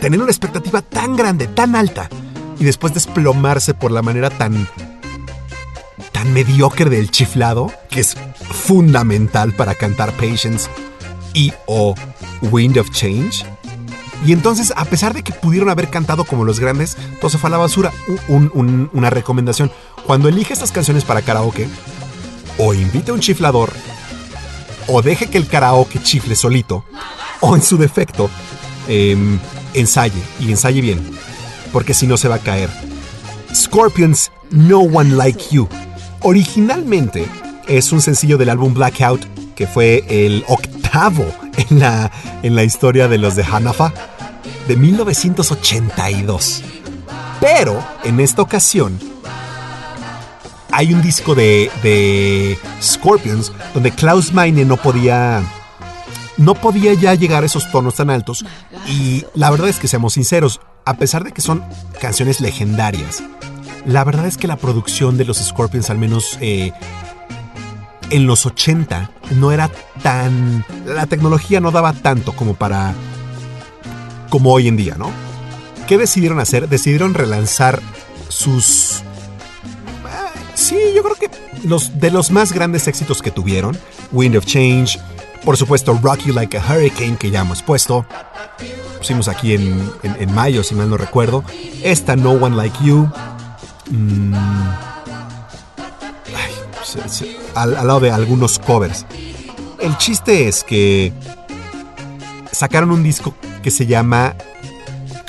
tener 0.00 0.20
una 0.20 0.30
expectativa 0.30 0.80
tan 0.80 1.16
grande, 1.16 1.48
tan 1.48 1.74
alta, 1.74 2.08
y 2.58 2.64
después 2.64 2.94
desplomarse 2.94 3.74
por 3.74 3.90
la 3.90 4.02
manera 4.02 4.30
tan 4.30 4.68
tan 6.12 6.32
mediocre 6.32 6.90
del 6.90 7.10
chiflado, 7.10 7.72
que 7.90 8.00
es 8.00 8.16
fundamental 8.50 9.52
para 9.54 9.74
cantar 9.74 10.12
Patience 10.12 10.68
y 11.34 11.52
o 11.66 11.94
Wind 12.42 12.78
of 12.78 12.90
Change. 12.90 13.44
Y 14.26 14.32
entonces, 14.32 14.72
a 14.76 14.84
pesar 14.84 15.14
de 15.14 15.22
que 15.22 15.32
pudieron 15.32 15.68
haber 15.70 15.90
cantado 15.90 16.24
como 16.24 16.44
los 16.44 16.58
grandes, 16.58 16.96
todo 17.20 17.30
se 17.30 17.38
fue 17.38 17.48
a 17.48 17.52
la 17.52 17.58
basura. 17.58 17.92
Un- 18.26 18.50
un- 18.52 18.90
una 18.92 19.10
recomendación. 19.10 19.70
Cuando 20.06 20.28
elige 20.28 20.52
estas 20.52 20.72
canciones 20.72 21.04
para 21.04 21.22
karaoke, 21.22 21.68
o 22.58 22.74
invite 22.74 23.12
a 23.12 23.14
un 23.14 23.20
chiflador, 23.20 23.70
o 24.88 25.02
deje 25.02 25.28
que 25.28 25.38
el 25.38 25.46
karaoke 25.46 26.02
chifle 26.02 26.34
solito, 26.34 26.84
o 27.40 27.54
en 27.54 27.62
su 27.62 27.76
defecto, 27.76 28.28
em, 28.88 29.38
ensaye, 29.74 30.20
y 30.40 30.50
ensaye 30.50 30.80
bien, 30.80 31.16
porque 31.72 31.94
si 31.94 32.06
no 32.06 32.16
se 32.16 32.28
va 32.28 32.36
a 32.36 32.40
caer. 32.40 32.70
Scorpions, 33.54 34.30
No 34.50 34.80
One 34.80 35.14
Like 35.14 35.44
You. 35.50 35.68
Originalmente 36.22 37.26
es 37.66 37.92
un 37.92 38.00
sencillo 38.00 38.38
del 38.38 38.50
álbum 38.50 38.74
Blackout, 38.74 39.24
que 39.54 39.66
fue 39.66 40.04
el 40.08 40.44
octavo 40.48 41.24
en 41.70 41.80
la, 41.80 42.10
en 42.42 42.54
la 42.54 42.64
historia 42.64 43.08
de 43.08 43.18
los 43.18 43.36
de 43.36 43.44
Hanafa, 43.44 43.92
de 44.66 44.76
1982. 44.76 46.62
Pero 47.40 47.84
en 48.04 48.20
esta 48.20 48.42
ocasión 48.42 48.98
hay 50.72 50.92
un 50.92 51.02
disco 51.02 51.34
de, 51.34 51.70
de 51.82 52.58
Scorpions 52.82 53.52
donde 53.74 53.90
Klaus 53.90 54.32
Meine 54.32 54.64
no 54.64 54.76
podía 54.76 55.42
no 56.38 56.54
podía 56.54 56.94
ya 56.94 57.14
llegar 57.14 57.42
a 57.42 57.46
esos 57.46 57.70
tonos 57.70 57.96
tan 57.96 58.10
altos 58.10 58.44
y 58.86 59.24
la 59.34 59.50
verdad 59.50 59.68
es 59.68 59.78
que 59.78 59.88
seamos 59.88 60.14
sinceros, 60.14 60.60
a 60.84 60.94
pesar 60.94 61.24
de 61.24 61.32
que 61.32 61.42
son 61.42 61.62
canciones 62.00 62.40
legendarias, 62.40 63.22
la 63.84 64.04
verdad 64.04 64.26
es 64.26 64.36
que 64.36 64.46
la 64.46 64.56
producción 64.56 65.18
de 65.18 65.24
los 65.24 65.38
Scorpions, 65.38 65.90
al 65.90 65.98
menos 65.98 66.38
eh, 66.40 66.72
en 68.10 68.26
los 68.26 68.46
80, 68.46 69.10
no 69.36 69.52
era 69.52 69.70
tan... 70.02 70.64
La 70.86 71.06
tecnología 71.06 71.60
no 71.60 71.70
daba 71.70 71.92
tanto 71.92 72.32
como 72.32 72.54
para... 72.54 72.94
como 74.30 74.52
hoy 74.52 74.68
en 74.68 74.76
día, 74.76 74.96
¿no? 74.96 75.10
¿Qué 75.86 75.98
decidieron 75.98 76.40
hacer? 76.40 76.68
Decidieron 76.68 77.14
relanzar 77.14 77.80
sus... 78.28 79.02
Ah, 80.04 80.32
Sí, 80.54 80.76
yo 80.94 81.02
creo 81.02 81.14
que 81.16 81.30
los 81.66 82.00
de 82.00 82.10
los 82.10 82.30
más 82.30 82.52
grandes 82.52 82.88
éxitos 82.88 83.22
que 83.22 83.30
tuvieron, 83.30 83.78
Wind 84.12 84.36
of 84.36 84.44
Change, 84.44 84.98
por 85.44 85.56
supuesto 85.56 85.98
Rock 86.02 86.20
You 86.26 86.34
Like 86.34 86.58
a 86.58 86.64
Hurricane, 86.64 87.16
que 87.16 87.30
ya 87.30 87.40
hemos 87.40 87.62
puesto, 87.62 88.04
pusimos 88.98 89.28
aquí 89.28 89.54
en, 89.54 90.34
mayo, 90.34 90.62
si 90.62 90.74
mal 90.74 90.90
no 90.90 90.96
recuerdo, 90.96 91.44
esta 91.82 92.16
No 92.16 92.32
One 92.32 92.56
Like 92.56 92.84
You, 92.84 93.08
mm, 93.90 94.34
al 97.54 97.72
lado 97.72 98.00
de 98.00 98.10
algunos 98.10 98.58
covers. 98.58 99.06
El 99.78 99.96
chiste 99.96 100.48
es 100.48 100.64
que 100.64 101.12
sacaron 102.50 102.90
un 102.90 103.04
disco 103.04 103.34
que 103.62 103.70
se 103.70 103.86
llama 103.86 104.34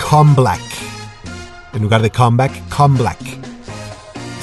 Come 0.09 0.33
Black, 0.35 0.61
en 1.73 1.83
lugar 1.83 2.01
de 2.01 2.09
Comeback, 2.09 2.67
Come 2.69 2.99
Black. 2.99 3.19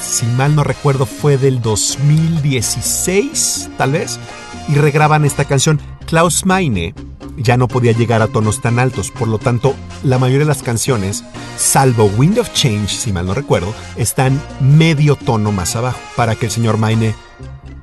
Si 0.00 0.24
mal 0.26 0.54
no 0.54 0.62
recuerdo, 0.62 1.06
fue 1.06 1.36
del 1.36 1.60
2016, 1.60 3.70
tal 3.76 3.90
vez, 3.92 4.20
y 4.68 4.74
regraban 4.74 5.24
esta 5.24 5.44
canción. 5.44 5.80
Klaus 6.06 6.44
Meine 6.44 6.94
ya 7.36 7.56
no 7.56 7.68
podía 7.68 7.92
llegar 7.92 8.22
a 8.22 8.28
tonos 8.28 8.60
tan 8.60 8.78
altos, 8.78 9.10
por 9.10 9.28
lo 9.28 9.38
tanto, 9.38 9.74
la 10.02 10.18
mayoría 10.18 10.40
de 10.40 10.46
las 10.46 10.62
canciones, 10.62 11.24
salvo 11.56 12.04
Wind 12.16 12.38
of 12.38 12.52
Change, 12.52 12.88
si 12.88 13.12
mal 13.12 13.26
no 13.26 13.34
recuerdo, 13.34 13.74
están 13.96 14.40
medio 14.60 15.16
tono 15.16 15.52
más 15.52 15.76
abajo, 15.76 15.98
para 16.16 16.34
que 16.34 16.46
el 16.46 16.52
señor 16.52 16.78
Meine 16.78 17.14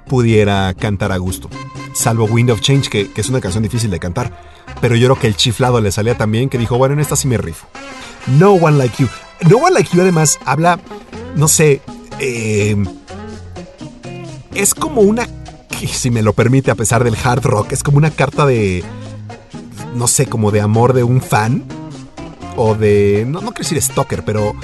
pudiera 0.08 0.74
cantar 0.74 1.12
a 1.12 1.18
gusto. 1.18 1.50
Salvo 1.94 2.26
Wind 2.26 2.50
of 2.50 2.62
Change, 2.62 2.90
que, 2.90 3.10
es 3.16 3.30
una 3.30 3.42
canción 3.42 3.64
difícil 3.64 3.92
de 3.92 4.00
cantar, 4.00 4.32
pero 4.82 4.96
yo 4.96 5.08
creo 5.08 5.20
que 5.20 5.28
el 5.28 5.36
chiflado 5.36 5.82
le 5.82 5.92
salía 5.92 6.18
tan 6.18 6.32
bien 6.32 6.50
que 6.50 6.58
dijo, 6.58 6.78
bueno, 6.78 6.94
en 6.94 7.00
esta 7.00 7.16
sí 7.16 7.28
me 7.28 7.38
rifo. 7.38 7.68
No 8.28 8.54
One 8.54 8.78
Like 8.78 9.04
You. 9.04 9.10
No 9.50 9.58
One 9.58 9.76
Like 9.76 9.96
You 9.96 10.02
además 10.02 10.40
habla, 10.46 10.80
no 11.36 11.48
sé, 11.48 11.82
eh, 12.20 12.76
es 14.56 14.74
como 14.74 15.02
una, 15.02 15.28
si 15.88 16.10
me 16.10 16.22
lo 16.22 16.34
permite, 16.34 16.72
a 16.72 16.76
pesar 16.76 17.04
del 17.04 17.18
hard 17.22 17.44
rock, 17.44 17.72
es 17.72 17.84
como 17.84 17.98
una 17.98 18.12
carta 18.12 18.46
de, 18.46 18.84
no 19.96 20.08
sé, 20.08 20.26
como 20.26 20.52
de 20.52 20.62
amor 20.62 20.94
de 20.94 21.04
un 21.04 21.22
fan 21.22 21.64
o 22.56 22.76
de, 22.76 23.26
no, 23.28 23.42
no 23.42 23.52
quiero 23.52 23.70
decir 23.70 23.82
stalker, 23.82 24.24
pero, 24.24 24.56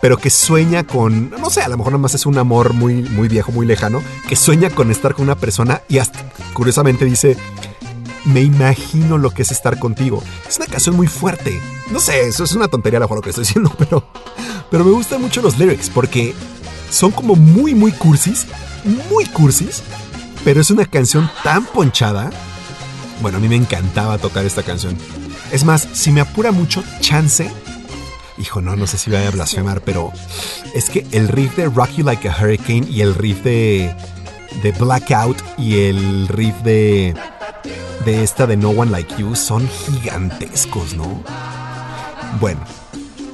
pero 0.00 0.16
que 0.16 0.30
sueña 0.30 0.84
con, 0.84 1.30
no 1.30 1.50
sé, 1.50 1.62
a 1.62 1.68
lo 1.68 1.76
mejor 1.76 1.92
nada 1.92 2.02
más 2.02 2.14
es 2.14 2.26
un 2.26 2.38
amor 2.38 2.72
muy, 2.72 3.02
muy 3.02 3.28
viejo, 3.28 3.52
muy 3.52 3.66
lejano, 3.66 4.02
que 4.28 4.36
sueña 4.36 4.70
con 4.70 4.90
estar 4.90 5.14
con 5.14 5.24
una 5.24 5.36
persona 5.36 5.82
y 5.88 5.98
hasta, 5.98 6.18
curiosamente 6.54 7.04
dice, 7.04 7.36
me 8.24 8.42
imagino 8.42 9.18
lo 9.18 9.30
que 9.30 9.42
es 9.42 9.52
estar 9.52 9.78
contigo. 9.78 10.22
Es 10.48 10.56
una 10.56 10.66
canción 10.66 10.96
muy 10.96 11.06
fuerte. 11.06 11.60
No 11.90 12.00
sé, 12.00 12.26
eso 12.26 12.44
es 12.44 12.52
una 12.52 12.68
tontería 12.68 12.98
a 12.98 13.00
lo 13.00 13.06
mejor 13.06 13.18
lo 13.18 13.22
que 13.22 13.30
estoy 13.30 13.44
diciendo, 13.44 13.72
pero, 13.78 14.08
pero 14.70 14.84
me 14.84 14.90
gustan 14.90 15.22
mucho 15.22 15.40
los 15.42 15.58
lyrics 15.58 15.90
porque 15.90 16.34
son 16.90 17.12
como 17.12 17.36
muy, 17.36 17.74
muy 17.74 17.92
cursis, 17.92 18.46
muy 19.10 19.26
cursis, 19.26 19.82
pero 20.46 20.60
es 20.60 20.70
una 20.70 20.84
canción 20.84 21.28
tan 21.42 21.64
ponchada. 21.64 22.30
Bueno, 23.20 23.38
a 23.38 23.40
mí 23.40 23.48
me 23.48 23.56
encantaba 23.56 24.16
tocar 24.16 24.46
esta 24.46 24.62
canción. 24.62 24.96
Es 25.50 25.64
más, 25.64 25.88
si 25.92 26.12
me 26.12 26.20
apura 26.20 26.52
mucho, 26.52 26.84
chance. 27.00 27.50
Hijo, 28.38 28.60
no, 28.60 28.76
no 28.76 28.86
sé 28.86 28.96
si 28.96 29.10
voy 29.10 29.24
a 29.24 29.30
blasfemar, 29.32 29.80
pero 29.80 30.12
es 30.72 30.88
que 30.88 31.04
el 31.10 31.26
riff 31.26 31.56
de 31.56 31.66
Rock 31.66 31.96
You 31.96 32.04
Like 32.04 32.28
a 32.28 32.36
Hurricane 32.40 32.86
y 32.88 33.00
el 33.00 33.16
riff 33.16 33.42
de, 33.42 33.92
de 34.62 34.70
Blackout 34.70 35.36
y 35.58 35.80
el 35.80 36.28
riff 36.28 36.54
de, 36.62 37.16
de 38.04 38.22
esta 38.22 38.46
de 38.46 38.56
No 38.56 38.70
One 38.70 38.92
Like 38.92 39.16
You 39.18 39.34
son 39.34 39.68
gigantescos, 39.68 40.94
¿no? 40.94 41.24
Bueno, 42.38 42.60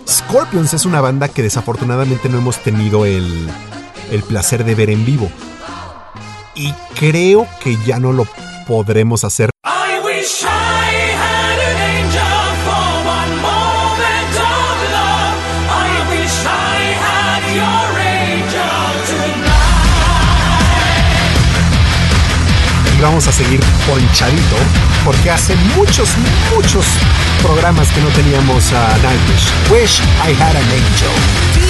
Scorpions 0.09 0.73
es 0.73 0.87
una 0.87 1.03
banda 1.03 1.29
que 1.29 1.43
desafortunadamente 1.43 2.31
no 2.31 2.39
hemos 2.39 2.63
tenido 2.63 3.05
el, 3.05 3.51
el 4.11 4.23
placer 4.23 4.65
de 4.65 4.75
ver 4.75 4.89
en 4.89 5.05
vivo 5.05 5.31
y 6.55 6.73
creo 6.99 7.47
que 7.63 7.77
ya 7.87 7.99
no 7.99 8.13
lo 8.13 8.27
podremos 8.67 9.25
hacer. 9.25 9.51
I 9.65 10.01
wish 10.05 10.45
I 10.45 10.73
vamos 23.03 23.27
a 23.27 23.33
seguir 23.33 23.61
ponchadito 23.87 24.57
porque 25.05 25.31
hace 25.31 25.57
muchos, 25.77 26.11
muchos 26.55 26.87
programas 27.43 27.91
que 27.91 28.01
no 28.01 28.09
teníamos 28.11 28.73
a 28.73 28.97
Nightwish. 28.99 29.71
Wish 29.71 30.01
I 30.25 30.33
had 30.33 30.57
an 30.57 30.65
angel. 30.71 31.62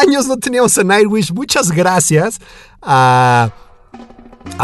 Años 0.00 0.26
no 0.26 0.36
teníamos 0.36 0.76
a 0.78 0.84
Nightwish. 0.84 1.32
Muchas 1.32 1.70
gracias 1.70 2.40
a, 2.82 3.50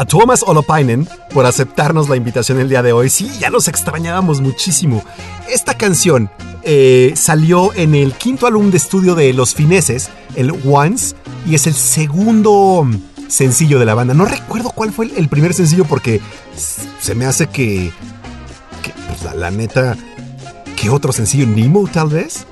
Thomas 0.09 0.43
Olopainen 0.47 1.09
por 1.33 1.47
aceptarnos 1.47 2.09
la 2.09 2.17
invitación 2.17 2.59
el 2.59 2.69
día 2.69 2.83
de 2.83 2.93
hoy. 2.93 3.11
Sí, 3.11 3.31
ya 3.39 3.51
los 3.51 3.69
extrañábamos 3.69 4.41
muchísimo. 4.41 5.05
Esta 5.49 5.75
canción 5.75 6.31
eh, 6.63 7.13
salió 7.15 7.73
en 7.75 7.95
el 7.95 8.15
quinto 8.15 8.47
álbum 8.47 8.71
de 8.71 8.79
estudio 8.79 9.15
de 9.15 9.33
Los 9.33 9.55
Fineses, 9.55 10.11
el 10.35 10.53
Once, 10.67 11.15
y 11.47 11.55
es 11.55 11.67
el 11.67 11.75
segundo 11.75 12.89
sencillo 13.29 13.79
de 13.79 13.87
la 13.87 13.95
banda. 13.95 14.15
No 14.15 14.25
recuerdo 14.25 14.71
cuál 14.71 14.93
fue 14.93 15.11
el, 15.17 15.29
primer 15.29 15.55
sencillo 15.55 15.85
porque 15.85 16.21
se 16.57 17.15
me 17.15 17.27
hace 17.27 17.47
que, 17.47 17.93
que, 18.83 18.93
pues, 19.09 19.23
la, 19.23 19.35
la 19.35 19.51
neta, 19.51 19.97
¿qué 20.77 20.91
otro 20.91 21.13
sencillo? 21.13 21.47
¿Nemo 21.47 21.87
tal 21.87 22.09
vez? 22.09 22.47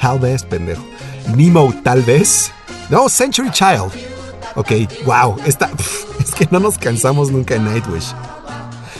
Tal 0.00 0.18
vez, 0.18 0.42
pendejo. 0.44 0.91
Nemo, 1.34 1.74
tal 1.82 2.02
vez. 2.02 2.50
No, 2.90 3.08
Century 3.08 3.50
Child. 3.50 3.92
Ok, 4.54 4.72
wow. 5.04 5.36
Esta, 5.46 5.70
es 6.20 6.34
que 6.34 6.48
no 6.50 6.60
nos 6.60 6.78
cansamos 6.78 7.30
nunca 7.30 7.54
en 7.54 7.64
Nightwish. 7.64 8.14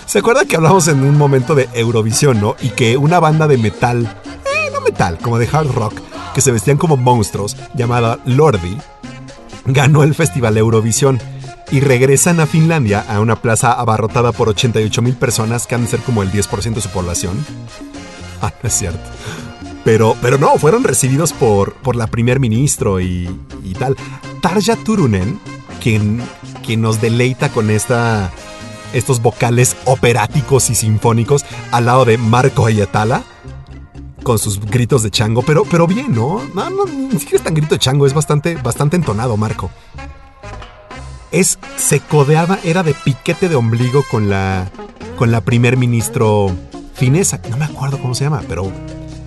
¿Se 0.07 0.19
acuerda 0.19 0.45
que 0.45 0.57
hablamos 0.57 0.89
en 0.89 1.03
un 1.03 1.17
momento 1.17 1.55
de 1.55 1.69
Eurovisión, 1.75 2.41
no? 2.41 2.57
Y 2.61 2.71
que 2.71 2.97
una 2.97 3.21
banda 3.21 3.47
de 3.47 3.57
metal, 3.57 4.05
eh, 4.45 4.71
no 4.73 4.81
metal, 4.81 5.19
como 5.19 5.39
de 5.39 5.49
hard 5.51 5.71
rock, 5.73 6.01
que 6.35 6.41
se 6.41 6.53
vestían 6.53 6.77
como 6.77 6.97
monstruos, 6.97 7.57
llamada 7.75 8.19
Lordi, 8.27 8.77
ganó 9.65 10.03
el 10.03 10.15
Festival 10.15 10.57
Eurovisión. 10.57 11.21
Y 11.71 11.81
regresan 11.81 12.39
a 12.41 12.45
Finlandia 12.47 13.03
a 13.09 13.21
una 13.21 13.37
plaza 13.37 13.73
abarrotada 13.73 14.33
por 14.33 14.51
88 14.51 15.01
mil 15.01 15.17
personas 15.17 15.67
que 15.67 15.75
han 15.75 15.85
de 15.85 15.89
ser 15.89 16.01
como 16.01 16.23
el 16.23 16.31
10% 16.31 16.75
de 16.75 16.81
su 16.81 16.91
población. 16.91 17.45
Ah, 18.45 18.53
no 18.61 18.69
es 18.69 18.75
cierto. 18.75 19.09
Pero, 19.85 20.17
pero 20.23 20.39
no, 20.39 20.57
fueron 20.59 20.85
recibidos 20.85 21.33
por, 21.33 21.75
por 21.75 21.97
la 21.97 22.07
primer 22.07 22.39
ministro 22.39 23.01
y, 23.01 23.29
y 23.65 23.75
tal. 23.75 23.97
Tarja 24.41 24.77
Turunen, 24.77 25.41
quien, 25.83 26.23
quien 26.65 26.81
nos 26.81 27.01
deleita 27.01 27.49
con 27.49 27.69
esta, 27.71 28.31
estos 28.93 29.21
vocales 29.21 29.77
operáticos 29.85 30.71
y 30.71 30.75
sinfónicos 30.77 31.45
al 31.73 31.87
lado 31.87 32.05
de 32.05 32.17
Marco 32.19 32.67
Ayatala. 32.67 33.25
con 34.23 34.39
sus 34.39 34.61
gritos 34.61 35.03
de 35.03 35.11
chango, 35.11 35.43
pero, 35.43 35.65
pero 35.65 35.87
bien, 35.87 36.15
¿no? 36.15 36.43
No, 36.55 36.71
no, 36.71 36.85
ni 36.85 37.19
siquiera 37.19 37.39
es 37.39 37.43
tan 37.43 37.55
grito 37.55 37.75
de 37.75 37.79
chango, 37.81 38.07
es 38.07 38.15
bastante, 38.15 38.55
bastante 38.55 38.97
entonado, 38.97 39.37
Marco. 39.37 39.71
Es, 41.31 41.59
se 41.77 42.01
codeaba, 42.01 42.59
era 42.63 42.83
de 42.83 42.95
piquete 42.95 43.49
de 43.49 43.57
ombligo 43.57 44.05
con 44.11 44.29
la, 44.31 44.71
con 45.17 45.33
la 45.33 45.41
primer 45.41 45.77
ministro 45.77 46.51
finesa, 46.95 47.41
no 47.51 47.57
me 47.57 47.65
acuerdo 47.65 47.99
cómo 48.01 48.15
se 48.15 48.25
llama, 48.25 48.43
pero, 48.49 48.71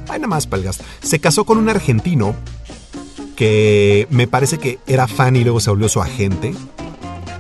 ay, 0.10 0.20
nada 0.20 0.28
más 0.28 0.48
palgas. 0.48 0.80
Se 1.02 1.20
casó 1.20 1.46
con 1.46 1.58
un 1.58 1.70
argentino 1.70 2.36
que 3.36 4.08
me 4.10 4.28
parece 4.28 4.58
que 4.58 4.80
era 4.88 5.08
fan 5.08 5.36
y 5.36 5.44
luego 5.44 5.60
se 5.60 5.70
volvió 5.70 5.90
su 5.90 6.02
agente, 6.02 6.54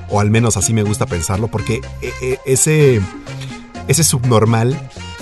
o 0.09 0.19
al 0.19 0.29
menos 0.29 0.57
así 0.57 0.73
me 0.73 0.83
gusta 0.83 1.05
pensarlo, 1.05 1.47
porque 1.47 1.81
e- 2.01 2.13
e- 2.21 2.39
ese, 2.45 3.01
ese 3.87 4.03
subnormal 4.03 4.77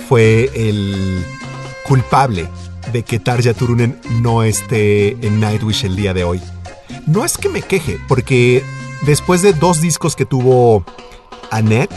fue 0.08 0.50
el 0.54 1.24
culpable 1.86 2.48
de 2.92 3.02
que 3.02 3.18
Tarja 3.18 3.54
Turunen 3.54 3.98
no 4.20 4.42
esté 4.42 5.12
en 5.26 5.40
Nightwish 5.40 5.84
el 5.84 5.96
día 5.96 6.12
de 6.14 6.24
hoy. 6.24 6.40
No 7.06 7.24
es 7.24 7.38
que 7.38 7.48
me 7.48 7.62
queje, 7.62 7.98
porque 8.08 8.62
después 9.06 9.42
de 9.42 9.52
dos 9.52 9.80
discos 9.80 10.16
que 10.16 10.26
tuvo 10.26 10.84
Annette, 11.50 11.94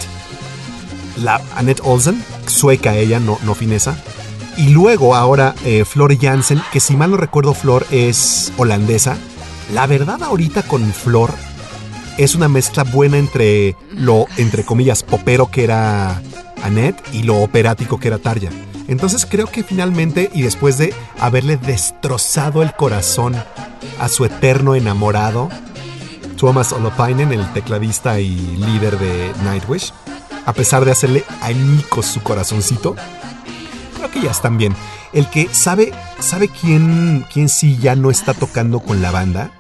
la 1.18 1.42
Annette 1.56 1.82
Olsen, 1.84 2.24
sueca 2.46 2.96
ella, 2.96 3.20
no, 3.20 3.40
no 3.44 3.56
finesa, 3.56 4.02
y 4.58 4.70
luego 4.70 5.16
ahora 5.16 5.54
eh, 5.64 5.86
Flor 5.86 6.18
Jansen, 6.18 6.62
que 6.72 6.80
si 6.80 6.96
mal 6.98 7.12
no 7.12 7.18
recuerdo 7.18 7.54
Flor 7.54 7.86
es 7.92 8.52
holandesa, 8.58 9.18
la 9.74 9.86
verdad 9.86 10.22
ahorita 10.24 10.64
con 10.64 10.92
Flor 10.92 11.32
es 12.18 12.34
una 12.34 12.48
mezcla 12.48 12.84
buena 12.84 13.18
entre 13.18 13.76
lo, 13.92 14.26
entre 14.38 14.66
comillas, 14.66 15.04
popero 15.04 15.52
que 15.52 15.64
era 15.64 16.22
Annette 16.64 17.02
y 17.14 17.24
lo 17.24 17.38
operático 17.38 18.00
que 18.00 18.08
era 18.08 18.18
Tarja. 18.18 18.50
Entonces 18.88 19.26
creo 19.26 19.48
que 19.48 19.64
finalmente, 19.64 20.32
y 20.34 20.42
después 20.42 20.78
de 20.78 20.94
haberle 21.20 21.58
destrozado 21.58 22.64
el 22.64 22.74
corazón 22.74 23.36
a 24.00 24.10
su 24.10 24.26
eterno 24.26 24.76
enamorado, 24.76 25.50
Thomas 26.38 26.72
Olopainen, 26.72 27.32
el 27.32 27.54
tecladista 27.54 28.20
y 28.20 28.36
líder 28.36 28.98
de 28.98 29.32
Nightwish, 29.44 29.92
a 30.46 30.54
pesar 30.54 30.86
de 30.86 30.92
hacerle 30.92 31.24
añicos 31.42 32.06
su 32.06 32.24
corazoncito, 32.24 32.96
creo 33.98 34.12
que 34.12 34.22
ya 34.22 34.32
están 34.32 34.58
bien. 34.58 34.76
El 35.14 35.30
que 35.30 35.50
sabe, 35.52 35.92
sabe 36.20 36.50
quién, 36.50 37.26
quién 37.34 37.50
sí 37.50 37.78
ya 37.78 37.96
no 37.96 38.12
está 38.12 38.34
tocando 38.34 38.80
con 38.80 39.02
la 39.02 39.12
banda. 39.12 39.52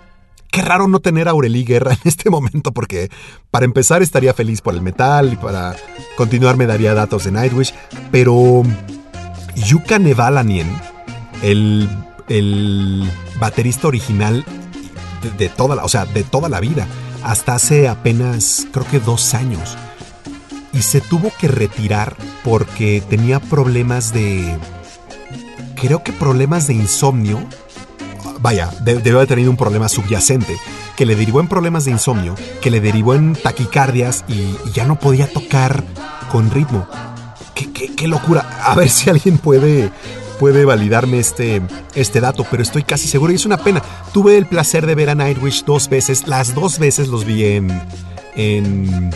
Qué 0.51 0.61
raro 0.61 0.87
no 0.87 0.99
tener 0.99 1.27
a 1.27 1.31
Aureli 1.31 1.63
Guerra 1.63 1.93
en 1.93 1.99
este 2.05 2.29
momento, 2.29 2.71
porque 2.71 3.09
para 3.51 3.65
empezar 3.65 4.01
estaría 4.01 4.33
feliz 4.33 4.61
por 4.61 4.73
el 4.73 4.81
metal 4.81 5.33
y 5.33 5.35
para 5.35 5.75
continuar 6.15 6.57
me 6.57 6.65
daría 6.65 6.93
datos 6.93 7.25
de 7.25 7.31
Nightwish, 7.31 7.73
pero 8.11 8.63
Yuka 9.55 9.99
Nevalanien, 9.99 10.67
el, 11.41 11.89
el 12.29 13.09
baterista 13.39 13.87
original 13.87 14.45
de, 15.21 15.31
de 15.31 15.49
toda 15.49 15.75
la, 15.75 15.83
o 15.83 15.89
sea, 15.89 16.05
de 16.05 16.23
toda 16.23 16.49
la 16.49 16.59
vida, 16.59 16.87
hasta 17.23 17.55
hace 17.55 17.87
apenas 17.87 18.67
creo 18.71 18.87
que 18.87 18.99
dos 18.99 19.33
años, 19.33 19.77
y 20.73 20.81
se 20.81 21.01
tuvo 21.01 21.31
que 21.39 21.47
retirar 21.47 22.15
porque 22.43 23.01
tenía 23.09 23.39
problemas 23.39 24.13
de, 24.13 24.57
creo 25.75 26.03
que 26.03 26.11
problemas 26.13 26.67
de 26.67 26.73
insomnio 26.75 27.39
vaya, 28.39 28.69
de- 28.81 28.95
debió 28.95 29.15
haber 29.17 29.27
tenido 29.29 29.49
un 29.51 29.57
problema 29.57 29.89
subyacente 29.89 30.55
que 30.95 31.05
le 31.05 31.15
derivó 31.15 31.39
en 31.39 31.47
problemas 31.47 31.85
de 31.85 31.91
insomnio, 31.91 32.35
que 32.61 32.71
le 32.71 32.81
derivó 32.81 33.13
en 33.13 33.33
taquicardias 33.35 34.23
y, 34.27 34.33
y 34.33 34.71
ya 34.73 34.85
no 34.85 34.99
podía 34.99 35.27
tocar 35.31 35.83
con 36.31 36.49
ritmo. 36.51 36.87
Qué, 37.53 37.71
qué- 37.71 37.95
qué 37.95 38.07
locura. 38.07 38.47
A 38.63 38.73
ver 38.75 38.89
si 38.89 39.09
alguien 39.09 39.37
puede, 39.37 39.91
puede 40.39 40.65
validarme 40.65 41.19
este, 41.19 41.61
este 41.95 42.19
dato, 42.19 42.45
pero 42.49 42.63
estoy 42.63 42.83
casi 42.83 43.07
seguro 43.07 43.31
y 43.31 43.35
es 43.35 43.45
una 43.45 43.57
pena. 43.57 43.81
Tuve 44.11 44.37
el 44.37 44.45
placer 44.47 44.85
de 44.87 44.95
ver 44.95 45.09
a 45.11 45.15
Nightwish 45.15 45.65
dos 45.65 45.87
veces. 45.87 46.27
Las 46.27 46.53
dos 46.55 46.79
veces 46.79 47.07
los 47.09 47.25
vi 47.25 47.43
en, 47.45 47.81
en 48.35 49.11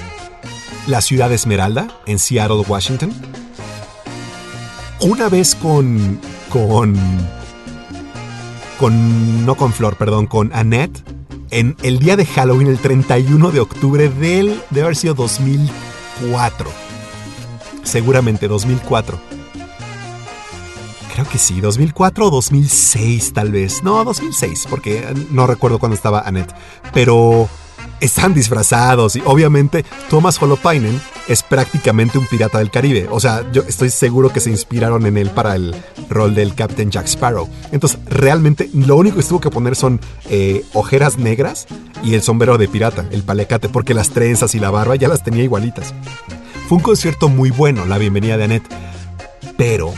la 0.88 1.02
ciudad 1.02 1.30
de 1.30 1.36
Esmeralda, 1.36 1.88
en 2.06 2.20
Seattle, 2.20 2.64
Washington. 2.68 3.14
Una 5.02 5.30
vez 5.30 5.56
con. 5.56 6.20
con 6.49 6.95
con 8.80 9.45
no 9.45 9.53
con 9.53 9.74
Flor, 9.74 9.95
perdón, 9.95 10.26
con 10.26 10.49
Annette 10.56 11.03
en 11.52 11.76
el 11.84 11.99
día 11.99 12.16
de 12.16 12.26
Halloween, 12.26 12.68
el 12.68 12.80
31 12.80 13.52
de 13.52 13.60
octubre 13.60 14.10
del 14.10 14.60
de 14.70 14.82
haber 14.82 14.95
sido 14.95 15.14
2004. 15.14 16.72
Seguramente 17.84 18.48
2004. 18.48 19.20
Creo 21.14 21.28
que 21.28 21.38
sí, 21.38 21.60
2004 21.60 22.26
o 22.26 22.30
2006 22.32 23.34
tal 23.34 23.52
vez. 23.52 23.84
No, 23.84 24.03
2006, 24.06 24.66
porque 24.70 25.06
no 25.30 25.45
recuerdo 25.45 25.78
cuándo 25.78 25.95
estaba 25.95 26.22
Annette. 26.22 26.56
Pero 26.94 27.49
están 28.02 28.34
disfrazados 28.34 29.15
y 29.15 29.22
obviamente 29.26 29.86
Thomas 30.10 30.41
Holopainen 30.41 30.99
es 31.28 31.44
prácticamente 31.44 32.18
un 32.18 32.28
pirata 32.28 32.57
del 32.57 32.72
Caribe. 32.72 33.07
O 33.10 33.19
sea, 33.19 33.49
yo 33.53 33.61
estoy 33.61 33.90
seguro 33.90 34.34
que 34.34 34.41
se 34.41 34.49
inspiraron 34.49 35.06
en 35.06 35.18
él 35.18 35.30
para 35.30 35.56
el 35.56 35.73
rol 36.10 36.36
del 36.36 36.56
Captain 36.56 36.91
Jack 36.91 37.06
Sparrow. 37.06 37.48
Entonces, 37.72 37.99
realmente 38.06 38.69
lo 38.73 38.98
único 38.98 39.18
que 39.18 39.23
tuvo 39.23 39.40
que 39.40 39.49
poner 39.49 39.76
son 39.76 40.02
eh, 40.30 40.65
ojeras 40.73 41.18
negras 41.18 41.68
y 42.03 42.15
el 42.15 42.22
sombrero 42.22 42.57
de 42.57 42.68
pirata, 42.68 43.06
el 43.11 43.23
palecate, 43.23 43.69
porque 43.69 43.94
las 43.94 44.10
trenzas 44.10 44.56
y 44.56 44.60
la 44.60 44.72
barba 44.72 44.95
ya 44.95 45.07
las 45.07 45.23
tenía 45.23 45.44
igualitas. 45.44 45.94
Fue 46.68 46.78
un 46.78 46.84
concierto 46.84 47.30
muy 47.30 47.52
bueno, 47.52 47.86
la 47.86 47.98
bienvenida 47.98 48.38
de 48.38 48.44
Annette. 48.45 48.73
Pero 49.57 49.94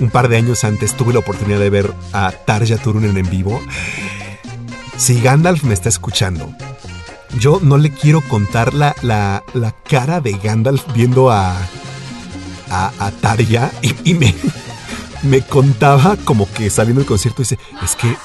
un 0.00 0.10
par 0.10 0.28
de 0.28 0.36
años 0.36 0.64
antes 0.64 0.96
tuve 0.96 1.12
la 1.12 1.20
oportunidad 1.20 1.60
de 1.60 1.70
ver 1.70 1.92
a 2.12 2.32
Tarja 2.32 2.76
Turunen 2.76 3.16
en 3.16 3.30
vivo. 3.30 3.60
Si 4.96 5.20
Gandalf 5.20 5.62
me 5.62 5.74
está 5.74 5.88
escuchando, 5.88 6.52
yo 7.38 7.60
no 7.62 7.78
le 7.78 7.90
quiero 7.90 8.20
contar 8.22 8.74
la, 8.74 8.94
la, 9.02 9.44
la 9.54 9.72
cara 9.72 10.20
de 10.20 10.32
Gandalf 10.32 10.84
viendo 10.94 11.30
a, 11.30 11.56
a, 12.70 12.92
a 12.98 13.70
y, 14.04 14.14
me, 14.14 14.34
me 15.22 15.42
contaba 15.42 16.16
como 16.24 16.50
que 16.52 16.70
saliendo 16.70 17.00
del 17.00 17.08
concierto 17.08 17.42
dice, 17.42 17.58
es 17.82 17.96
que 17.96 18.16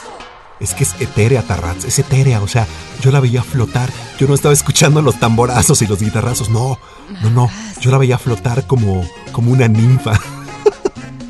es 0.60 0.74
que 0.74 0.86
es 0.86 0.96
etérea 1.02 1.42
Tarrats, 1.42 1.84
es 1.84 2.00
etérea, 2.00 2.42
o 2.42 2.48
sea, 2.48 2.66
yo 3.02 3.12
la 3.12 3.20
veía 3.20 3.44
flotar, 3.44 3.90
yo 4.18 4.26
no 4.28 4.34
estaba 4.34 4.54
escuchando 4.54 5.02
los 5.02 5.20
tamborazos 5.20 5.82
y 5.82 5.88
los 5.88 6.00
guitarrazos, 6.00 6.50
no, 6.50 6.80
no, 7.22 7.30
no, 7.30 7.50
yo 7.82 7.92
la 7.92 7.98
veía 7.98 8.18
flotar 8.18 8.66
como, 8.66 9.06
como 9.34 9.52
una 9.52 9.68
ninfa. 9.68 10.14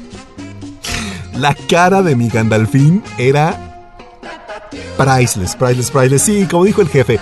la 1.34 1.56
cara 1.56 2.04
de 2.04 2.16
mi 2.16 2.30
Gandalfín 2.30 3.04
era 3.18 3.90
priceless, 4.96 5.56
priceless, 5.56 5.90
priceless, 5.90 6.22
sí, 6.22 6.48
como 6.50 6.66
dijo 6.66 6.82
el 6.82 6.90
jefe, 6.90 7.20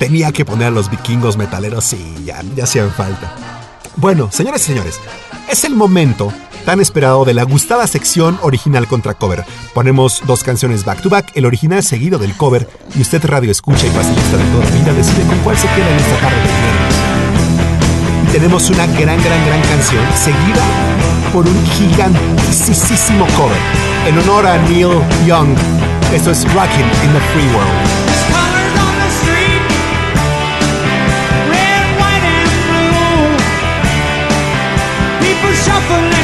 tenía 0.00 0.32
que 0.32 0.46
poner 0.46 0.68
a 0.68 0.70
los 0.70 0.90
vikingos 0.90 1.36
metaleros, 1.36 1.84
sí, 1.84 2.16
ya, 2.24 2.40
ya 2.56 2.64
hacían 2.64 2.90
falta. 2.90 3.32
Bueno, 3.96 4.30
señores 4.32 4.62
y 4.62 4.64
señores, 4.64 4.98
es 5.48 5.62
el 5.64 5.76
momento 5.76 6.32
tan 6.64 6.80
esperado 6.80 7.26
de 7.26 7.34
la 7.34 7.42
gustada 7.42 7.86
sección 7.86 8.38
original 8.40 8.88
contra 8.88 9.12
cover. 9.12 9.44
Ponemos 9.74 10.22
dos 10.26 10.42
canciones 10.42 10.86
back 10.86 11.02
to 11.02 11.10
back, 11.10 11.30
el 11.34 11.44
original 11.44 11.82
seguido 11.82 12.18
del 12.18 12.34
cover, 12.34 12.66
y 12.96 13.02
usted 13.02 13.22
radio 13.26 13.50
escucha 13.50 13.86
y 13.86 13.90
pasillista 13.90 14.38
de 14.38 14.44
toda 14.44 14.70
vida 14.70 14.92
decide 14.94 15.22
con 15.24 15.38
cuál 15.40 15.58
se 15.58 15.68
queda 15.68 15.90
en 15.90 15.96
esta 15.96 16.20
tarde 16.20 16.36
de 16.36 16.46
viernes. 16.46 16.94
Y 18.26 18.32
tenemos 18.32 18.70
una 18.70 18.86
gran, 18.86 19.22
gran, 19.22 19.46
gran 19.46 19.62
canción 19.62 20.04
seguida 20.16 20.64
por 21.30 21.46
un 21.46 21.66
gigantísimo 21.66 23.26
cover 23.36 23.58
en 24.08 24.18
honor 24.18 24.46
a 24.46 24.56
Neil 24.62 25.02
Young. 25.26 25.54
Esto 26.14 26.30
es 26.30 26.44
Rockin' 26.54 26.86
in 27.04 27.12
the 27.12 27.20
Free 27.32 27.54
World. 27.54 27.99
Shuffling 35.70 36.19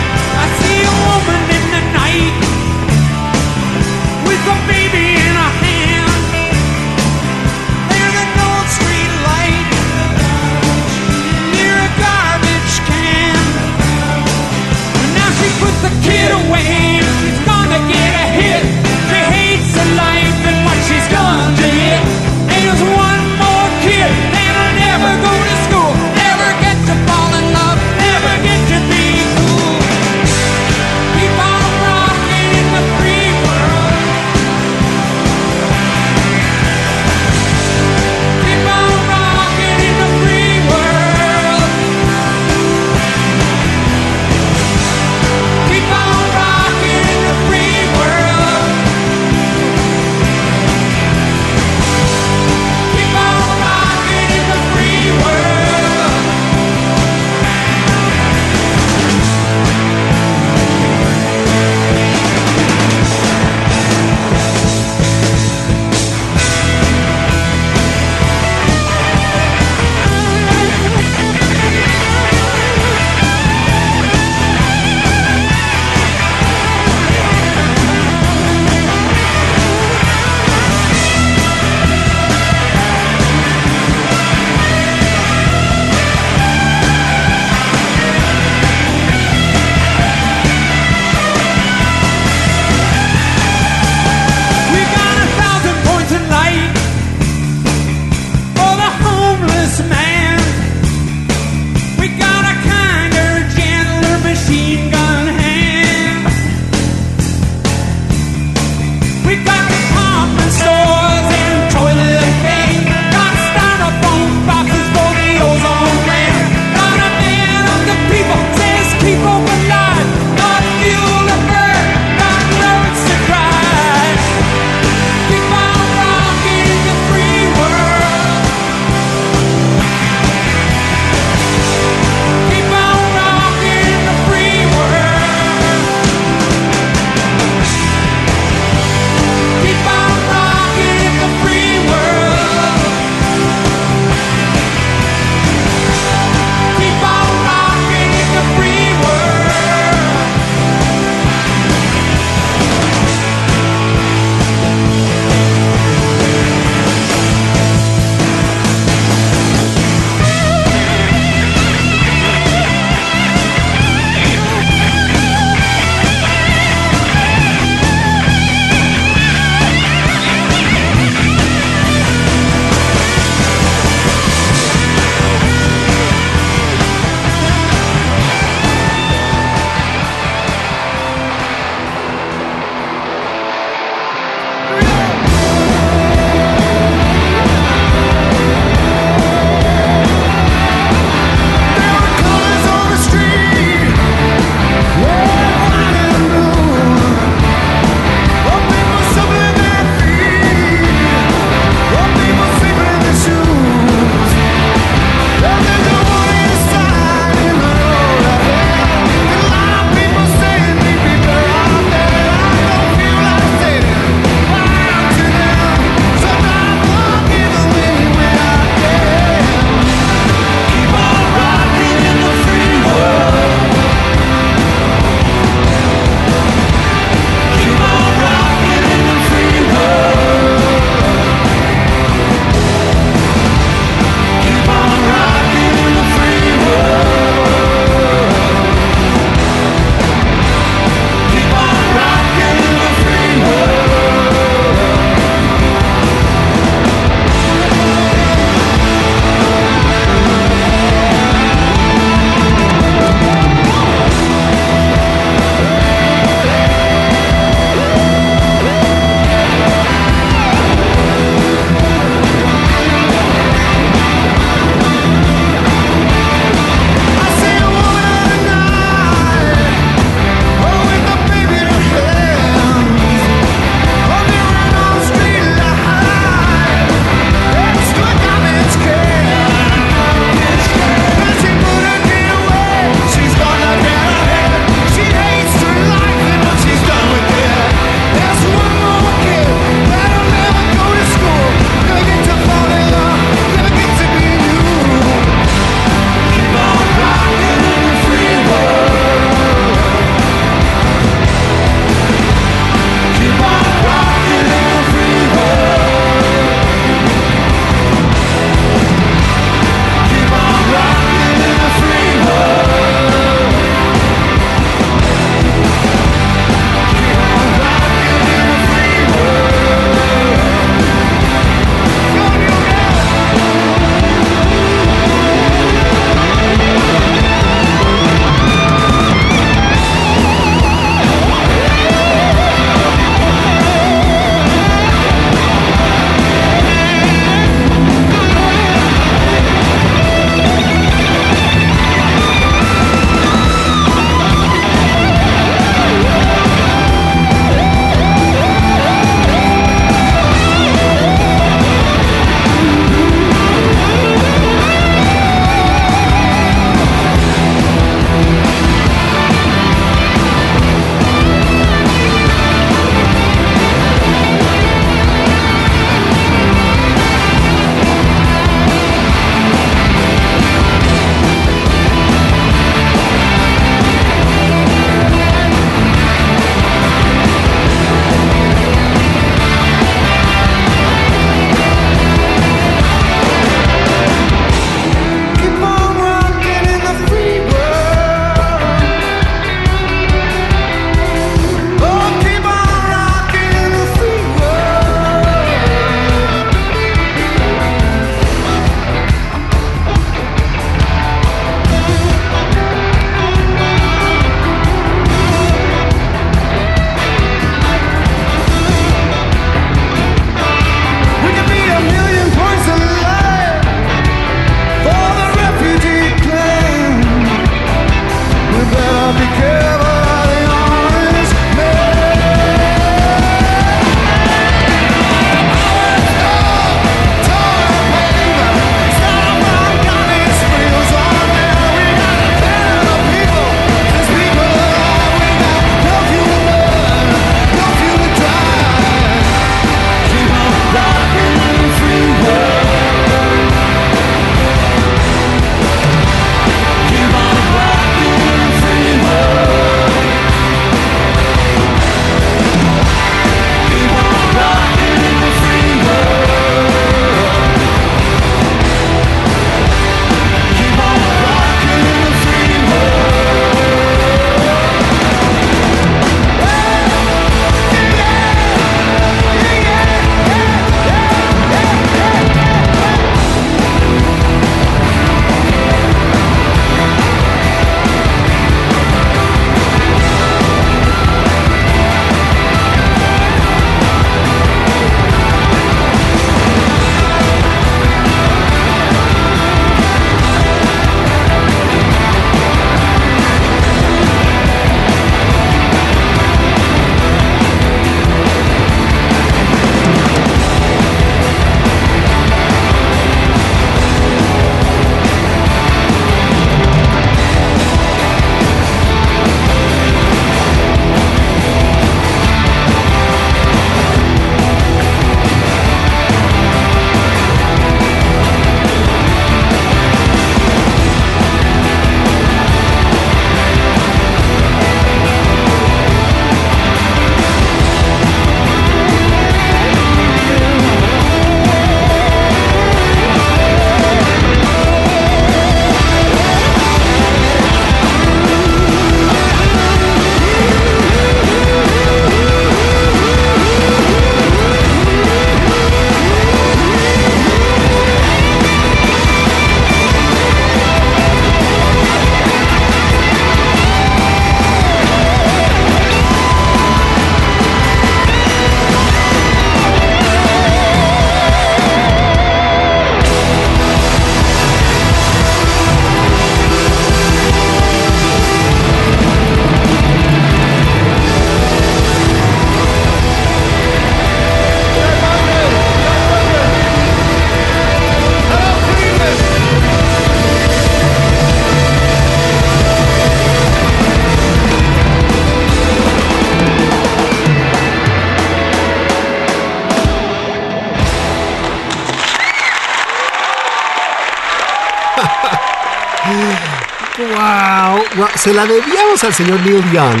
se 598.28 598.34
la 598.34 598.44
debíamos 598.44 599.02
al 599.04 599.14
señor 599.14 599.40
Neil 599.40 599.64
Young. 599.72 600.00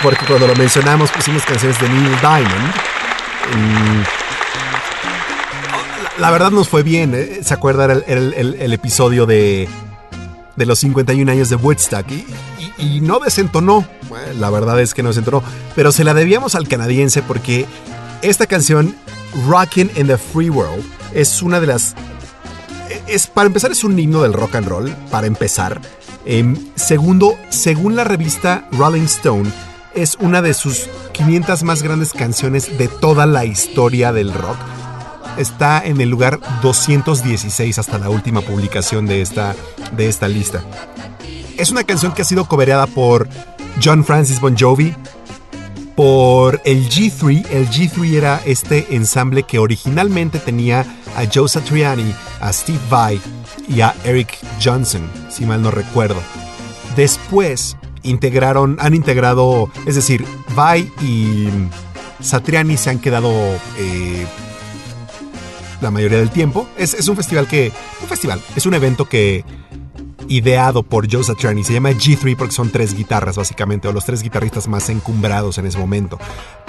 Porque 0.00 0.24
cuando 0.26 0.46
lo 0.46 0.54
mencionamos 0.54 1.10
pusimos 1.10 1.42
canciones 1.42 1.80
de 1.80 1.88
Neil 1.88 2.20
Diamond. 2.20 2.74
Mm, 3.56 4.02
la, 6.20 6.30
verdad 6.30 6.52
nos 6.52 6.68
fue 6.68 6.84
bien. 6.84 7.16
¿eh? 7.16 7.40
¿Se 7.42 7.52
acuerda? 7.52 7.86
Era 7.86 7.94
el, 7.94 8.54
el- 8.60 8.72
episodio 8.72 9.26
de, 9.26 9.68
de 10.54 10.66
los 10.66 10.78
51 10.78 11.32
años 11.32 11.48
de 11.48 11.56
Woodstock. 11.56 12.06
Y, 12.78 13.00
no 13.00 13.18
desentonó. 13.18 13.84
La 14.38 14.48
verdad 14.50 14.80
es 14.80 14.94
que 14.94 15.02
no 15.02 15.08
desentonó. 15.08 15.42
Pero 15.74 15.90
se 15.90 16.04
la 16.04 16.14
debíamos 16.14 16.54
al 16.54 16.68
canadiense 16.68 17.22
porque 17.22 17.66
esta 18.22 18.46
canción, 18.46 18.94
Rockin' 19.48 19.90
in 19.96 20.06
the 20.06 20.16
Free 20.16 20.48
World, 20.50 20.84
es 21.12 21.42
una 21.42 21.58
de 21.58 21.66
las 21.66 21.96
es 23.08 23.26
para 23.26 23.46
empezar 23.46 23.72
es 23.72 23.84
un 23.84 23.98
himno 23.98 24.22
del 24.22 24.32
rock 24.32 24.54
and 24.54 24.68
roll 24.68 24.90
para 25.10 25.26
empezar 25.26 25.80
Em, 26.24 26.56
segundo 26.76 27.36
según 27.48 27.96
la 27.96 28.04
revista 28.04 28.68
Rolling 28.72 29.02
Stone 29.02 29.50
es 29.94 30.16
una 30.20 30.40
de 30.40 30.54
sus 30.54 30.88
500 31.12 31.64
más 31.64 31.82
grandes 31.82 32.12
canciones 32.12 32.78
de 32.78 32.88
toda 32.88 33.26
la 33.26 33.44
historia 33.44 34.12
del 34.12 34.32
rock. 34.32 34.56
Está 35.36 35.82
en 35.84 36.00
el 36.00 36.08
lugar 36.08 36.40
216 36.62 37.78
hasta 37.78 37.98
la 37.98 38.10
última 38.10 38.40
publicación 38.40 39.06
de 39.06 39.22
esta 39.22 39.54
de 39.96 40.08
esta 40.08 40.28
lista. 40.28 40.62
Es 41.58 41.70
una 41.70 41.84
canción 41.84 42.12
que 42.12 42.22
ha 42.22 42.24
sido 42.24 42.46
cobereada 42.46 42.86
por 42.86 43.28
John 43.82 44.04
Francis 44.04 44.40
Bon 44.40 44.56
Jovi 44.56 44.94
por 45.96 46.60
el 46.64 46.88
G3. 46.88 47.46
El 47.50 47.68
G3 47.68 48.14
era 48.14 48.40
este 48.44 48.94
ensamble 48.94 49.42
que 49.42 49.58
originalmente 49.58 50.38
tenía 50.38 50.80
a 51.16 51.24
Joe 51.32 51.48
Satriani, 51.48 52.14
a 52.40 52.52
Steve 52.52 52.80
Vai 52.88 53.20
y 53.68 53.80
a 53.80 53.94
Eric 54.04 54.38
Johnson, 54.62 55.02
mal 55.46 55.62
no 55.62 55.70
recuerdo. 55.70 56.20
Después 56.96 57.76
integraron, 58.02 58.76
han 58.80 58.94
integrado, 58.94 59.70
es 59.86 59.94
decir, 59.94 60.24
Vai 60.54 60.90
y 61.00 61.48
Satriani 62.20 62.76
se 62.76 62.90
han 62.90 62.98
quedado 62.98 63.30
eh, 63.78 64.26
la 65.80 65.90
mayoría 65.90 66.18
del 66.18 66.30
tiempo. 66.30 66.68
Es, 66.76 66.94
es 66.94 67.08
un 67.08 67.16
festival 67.16 67.46
que, 67.46 67.72
un 68.00 68.08
festival, 68.08 68.40
es 68.56 68.66
un 68.66 68.74
evento 68.74 69.08
que 69.08 69.44
ideado 70.28 70.82
por 70.82 71.10
Joe 71.10 71.24
Satriani. 71.24 71.64
Se 71.64 71.72
llama 71.72 71.90
G3 71.90 72.36
porque 72.36 72.54
son 72.54 72.70
tres 72.70 72.94
guitarras, 72.94 73.36
básicamente, 73.36 73.88
o 73.88 73.92
los 73.92 74.04
tres 74.04 74.22
guitarristas 74.22 74.68
más 74.68 74.88
encumbrados 74.88 75.58
en 75.58 75.66
ese 75.66 75.78
momento. 75.78 76.18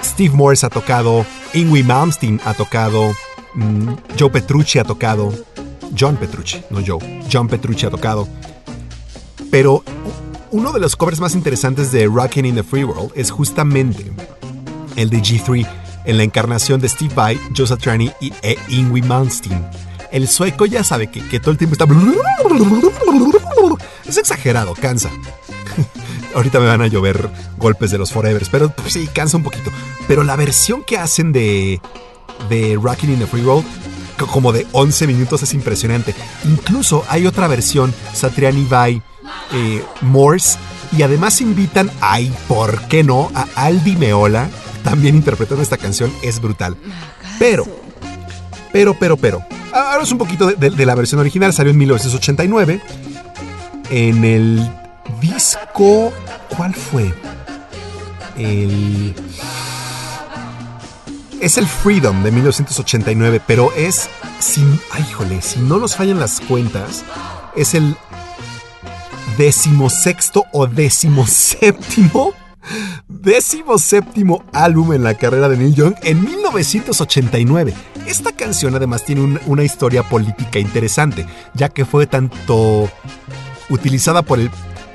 Steve 0.02 0.34
Morse 0.34 0.66
ha 0.66 0.70
tocado, 0.70 1.24
Ingwie 1.54 1.82
Malmsteen 1.82 2.40
ha 2.44 2.54
tocado, 2.54 3.14
mm, 3.54 3.88
Joe 4.18 4.30
Petrucci 4.30 4.78
ha 4.78 4.84
tocado, 4.84 5.32
John 5.98 6.16
Petrucci, 6.16 6.62
no 6.70 6.80
Joe, 6.84 7.22
John 7.32 7.48
Petrucci 7.48 7.86
ha 7.86 7.90
tocado. 7.90 8.28
Pero 9.50 9.82
uno 10.50 10.72
de 10.72 10.80
los 10.80 10.96
covers 10.96 11.20
más 11.20 11.34
interesantes 11.34 11.92
de 11.92 12.06
Rockin' 12.06 12.46
in 12.46 12.54
the 12.56 12.62
Free 12.62 12.84
World 12.84 13.12
es 13.14 13.30
justamente 13.30 14.10
el 14.96 15.10
de 15.10 15.18
G3 15.18 15.66
en 16.06 16.16
la 16.16 16.22
encarnación 16.22 16.80
de 16.80 16.88
Steve 16.88 17.14
Vai, 17.14 17.40
Joe 17.56 17.66
Satriani 17.66 18.10
y 18.20 18.32
e 18.42 18.56
Ingwie 18.68 19.02
Malmsteen. 19.02 19.64
El 20.12 20.28
sueco 20.28 20.66
ya 20.66 20.84
sabe 20.84 21.08
que, 21.10 21.20
que 21.26 21.40
todo 21.40 21.50
el 21.50 21.58
tiempo 21.58 21.74
está... 21.74 21.86
Es 24.06 24.16
exagerado, 24.16 24.74
cansa. 24.74 25.10
Ahorita 26.34 26.60
me 26.60 26.66
van 26.66 26.82
a 26.82 26.86
llover 26.86 27.28
golpes 27.58 27.90
de 27.90 27.98
los 27.98 28.12
Forevers, 28.12 28.48
pero 28.48 28.70
pues, 28.70 28.92
sí, 28.92 29.08
cansa 29.12 29.36
un 29.36 29.42
poquito. 29.42 29.70
Pero 30.06 30.22
la 30.24 30.36
versión 30.36 30.84
que 30.84 30.98
hacen 30.98 31.32
de, 31.32 31.80
de 32.48 32.78
Rockin' 32.80 33.10
in 33.12 33.18
the 33.20 33.26
Free 33.26 33.42
World, 33.44 33.64
co- 34.18 34.26
como 34.26 34.52
de 34.52 34.66
11 34.72 35.06
minutos, 35.06 35.42
es 35.42 35.54
impresionante. 35.54 36.14
Incluso 36.44 37.04
hay 37.08 37.26
otra 37.26 37.48
versión, 37.48 37.92
Satriani 38.12 38.64
Vai, 38.64 39.02
eh, 39.52 39.84
Morse, 40.00 40.58
y 40.96 41.02
además 41.02 41.40
invitan, 41.40 41.90
ay, 42.00 42.32
¿por 42.48 42.80
qué 42.82 43.02
no? 43.04 43.30
A 43.34 43.46
Aldi 43.56 43.96
Meola, 43.96 44.48
también 44.82 45.14
interpretando 45.16 45.62
esta 45.62 45.76
canción, 45.76 46.12
es 46.22 46.40
brutal. 46.40 46.76
Pero, 47.38 47.64
pero, 48.72 48.94
pero, 48.98 49.16
pero. 49.16 49.42
Ahora 49.72 50.02
es 50.04 50.12
un 50.12 50.18
poquito 50.18 50.46
de, 50.46 50.54
de- 50.54 50.70
de 50.76 50.86
la 50.86 50.94
versión 50.94 51.20
original. 51.20 51.52
Salió 51.52 51.72
en 51.72 51.78
1989. 51.78 52.80
En 53.90 54.24
el 54.24 54.70
disco. 55.20 56.12
¿Cuál 56.56 56.74
fue? 56.74 57.12
El. 58.36 59.14
Es 61.40 61.58
el 61.58 61.66
Freedom 61.66 62.22
de 62.22 62.30
1989, 62.30 63.40
pero 63.46 63.72
es. 63.76 64.08
Sin, 64.38 64.80
ay, 64.92 65.04
híjole, 65.08 65.40
si 65.42 65.58
no 65.60 65.78
nos 65.78 65.96
fallan 65.96 66.20
las 66.20 66.40
cuentas, 66.40 67.02
es 67.56 67.74
el 67.74 67.96
decimosexto 69.36 70.44
o 70.52 70.66
decimoséptimo 70.66 72.32
décimo 73.08 73.76
séptimo 73.78 74.42
álbum 74.52 74.94
en 74.94 75.04
la 75.04 75.14
carrera 75.14 75.50
de 75.50 75.56
Neil 75.58 75.74
Young 75.74 75.94
en 76.02 76.24
1989. 76.24 77.74
Esta 78.06 78.32
canción 78.32 78.74
además 78.74 79.04
tiene 79.04 79.20
un- 79.20 79.40
una 79.46 79.64
historia 79.64 80.02
política 80.02 80.58
interesante, 80.58 81.26
ya 81.54 81.68
que 81.68 81.84
fue 81.84 82.06
tanto 82.06 82.88
utilizada 83.68 84.22
por 84.22 84.40
el 84.40 84.50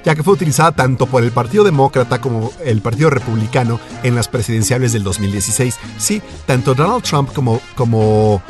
ya 0.06 0.16
que 0.16 0.24
fue 0.24 0.34
utilizada 0.34 0.72
tanto 0.72 1.06
por 1.08 1.24
el 1.24 1.32
Partido 1.32 1.66
Demócrata 1.66 2.22
como 2.22 2.52
el 2.64 2.82
Partido 2.82 3.10
Republicano 3.10 3.82
en 4.02 4.16
las 4.16 4.30
presidenciales 4.30 4.94
del 4.94 5.04
2016. 5.04 5.76
Sí, 5.98 6.22
tanto 6.46 6.74
Donald 6.74 7.04
Trump 7.04 7.34
como, 7.34 7.60
como 7.76 8.42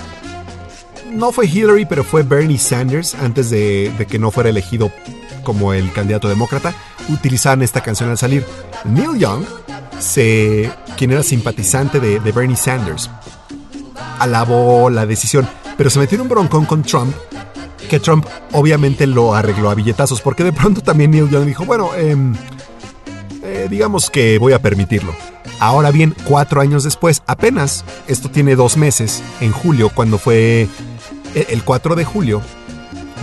no 1.12 1.32
fue 1.32 1.48
Hillary, 1.48 1.86
pero 1.86 2.04
fue 2.04 2.22
Bernie 2.22 2.60
Sanders 2.60 3.16
antes 3.16 3.50
de 3.50 4.06
que 4.08 4.20
no 4.20 4.30
fuera 4.30 4.50
elegido 4.52 4.92
como 5.44 5.74
el 5.74 5.92
candidato 5.92 6.28
demócrata, 6.28 6.74
utilizaban 7.10 7.62
esta 7.62 7.82
canción 7.82 8.10
al 8.10 8.18
salir. 8.18 8.46
Neil 8.86 9.18
Young, 9.18 9.44
se, 10.00 10.72
quien 10.98 11.12
era 11.12 11.24
simpatizante 11.24 12.00
de, 12.00 12.20
Bernie 12.32 12.56
Sanders, 12.56 13.10
alabó 14.20 14.90
la 14.90 15.06
decisión, 15.06 15.48
pero 15.78 15.90
se 15.90 16.00
metió 16.00 16.16
en 16.16 16.22
un 16.22 16.30
broncón 16.30 16.66
con 16.66 16.84
Trump, 16.84 17.14
que 17.90 18.00
Trump 18.00 18.26
obviamente 18.52 19.08
lo 19.08 19.34
arregló 19.34 19.70
a 19.70 19.76
billetazos, 19.76 20.22
porque 20.22 20.44
de 20.44 20.54
pronto 20.54 20.82
también 20.82 21.12
Neil 21.12 21.30
Young 21.30 21.46
dijo, 21.46 21.66
bueno, 21.66 21.96
em, 21.96 22.36
eh, 23.44 23.68
digamos 23.70 24.10
que 24.10 24.38
voy 24.38 24.54
a 24.54 24.62
permitirlo. 24.62 25.14
Ahora 25.60 25.92
bien, 25.92 26.16
cuatro 26.24 26.62
años 26.62 26.84
después, 26.84 27.22
apenas, 27.26 27.84
esto 28.08 28.30
tiene 28.30 28.56
dos 28.56 28.78
meses, 28.78 29.22
en 29.42 29.52
julio, 29.52 29.90
cuando 29.94 30.18
fue 30.18 30.70
el 31.36 31.64
4 31.64 31.96
de 31.96 32.06
julio, 32.06 32.42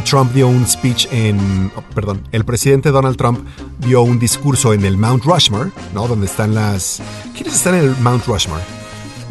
Trump 0.04 0.32
dio 0.32 0.48
un 0.48 0.66
speech 0.66 1.08
en, 1.10 1.72
oh, 1.74 1.82
perdón, 1.94 2.22
el 2.32 2.44
presidente 2.44 2.90
Donald 2.90 3.16
Trump 3.16 3.40
dio 3.78 4.02
un 4.02 4.18
discurso 4.18 4.72
en 4.72 4.84
el 4.84 4.96
Mount 4.96 5.24
Rushmore, 5.24 5.70
¿no? 5.94 6.06
Donde 6.06 6.26
están 6.26 6.54
las... 6.54 7.02
¿Quiénes 7.34 7.54
están 7.54 7.74
en 7.74 7.80
el 7.86 7.96
Mount 7.98 8.24
Rushmore? 8.26 8.62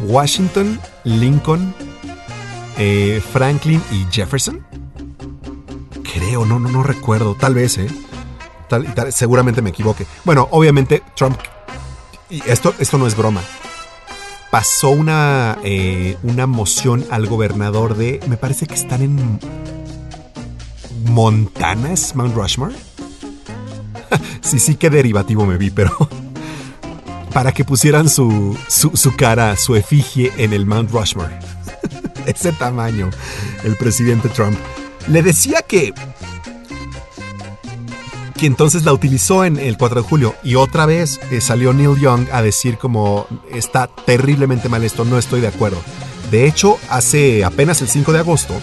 Washington, 0.06 0.78
Lincoln, 1.04 1.74
eh, 2.76 3.22
Franklin 3.32 3.82
y 3.90 4.06
Jefferson. 4.12 4.66
Creo, 6.02 6.44
no, 6.44 6.58
no, 6.58 6.68
no 6.68 6.82
recuerdo, 6.82 7.34
tal 7.34 7.54
vez, 7.54 7.78
¿eh? 7.78 7.88
Tal, 8.68 8.92
tal- 8.94 9.12
seguramente 9.12 9.62
me 9.62 9.70
equivoque. 9.70 10.06
Bueno, 10.24 10.48
obviamente 10.50 11.02
Trump, 11.14 11.38
y 12.28 12.42
esto, 12.46 12.74
esto 12.78 12.98
no 12.98 13.06
es 13.06 13.16
broma, 13.16 13.40
pasó 14.50 14.90
una, 14.90 15.58
eh, 15.64 16.16
una 16.22 16.46
moción 16.46 17.04
al 17.10 17.26
gobernador 17.26 17.96
de, 17.96 18.20
me 18.28 18.36
parece 18.36 18.66
que 18.66 18.74
están 18.74 19.02
en 19.02 19.38
Montana, 21.08 21.94
Mount 22.14 22.34
Rushmore. 22.34 22.74
sí, 24.40 24.58
sí, 24.58 24.76
qué 24.76 24.90
derivativo 24.90 25.46
me 25.46 25.56
vi, 25.56 25.70
pero 25.70 25.96
para 27.32 27.52
que 27.52 27.64
pusieran 27.64 28.08
su, 28.08 28.56
su, 28.68 28.96
su 28.96 29.16
cara, 29.16 29.56
su 29.56 29.76
efigie 29.76 30.32
en 30.36 30.52
el 30.52 30.66
Mount 30.66 30.90
Rushmore. 30.90 31.38
Ese 32.26 32.52
tamaño, 32.52 33.10
el 33.64 33.76
presidente 33.76 34.28
Trump. 34.28 34.58
Le 35.08 35.22
decía 35.22 35.62
que 35.62 35.94
que 38.36 38.46
entonces 38.46 38.84
la 38.84 38.92
utilizó 38.92 39.44
en 39.44 39.58
el 39.58 39.78
4 39.78 40.02
de 40.02 40.08
julio 40.08 40.34
y 40.42 40.56
otra 40.56 40.84
vez 40.84 41.20
eh, 41.30 41.40
salió 41.40 41.72
Neil 41.72 41.98
Young 41.98 42.28
a 42.32 42.42
decir 42.42 42.76
como 42.76 43.26
está 43.50 43.86
terriblemente 43.86 44.68
mal 44.68 44.84
esto, 44.84 45.04
no 45.04 45.18
estoy 45.18 45.40
de 45.40 45.48
acuerdo. 45.48 45.78
De 46.30 46.46
hecho, 46.46 46.78
hace 46.90 47.44
apenas 47.44 47.80
el 47.82 47.88
5 47.88 48.12
de 48.12 48.18
agosto 48.18 48.54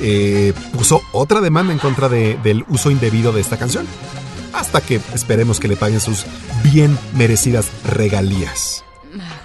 eh, 0.00 0.52
puso 0.72 1.02
otra 1.12 1.40
demanda 1.40 1.72
en 1.72 1.78
contra 1.78 2.08
de- 2.08 2.38
del 2.42 2.64
uso 2.68 2.90
indebido 2.90 3.32
de 3.32 3.40
esta 3.40 3.56
canción. 3.56 3.86
Hasta 4.52 4.80
que 4.80 5.00
esperemos 5.14 5.60
que 5.60 5.68
le 5.68 5.76
paguen 5.76 6.00
sus 6.00 6.24
bien 6.62 6.98
merecidas 7.14 7.66
regalías. 7.84 8.84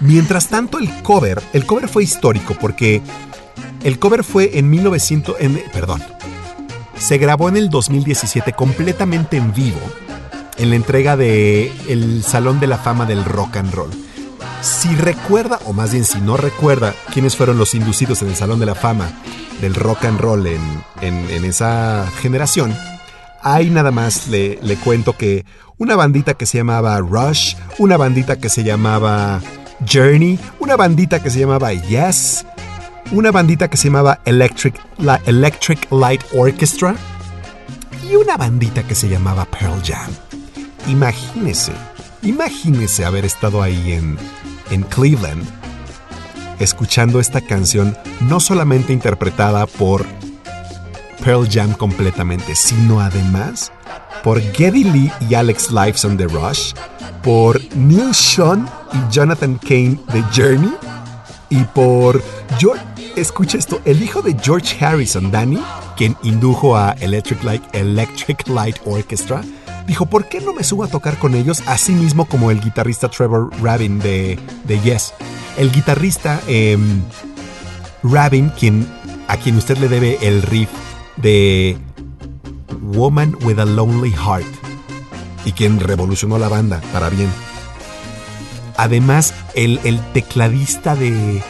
Mientras 0.00 0.48
tanto, 0.48 0.78
el 0.78 0.88
cover, 1.02 1.42
el 1.52 1.66
cover 1.66 1.88
fue 1.88 2.02
histórico 2.04 2.56
porque 2.60 3.02
el 3.84 3.98
cover 3.98 4.24
fue 4.24 4.58
en 4.58 4.70
1900, 4.70 5.36
en, 5.40 5.62
perdón, 5.72 6.02
se 6.98 7.18
grabó 7.18 7.48
en 7.48 7.56
el 7.56 7.68
2017 7.70 8.52
completamente 8.52 9.36
en 9.36 9.52
vivo 9.52 9.80
en 10.58 10.70
la 10.70 10.76
entrega 10.76 11.16
de 11.16 11.72
el 11.88 12.22
Salón 12.22 12.60
de 12.60 12.66
la 12.68 12.78
Fama 12.78 13.06
del 13.06 13.24
Rock 13.24 13.56
and 13.56 13.72
Roll. 13.74 13.90
Si 14.62 14.94
recuerda, 14.94 15.58
o 15.66 15.72
más 15.72 15.92
bien 15.92 16.04
si 16.04 16.20
no 16.20 16.36
recuerda, 16.36 16.94
quiénes 17.12 17.36
fueron 17.36 17.58
los 17.58 17.74
inducidos 17.74 18.22
en 18.22 18.28
el 18.28 18.36
Salón 18.36 18.60
de 18.60 18.66
la 18.66 18.74
Fama 18.74 19.10
del 19.60 19.74
Rock 19.74 20.04
and 20.04 20.20
Roll 20.20 20.46
en, 20.46 20.60
en- 21.00 21.44
esa 21.44 22.06
generación, 22.20 22.74
Ahí 23.44 23.70
nada 23.70 23.90
más 23.90 24.28
le, 24.28 24.60
le 24.62 24.76
cuento 24.76 25.16
que 25.16 25.44
una 25.76 25.96
bandita 25.96 26.34
que 26.34 26.46
se 26.46 26.58
llamaba 26.58 26.96
Rush, 27.00 27.56
una 27.78 27.96
bandita 27.96 28.36
que 28.38 28.48
se 28.48 28.62
llamaba 28.62 29.40
Journey, 29.92 30.38
una 30.60 30.76
bandita 30.76 31.20
que 31.20 31.28
se 31.28 31.40
llamaba 31.40 31.72
Yes, 31.72 32.46
una 33.10 33.32
bandita 33.32 33.66
que 33.68 33.76
se 33.76 33.88
llamaba 33.88 34.20
Electric, 34.26 34.76
la 34.98 35.20
Electric 35.26 35.90
Light 35.90 36.22
Orchestra 36.36 36.94
y 38.08 38.14
una 38.14 38.36
bandita 38.36 38.84
que 38.84 38.94
se 38.94 39.08
llamaba 39.08 39.44
Pearl 39.44 39.82
Jam. 39.84 40.12
Imagínese, 40.86 41.72
imagínese 42.22 43.04
haber 43.04 43.24
estado 43.24 43.60
ahí 43.60 43.92
en, 43.94 44.16
en 44.72 44.82
Cleveland 44.82 45.44
escuchando 46.58 47.20
esta 47.20 47.40
canción 47.40 47.96
no 48.20 48.40
solamente 48.40 48.92
interpretada 48.92 49.66
por 49.66 50.06
Pearl 51.24 51.48
Jam 51.50 51.72
completamente, 51.74 52.54
sino 52.54 53.00
además 53.00 53.72
por 54.22 54.40
Geddy 54.40 54.84
Lee 54.84 55.12
y 55.28 55.34
Alex 55.34 55.70
Lifeson 55.70 56.16
de 56.16 56.26
Rush, 56.26 56.72
por 57.22 57.60
Neil 57.74 58.14
Sean 58.14 58.68
y 58.92 59.12
Jonathan 59.12 59.58
Kane 59.58 59.98
de 60.12 60.22
Journey 60.34 60.72
y 61.50 61.64
por 61.64 62.22
George, 62.58 62.82
escucha 63.16 63.58
esto, 63.58 63.80
el 63.84 64.02
hijo 64.02 64.22
de 64.22 64.36
George 64.40 64.84
Harrison, 64.84 65.30
Danny, 65.30 65.62
quien 65.96 66.16
indujo 66.22 66.76
a 66.76 66.92
Electric 66.92 67.42
Light, 67.42 67.62
Electric 67.72 68.48
Light 68.48 68.76
Orchestra, 68.84 69.42
dijo, 69.86 70.06
¿por 70.06 70.28
qué 70.28 70.40
no 70.40 70.52
me 70.52 70.64
subo 70.64 70.84
a 70.84 70.88
tocar 70.88 71.18
con 71.18 71.34
ellos 71.34 71.62
así 71.66 71.92
mismo 71.92 72.26
como 72.26 72.50
el 72.50 72.60
guitarrista 72.60 73.08
Trevor 73.08 73.50
Rabin 73.62 73.98
de, 73.98 74.38
de 74.64 74.80
Yes? 74.80 75.14
El 75.56 75.70
guitarrista 75.70 76.40
em, 76.46 77.02
Rabin, 78.02 78.50
quien, 78.50 78.86
a 79.28 79.36
quien 79.36 79.56
usted 79.56 79.78
le 79.78 79.88
debe 79.88 80.18
el 80.22 80.42
riff 80.42 80.70
de 81.16 81.76
Woman 82.80 83.36
with 83.42 83.58
a 83.58 83.64
Lonely 83.64 84.12
Heart 84.12 84.46
y 85.44 85.52
quien 85.52 85.80
revolucionó 85.80 86.38
la 86.38 86.48
banda 86.48 86.80
para 86.92 87.10
bien. 87.10 87.30
Además, 88.76 89.34
el, 89.54 89.80
el 89.84 90.00
tecladista 90.12 90.96
de, 90.96 91.42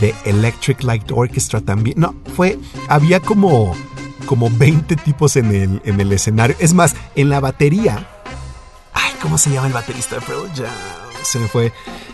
de 0.00 0.14
Electric 0.24 0.82
Light 0.82 1.10
Orchestra 1.12 1.60
también. 1.60 2.00
No, 2.00 2.14
fue. 2.36 2.58
Había 2.88 3.20
como. 3.20 3.74
Como 4.24 4.50
20 4.50 4.96
tipos 4.96 5.36
en 5.36 5.54
el, 5.54 5.82
en 5.84 6.00
el 6.00 6.12
escenario. 6.12 6.56
Es 6.58 6.74
más, 6.74 6.94
en 7.14 7.28
la 7.28 7.40
batería. 7.40 8.08
Ay, 8.92 9.12
¿cómo 9.20 9.38
se 9.38 9.50
llama 9.50 9.66
el 9.66 9.72
baterista 9.72 10.16
de 10.16 10.20
Pearl 10.22 10.50
Jam? 10.54 10.66
Se 11.22 11.38
me 11.38 11.48
fue. 11.48 11.72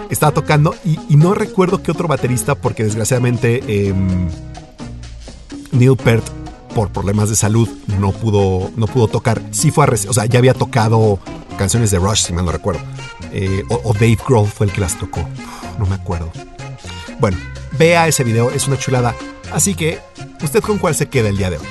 Estaba 0.09 0.33
tocando 0.33 0.75
y, 0.85 1.17
no 1.17 1.35
recuerdo 1.35 1.83
qué 1.83 1.91
otro 1.91 2.09
baterista, 2.09 2.55
porque 2.55 2.85
desgraciadamente 2.85 3.89
em, 3.89 4.29
Neil 5.73 5.97
Peart, 5.97 6.25
por 6.75 6.91
problemas 6.91 7.29
de 7.29 7.37
salud, 7.37 7.69
no 7.99 8.13
pudo, 8.13 8.71
no 8.77 8.87
pudo 8.87 9.09
tocar. 9.09 9.43
Sí 9.51 9.71
fue 9.71 9.85
a 9.85 9.89
O 10.09 10.13
sea, 10.13 10.27
ya 10.27 10.39
había 10.39 10.55
tocado 10.55 11.19
canciones 11.59 11.91
de 11.91 11.99
Rush, 11.99 12.23
si 12.27 12.33
mal 12.33 12.45
no 12.45 12.53
recuerdo. 12.53 12.81
Eh, 13.33 13.65
o 13.69 13.93
Dave 13.93 14.19
Grohl 14.27 14.47
fue 14.47 14.67
el 14.67 14.73
que 14.73 14.81
las 14.81 14.99
tocó. 14.99 15.29
No 15.79 15.87
me 15.87 15.95
acuerdo. 15.95 16.31
Bueno, 17.21 17.37
vea 17.79 18.09
ese 18.09 18.25
video, 18.25 18.51
es 18.51 18.67
una 18.67 18.79
chulada. 18.79 19.15
Así 19.53 19.75
que, 19.75 19.99
¿usted 20.43 20.63
con 20.63 20.79
cuál 20.79 20.95
se 20.95 21.09
queda 21.09 21.29
el 21.29 21.37
día 21.37 21.51
de 21.51 21.59
hoy? 21.59 21.67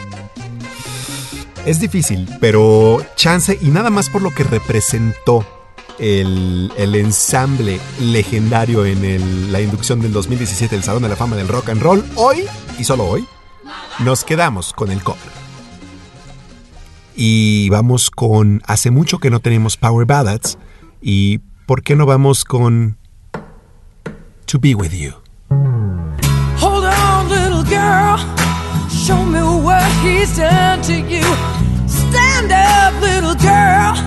Es 1.66 1.80
difícil, 1.80 2.28
pero 2.40 3.00
chance 3.16 3.58
y 3.62 3.68
nada 3.68 3.90
más 3.90 4.10
por 4.10 4.22
lo 4.22 4.32
que 4.32 4.44
representó 4.44 5.46
el, 6.00 6.72
el 6.78 6.96
ensamble 6.96 7.80
legendario 8.00 8.86
en 8.86 9.52
la 9.52 9.62
inducción 9.62 10.02
del 10.02 10.14
2017 10.14 10.76
del 10.76 10.84
Salón 10.84 11.04
de 11.04 11.10
la 11.10 11.16
Fama 11.16 11.36
del 11.36 11.48
Rock 11.48 11.70
and 11.70 11.82
Roll, 11.82 12.04
hoy, 12.16 12.46
y 12.78 12.84
solo 12.84 13.06
hoy, 13.06 13.26
nos 14.00 14.24
quedamos 14.24 14.74
con 14.74 14.92
el 14.92 15.04
cover. 15.04 15.40
Y 17.16 17.70
vamos 17.70 18.10
con 18.10 18.62
Hace 18.66 18.92
mucho 18.92 19.20
que 19.20 19.30
no 19.30 19.42
tenemos 19.42 19.76
Power 19.76 20.06
Ballads. 20.06 20.58
¿Y 21.02 21.40
por 21.66 21.84
qué 21.84 21.96
no 21.98 22.06
vamos 22.06 22.46
con 22.46 22.98
To 24.46 24.58
Be 24.60 24.74
With 24.74 24.92
You? 24.92 25.12
Hold 26.62 26.86
on, 26.86 27.30
little 27.30 27.64
girl. 27.64 28.49
Show 29.10 29.26
me 29.26 29.42
what 29.42 29.90
he's 30.04 30.38
done 30.38 30.84
to 30.84 30.94
you. 30.94 31.26
Stand 31.88 32.52
up, 32.52 32.94
little 33.02 33.34
girl. 33.42 33.98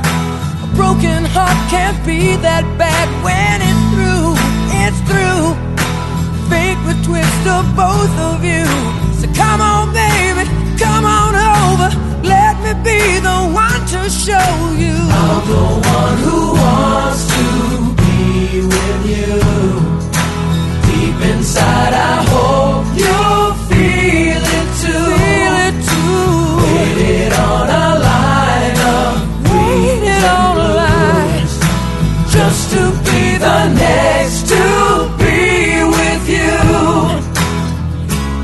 A 0.62 0.68
broken 0.76 1.24
heart 1.24 1.58
can't 1.68 1.98
be 2.06 2.36
that 2.36 2.62
bad 2.78 3.08
when 3.26 3.58
it's 3.66 3.82
through. 3.90 4.38
It's 4.78 5.00
through. 5.10 5.58
Fate 6.46 6.78
would 6.86 7.02
twist 7.02 7.42
of 7.50 7.66
both 7.74 8.14
of 8.30 8.46
you. 8.46 8.62
So 9.18 9.26
come 9.34 9.58
on, 9.60 9.90
baby, 9.90 10.46
come 10.78 11.02
on 11.04 11.34
over. 11.34 11.90
Let 12.22 12.62
me 12.62 12.70
be 12.86 13.18
the 13.18 13.38
one 13.50 13.82
to 13.94 14.06
show 14.06 14.54
you. 14.78 14.94
I'm 14.94 15.42
the 15.50 15.66
one 15.82 16.16
who 16.22 16.38
wants 16.62 17.26
to 17.26 17.42
be 17.98 18.70
with 18.70 19.00
you. 19.10 19.34
Deep 20.86 21.18
inside, 21.26 21.90
I 21.90 22.22
hope 22.30 22.71
next 33.68 34.48
to 34.48 34.62
be 35.18 35.84
with 35.84 36.24
you. 36.28 36.58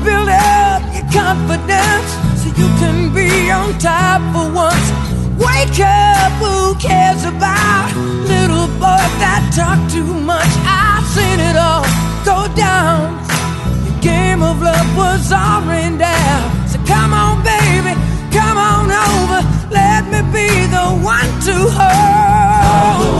Build 0.03 0.29
up 0.29 0.81
your 0.95 1.07
confidence 1.11 2.09
so 2.39 2.47
you 2.59 2.67
can 2.79 3.13
be 3.13 3.51
on 3.51 3.77
top 3.79 4.21
for 4.33 4.47
once. 4.53 4.87
Wake 5.39 5.79
up, 5.79 6.31
who 6.43 6.75
cares 6.79 7.23
about 7.23 7.91
little 8.27 8.67
boy 8.79 9.03
that 9.23 9.43
talk 9.55 9.79
too 9.91 10.03
much? 10.03 10.53
I've 10.67 11.05
seen 11.15 11.39
it 11.39 11.55
all 11.55 11.83
go 12.23 12.47
down. 12.55 13.15
Your 13.85 13.99
game 14.01 14.41
of 14.43 14.61
love 14.61 14.89
was 14.97 15.31
all 15.31 15.61
rained 15.63 15.99
down. 15.99 16.67
So 16.67 16.77
come 16.85 17.13
on, 17.13 17.43
baby, 17.43 17.95
come 18.31 18.57
on 18.57 18.91
over. 18.91 19.39
Let 19.71 20.03
me 20.11 20.21
be 20.31 20.47
the 20.67 20.87
one 21.03 21.31
to 21.47 21.55
hold 21.71 23.18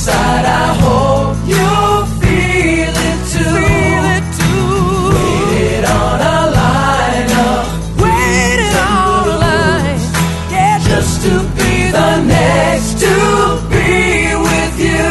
inside, 0.00 0.46
I 0.46 0.68
hope 0.80 1.36
you 1.54 1.68
feel 2.20 2.94
it 3.08 3.20
too. 3.32 3.52
Feel 3.60 4.04
it 4.16 4.26
too. 4.40 4.72
Waited 5.12 5.84
on 5.84 6.18
a 6.20 6.40
line 6.56 7.30
up. 7.48 7.64
Waited 8.00 8.76
on 8.80 9.28
a 9.28 9.36
line. 9.44 10.00
Yeah, 10.54 10.78
just 10.88 11.20
to 11.24 11.32
be 11.58 11.72
the 11.98 12.12
next 12.24 12.92
to 13.04 13.14
be 13.68 14.32
with 14.48 14.74
you. 14.88 15.08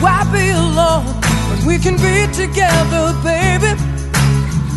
Why 0.00 0.18
be 0.32 0.48
alone 0.48 1.04
when 1.48 1.60
we 1.68 1.76
can 1.84 1.96
be 1.96 2.16
together, 2.32 3.12
baby? 3.28 3.72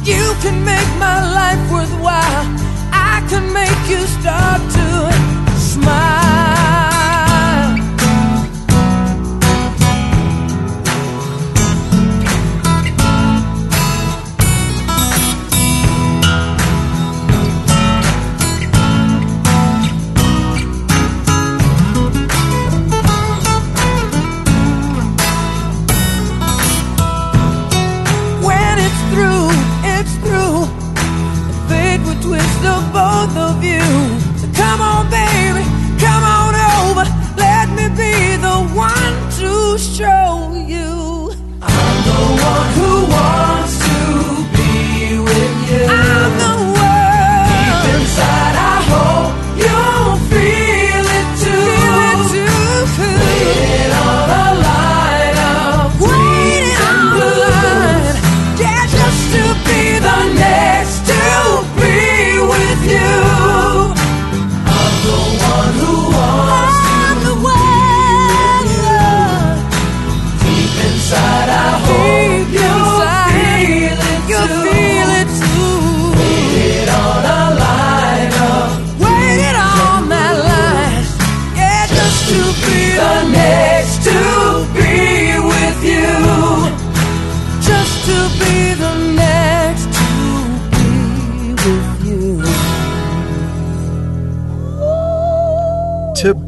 You 0.04 0.24
can 0.44 0.58
make 0.66 0.92
my 1.00 1.20
life 1.40 1.64
worthwhile. 1.72 2.46
I 2.92 3.26
can 3.30 3.46
make 3.54 3.82
you 3.88 4.02
start 4.20 4.60
to 4.76 4.81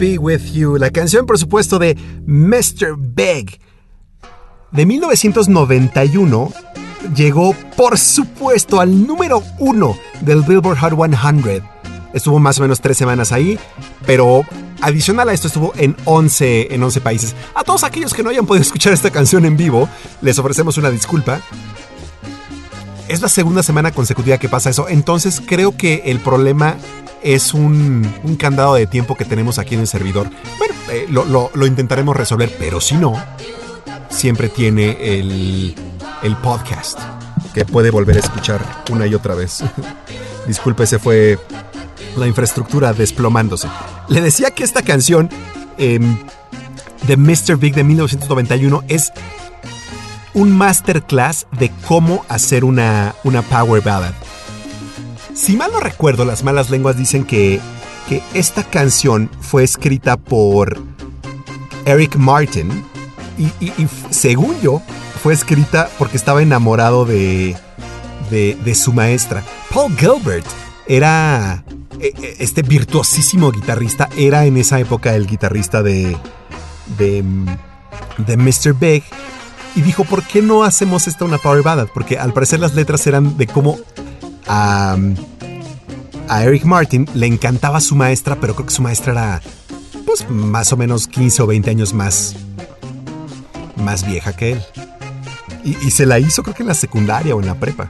Be 0.03 0.17
With 0.17 0.51
You, 0.51 0.75
la 0.75 0.89
canción 0.89 1.25
por 1.25 1.39
supuesto 1.39 1.80
de 1.80 1.97
Mr. 2.25 2.97
Big. 2.97 3.57
De 4.73 4.85
1991 4.85 6.51
llegó 7.15 7.55
por 7.77 7.97
supuesto 7.97 8.81
al 8.81 9.07
número 9.07 9.41
uno 9.59 9.97
del 10.19 10.41
Billboard 10.41 10.77
Hot 10.80 10.93
100. 11.41 11.63
Estuvo 12.13 12.38
más 12.39 12.59
o 12.59 12.63
menos 12.63 12.81
tres 12.81 12.97
semanas 12.97 13.31
ahí, 13.31 13.57
pero 14.05 14.43
adicional 14.81 15.30
a 15.30 15.34
esto 15.34 15.47
estuvo 15.47 15.71
en 15.77 15.95
11, 16.03 16.75
en 16.75 16.84
11 16.84 16.99
países. 16.99 17.34
A 17.55 17.63
todos 17.63 17.85
aquellos 17.85 18.13
que 18.13 18.23
no 18.23 18.30
hayan 18.30 18.45
podido 18.45 18.63
escuchar 18.63 18.91
esta 18.91 19.09
canción 19.09 19.45
en 19.45 19.55
vivo, 19.55 19.88
les 20.21 20.38
ofrecemos 20.38 20.77
una 20.77 20.89
disculpa. 20.89 21.39
Es 23.07 23.21
la 23.21 23.30
segunda 23.30 23.63
semana 23.63 23.91
consecutiva 23.91 24.38
que 24.38 24.49
pasa 24.49 24.69
eso, 24.69 24.89
entonces 24.89 25.41
creo 25.45 25.77
que 25.77 26.01
el 26.07 26.19
problema 26.19 26.75
es 27.23 27.53
un, 27.53 28.11
un 28.23 28.35
candado 28.35 28.75
de 28.75 28.85
tiempo 28.87 29.15
que 29.15 29.25
tenemos 29.25 29.59
aquí 29.59 29.75
en 29.75 29.81
el 29.81 29.87
servidor. 29.87 30.29
Bueno, 30.57 30.73
eh, 30.91 31.05
lo, 31.09 31.25
lo- 31.53 31.65
intentaremos 31.65 32.15
resolver, 32.15 32.53
pero 32.59 32.81
si 32.81 32.95
no, 32.95 33.13
siempre 34.09 34.49
tiene 34.49 34.97
el, 35.19 35.75
el 36.21 36.35
podcast 36.37 36.99
que 37.53 37.65
puede 37.65 37.89
volver 37.91 38.17
a 38.17 38.19
escuchar 38.19 38.83
una 38.89 39.07
y 39.07 39.15
otra 39.15 39.35
vez. 39.35 39.63
Disculpe, 40.47 40.85
se 40.85 40.99
fue 40.99 41.39
la 42.17 42.27
infraestructura 42.27 42.93
desplomándose. 42.93 43.67
Le 44.09 44.21
decía 44.21 44.51
que 44.51 44.63
esta 44.63 44.81
canción 44.81 45.29
em, 45.77 46.17
de 47.07 47.17
Mr. 47.17 47.57
Big 47.57 47.73
de 47.75 47.83
1991 47.83 48.83
es 48.87 49.11
un 50.33 50.51
masterclass 50.51 51.45
de 51.51 51.71
cómo 51.87 52.25
hacer 52.27 52.65
una, 52.65 53.15
una 53.23 53.41
power 53.43 53.81
ballad. 53.81 54.13
Si 55.34 55.57
mal 55.57 55.72
no 55.72 55.80
recuerdo, 55.80 56.26
las 56.26 56.43
malas 56.43 56.69
lenguas 56.69 56.97
dicen 56.97 57.26
que, 57.26 57.60
que 58.07 58.22
esta 58.34 58.64
canción 58.64 59.30
fue 59.41 59.64
escrita 59.64 60.15
por 60.18 60.80
Eric 61.85 62.15
Martin 62.15 62.84
y, 63.38 63.72
según 64.11 64.60
yo 64.61 64.81
fue 65.23 65.34
escrita 65.34 65.89
porque 65.97 66.18
estaba 66.18 66.43
enamorado 66.43 67.05
de, 67.05 67.55
de, 68.30 68.76
su 68.76 68.93
maestra. 68.93 69.43
Paul 69.73 69.95
Gilbert 69.97 70.45
era 70.88 71.64
eh, 71.99 72.14
eh, 72.22 72.35
este 72.39 72.61
virtuosísimo 72.61 73.51
guitarrista, 73.51 74.10
era 74.15 74.45
en 74.45 74.57
esa 74.57 74.80
época 74.80 75.15
el 75.15 75.26
guitarrista 75.26 75.81
de, 75.81 76.15
de, 76.97 77.23
de 78.18 78.38
Mr. 78.38 78.73
Big 78.80 79.03
y 79.76 79.81
dijo, 79.81 80.03
¿por 80.03 80.23
qué 80.23 80.43
no 80.43 80.64
hacemos 80.64 81.07
esta 81.07 81.26
una 81.26 81.39
power 81.39 81.64
ballad? 81.64 81.88
Porque 81.91 82.19
al 82.19 82.34
parecer 82.34 82.60
las 82.60 82.76
letras 82.76 83.07
eran 83.07 83.35
de 83.38 83.47
cómo 83.47 83.80
a, 84.47 84.97
Eric 86.41 86.65
Martin 86.65 87.07
le 87.13 87.27
encantaba 87.27 87.79
su 87.79 87.95
maestra, 87.95 88.37
pero 88.39 88.55
creo 88.55 88.65
que 88.65 88.73
su 88.73 88.81
maestra 88.81 89.11
era 89.11 89.41
pues 90.05 90.29
más 90.29 90.73
o 90.73 90.77
menos 90.77 91.07
15 91.07 91.43
o 91.43 91.47
20 91.47 91.69
años 91.69 91.93
más 91.93 92.35
más 93.75 94.05
vieja 94.05 94.33
que 94.33 94.53
él. 94.53 94.61
Y, 95.63 95.77
y 95.85 95.91
se 95.91 96.05
la 96.05 96.19
hizo 96.19 96.43
creo 96.43 96.55
que 96.55 96.63
en 96.63 96.67
la 96.67 96.73
secundaria 96.73 97.35
o 97.35 97.39
en 97.39 97.47
la 97.47 97.55
prepa. 97.55 97.87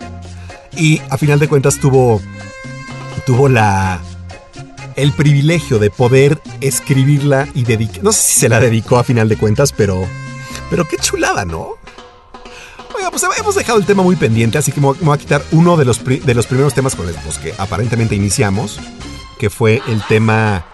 Y 0.75 1.01
a 1.09 1.17
final 1.17 1.39
de 1.39 1.47
cuentas 1.47 1.79
tuvo 1.79 2.21
tuvo 3.25 3.49
la 3.49 4.01
el 4.95 5.11
privilegio 5.11 5.79
de 5.79 5.89
poder 5.89 6.39
escribirla 6.61 7.47
y 7.53 7.63
dedicar. 7.63 8.03
No 8.03 8.11
sé 8.11 8.21
si 8.21 8.39
se 8.41 8.49
la 8.49 8.59
dedicó 8.59 8.97
a 8.97 9.03
final 9.03 9.29
de 9.29 9.37
cuentas, 9.37 9.71
pero 9.71 10.07
pero 10.69 10.85
qué 10.87 10.97
chulada, 10.97 11.45
¿no? 11.45 11.82
Pues 13.11 13.23
hemos 13.39 13.55
dejado 13.55 13.77
el 13.79 13.85
tema 13.85 14.01
muy 14.03 14.15
pendiente, 14.15 14.57
así 14.57 14.71
que 14.71 14.81
me 14.81 14.91
voy 14.91 15.13
a 15.15 15.17
quitar 15.17 15.43
uno 15.51 15.77
de 15.77 15.85
los, 15.85 16.03
de 16.03 16.33
los 16.33 16.47
primeros 16.47 16.73
temas 16.73 16.95
con 16.95 17.05
los 17.05 17.37
que 17.39 17.53
aparentemente 17.57 18.15
iniciamos, 18.15 18.79
que 19.39 19.49
fue 19.49 19.81
el 19.87 20.01
tema 20.07 20.65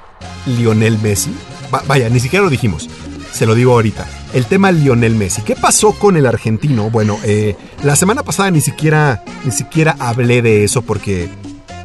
Lionel 0.45 0.97
Messi. 0.99 1.33
Va- 1.73 1.83
vaya, 1.87 2.09
ni 2.09 2.19
siquiera 2.19 2.43
lo 2.43 2.49
dijimos, 2.49 2.89
se 3.31 3.45
lo 3.45 3.55
digo 3.55 3.73
ahorita. 3.73 4.07
El 4.33 4.45
tema 4.45 4.71
Lionel 4.71 5.15
Messi. 5.15 5.41
¿Qué 5.41 5.55
pasó 5.55 5.91
con 5.93 6.15
el 6.17 6.25
argentino? 6.25 6.89
Bueno, 6.89 7.17
eh, 7.23 7.55
la 7.83 7.95
semana 7.95 8.23
pasada 8.23 8.49
ni 8.51 8.61
siquiera, 8.61 9.23
ni 9.43 9.51
siquiera 9.51 9.95
hablé 9.99 10.41
de 10.41 10.63
eso 10.63 10.81
porque 10.81 11.29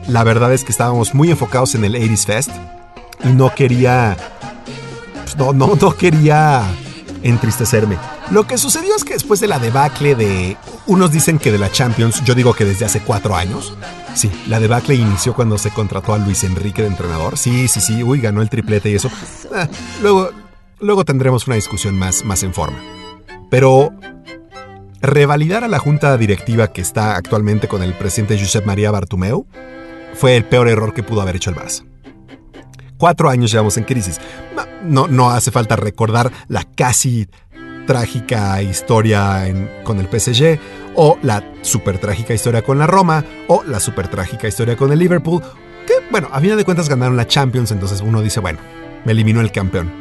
la 0.07 0.23
verdad 0.25 0.53
es 0.53 0.63
que 0.65 0.73
estábamos 0.73 1.15
muy 1.15 1.31
enfocados 1.31 1.75
en 1.75 1.85
el 1.85 1.95
80s 1.95 2.25
Fest 2.27 2.51
y 3.25 3.29
no 3.29 3.55
quería 3.55 4.17
pues, 5.25 5.37
no, 5.37 5.53
no, 5.53 5.75
no 5.81 5.97
quería 5.97 6.63
entristecerme. 7.25 7.99
Lo 8.31 8.47
que 8.47 8.57
sucedió 8.59 8.95
es 8.95 9.03
que 9.03 9.15
después 9.15 9.41
de 9.41 9.49
la 9.49 9.59
debacle 9.59 10.15
de... 10.15 10.57
Unos 10.87 11.11
dicen 11.11 11.39
que 11.39 11.51
de 11.51 11.59
la 11.59 11.73
Champions, 11.73 12.23
yo 12.25 12.35
digo 12.35 12.55
que 12.55 12.65
desde 12.65 12.85
hace 12.85 13.01
cuatro 13.01 13.35
años. 13.35 13.75
Sí, 14.15 14.31
la 14.47 14.61
debacle 14.61 14.95
inició 14.95 15.35
cuando 15.35 15.59
se 15.59 15.71
contrató 15.71 16.15
a 16.15 16.19
Luis 16.19 16.45
Enrique 16.45 16.83
de 16.83 16.89
entrenador. 16.89 17.37
Sí, 17.37 17.67
sí, 17.67 17.81
sí, 17.81 18.03
uy, 18.05 18.21
ganó 18.21 18.43
el 18.43 18.51
triplete 18.51 18.91
y 18.91 18.95
eso. 18.95 19.11
Ah, 19.53 19.69
luego, 20.03 20.31
luego 20.79 21.05
tendremos 21.05 21.47
una 21.47 21.57
discusión 21.57 21.99
más, 21.99 22.25
más 22.25 22.43
en 22.43 22.55
forma. 22.55 22.79
Pero 23.51 23.93
revalidar 25.01 25.65
a 25.65 25.69
la 25.69 25.79
junta 25.79 26.17
directiva 26.17 26.73
que 26.73 26.83
está 26.83 27.17
actualmente 27.17 27.69
con 27.69 27.83
el 27.83 27.95
presidente 27.95 28.39
Josep 28.39 28.67
María 28.67 28.91
Bartomeu 28.91 29.47
fue 30.15 30.37
el 30.37 30.45
peor 30.45 30.69
error 30.69 30.95
que 30.95 31.03
pudo 31.03 31.23
haber 31.23 31.37
hecho 31.37 31.51
el 31.51 31.57
Barça. 31.57 31.85
Cuatro 33.05 33.29
años 33.29 33.51
llevamos 33.51 33.77
en 33.77 33.85
crisis. 33.85 34.19
No, 34.83 35.07
no, 35.09 35.29
hace 35.29 35.51
falta 35.51 35.77
recordar 35.77 36.33
la 36.49 36.65
casi 36.65 37.29
trágica 37.87 38.63
historia 38.63 39.45
con 39.85 40.01
el 40.01 40.07
PSG, 40.07 40.59
o 40.95 41.19
la 41.21 41.45
super 41.61 41.99
trágica 41.99 42.33
historia 42.33 42.63
con 42.63 42.79
la 42.79 42.87
Roma, 42.87 43.23
o 43.47 43.63
la 43.63 43.79
super 43.79 44.09
trágica 44.09 44.49
historia 44.49 44.79
con 44.79 44.91
el 44.91 45.01
Liverpool, 45.01 45.43
que, 45.87 45.93
bueno, 46.11 46.31
a 46.33 46.41
final 46.41 46.57
de 46.57 46.65
cuentas 46.65 46.89
ganaron 46.89 47.15
la 47.15 47.27
Champions, 47.27 47.73
entonces 47.73 48.01
uno 48.01 48.23
dice, 48.23 48.41
bueno, 48.41 48.59
me 49.05 49.13
eliminó 49.13 49.43
el 49.43 49.53
campeón. 49.53 49.93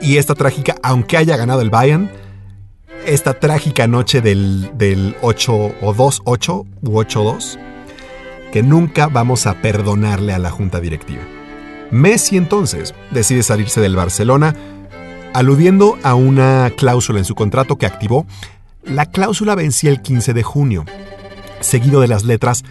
Y 0.00 0.18
esta 0.18 0.36
trágica, 0.36 0.76
aunque 0.84 1.16
haya 1.16 1.36
ganado 1.36 1.60
el 1.60 1.70
Bayern, 1.70 2.08
esta 3.04 3.34
trágica 3.34 3.88
noche 3.88 4.20
del, 4.20 4.70
del 4.78 5.16
8 5.22 5.52
o 5.56 5.92
2-8 5.92 6.66
u 6.82 7.00
8-2, 7.00 7.58
que 8.52 8.62
nunca 8.62 9.08
vamos 9.08 9.48
a 9.48 9.60
perdonarle 9.60 10.32
a 10.34 10.38
la 10.38 10.50
junta 10.50 10.78
directiva. 10.78 11.24
Messi 11.90 12.36
entonces 12.36 12.94
decide 13.10 13.42
salirse 13.42 13.80
del 13.80 13.96
Barcelona, 13.96 14.54
aludiendo 15.34 15.98
a 16.02 16.14
una 16.14 16.70
cláusula 16.76 17.18
en 17.18 17.24
su 17.24 17.34
contrato 17.34 17.76
que 17.76 17.86
activó. 17.86 18.26
La 18.84 19.06
cláusula 19.06 19.54
vencía 19.54 19.90
el 19.90 20.02
15 20.02 20.34
de 20.34 20.42
junio, 20.42 20.84
seguido 21.60 22.00
de 22.00 22.08
las 22.08 22.24
letras 22.24 22.64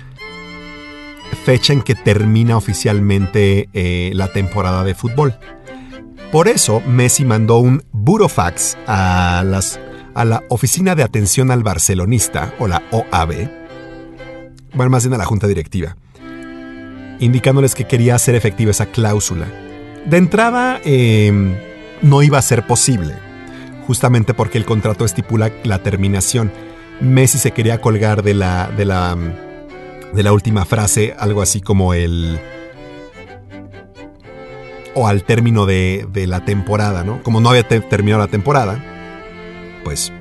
fecha 1.43 1.73
en 1.73 1.81
que 1.81 1.95
termina 1.95 2.57
oficialmente 2.57 3.69
eh, 3.73 4.11
la 4.13 4.31
temporada 4.31 4.83
de 4.83 4.95
fútbol. 4.95 5.35
Por 6.31 6.47
eso 6.47 6.81
Messi 6.81 7.25
mandó 7.25 7.57
un 7.59 7.83
burofax 7.91 8.77
a, 8.85 9.39
a 9.39 10.25
la 10.25 10.43
Oficina 10.49 10.95
de 10.95 11.03
Atención 11.03 11.51
al 11.51 11.63
Barcelonista, 11.63 12.53
o 12.59 12.67
la 12.67 12.83
OAB, 12.91 13.49
bueno, 14.73 14.89
más 14.91 15.03
bien 15.03 15.13
a 15.13 15.17
la 15.17 15.25
Junta 15.25 15.47
Directiva, 15.47 15.95
indicándoles 17.19 17.75
que 17.75 17.85
quería 17.85 18.15
hacer 18.15 18.35
efectiva 18.35 18.71
esa 18.71 18.87
cláusula. 18.87 19.47
De 20.05 20.17
entrada, 20.17 20.79
eh, 20.85 21.31
no 22.01 22.23
iba 22.23 22.37
a 22.37 22.41
ser 22.41 22.65
posible, 22.65 23.13
justamente 23.85 24.33
porque 24.33 24.57
el 24.57 24.65
contrato 24.65 25.05
estipula 25.05 25.51
la 25.63 25.83
terminación. 25.83 26.51
Messi 27.01 27.37
se 27.37 27.51
quería 27.51 27.81
colgar 27.81 28.23
de 28.23 28.33
la, 28.33 28.71
de 28.75 28.85
la, 28.85 29.17
de 30.13 30.23
la 30.23 30.31
última 30.33 30.65
frase, 30.65 31.13
algo 31.17 31.41
así 31.41 31.61
como 31.61 31.93
el... 31.93 32.39
o 34.95 35.07
al 35.07 35.23
término 35.23 35.65
de, 35.65 36.07
de 36.11 36.25
la 36.25 36.43
temporada, 36.45 37.03
¿no? 37.03 37.21
Como 37.23 37.41
no 37.41 37.49
había 37.49 37.67
te- 37.67 37.81
terminado 37.81 38.23
la 38.23 38.29
temporada, 38.29 38.83
pues... 39.83 40.11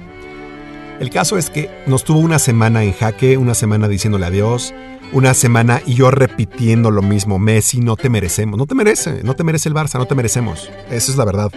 El 0.99 1.11
caso 1.11 1.37
es 1.37 1.51
que 1.51 1.69
nos 1.87 2.05
tuvo 2.05 2.21
una 2.21 2.39
semana 2.39 2.83
en 2.83 2.95
jaque, 2.95 3.37
una 3.37 3.53
semana 3.53 3.87
diciéndole 3.87 4.25
adiós, 4.25 4.73
una 5.13 5.35
semana 5.35 5.83
y 5.87 5.95
yo 5.95 6.11
repitiendo 6.11 6.91
lo 6.91 7.03
mismo, 7.03 7.39
Messi, 7.39 7.81
no 7.81 7.97
te 7.97 8.09
merecemos, 8.09 8.59
no 8.59 8.67
te 8.67 8.75
merece, 8.75 9.23
no 9.23 9.35
te 9.35 9.45
merece 9.45 9.69
el 9.69 9.75
Barça, 9.75 9.99
no 9.99 10.07
te 10.07 10.15
merecemos, 10.15 10.71
esa 10.91 11.11
es 11.11 11.17
la 11.17 11.25
verdad. 11.25 11.51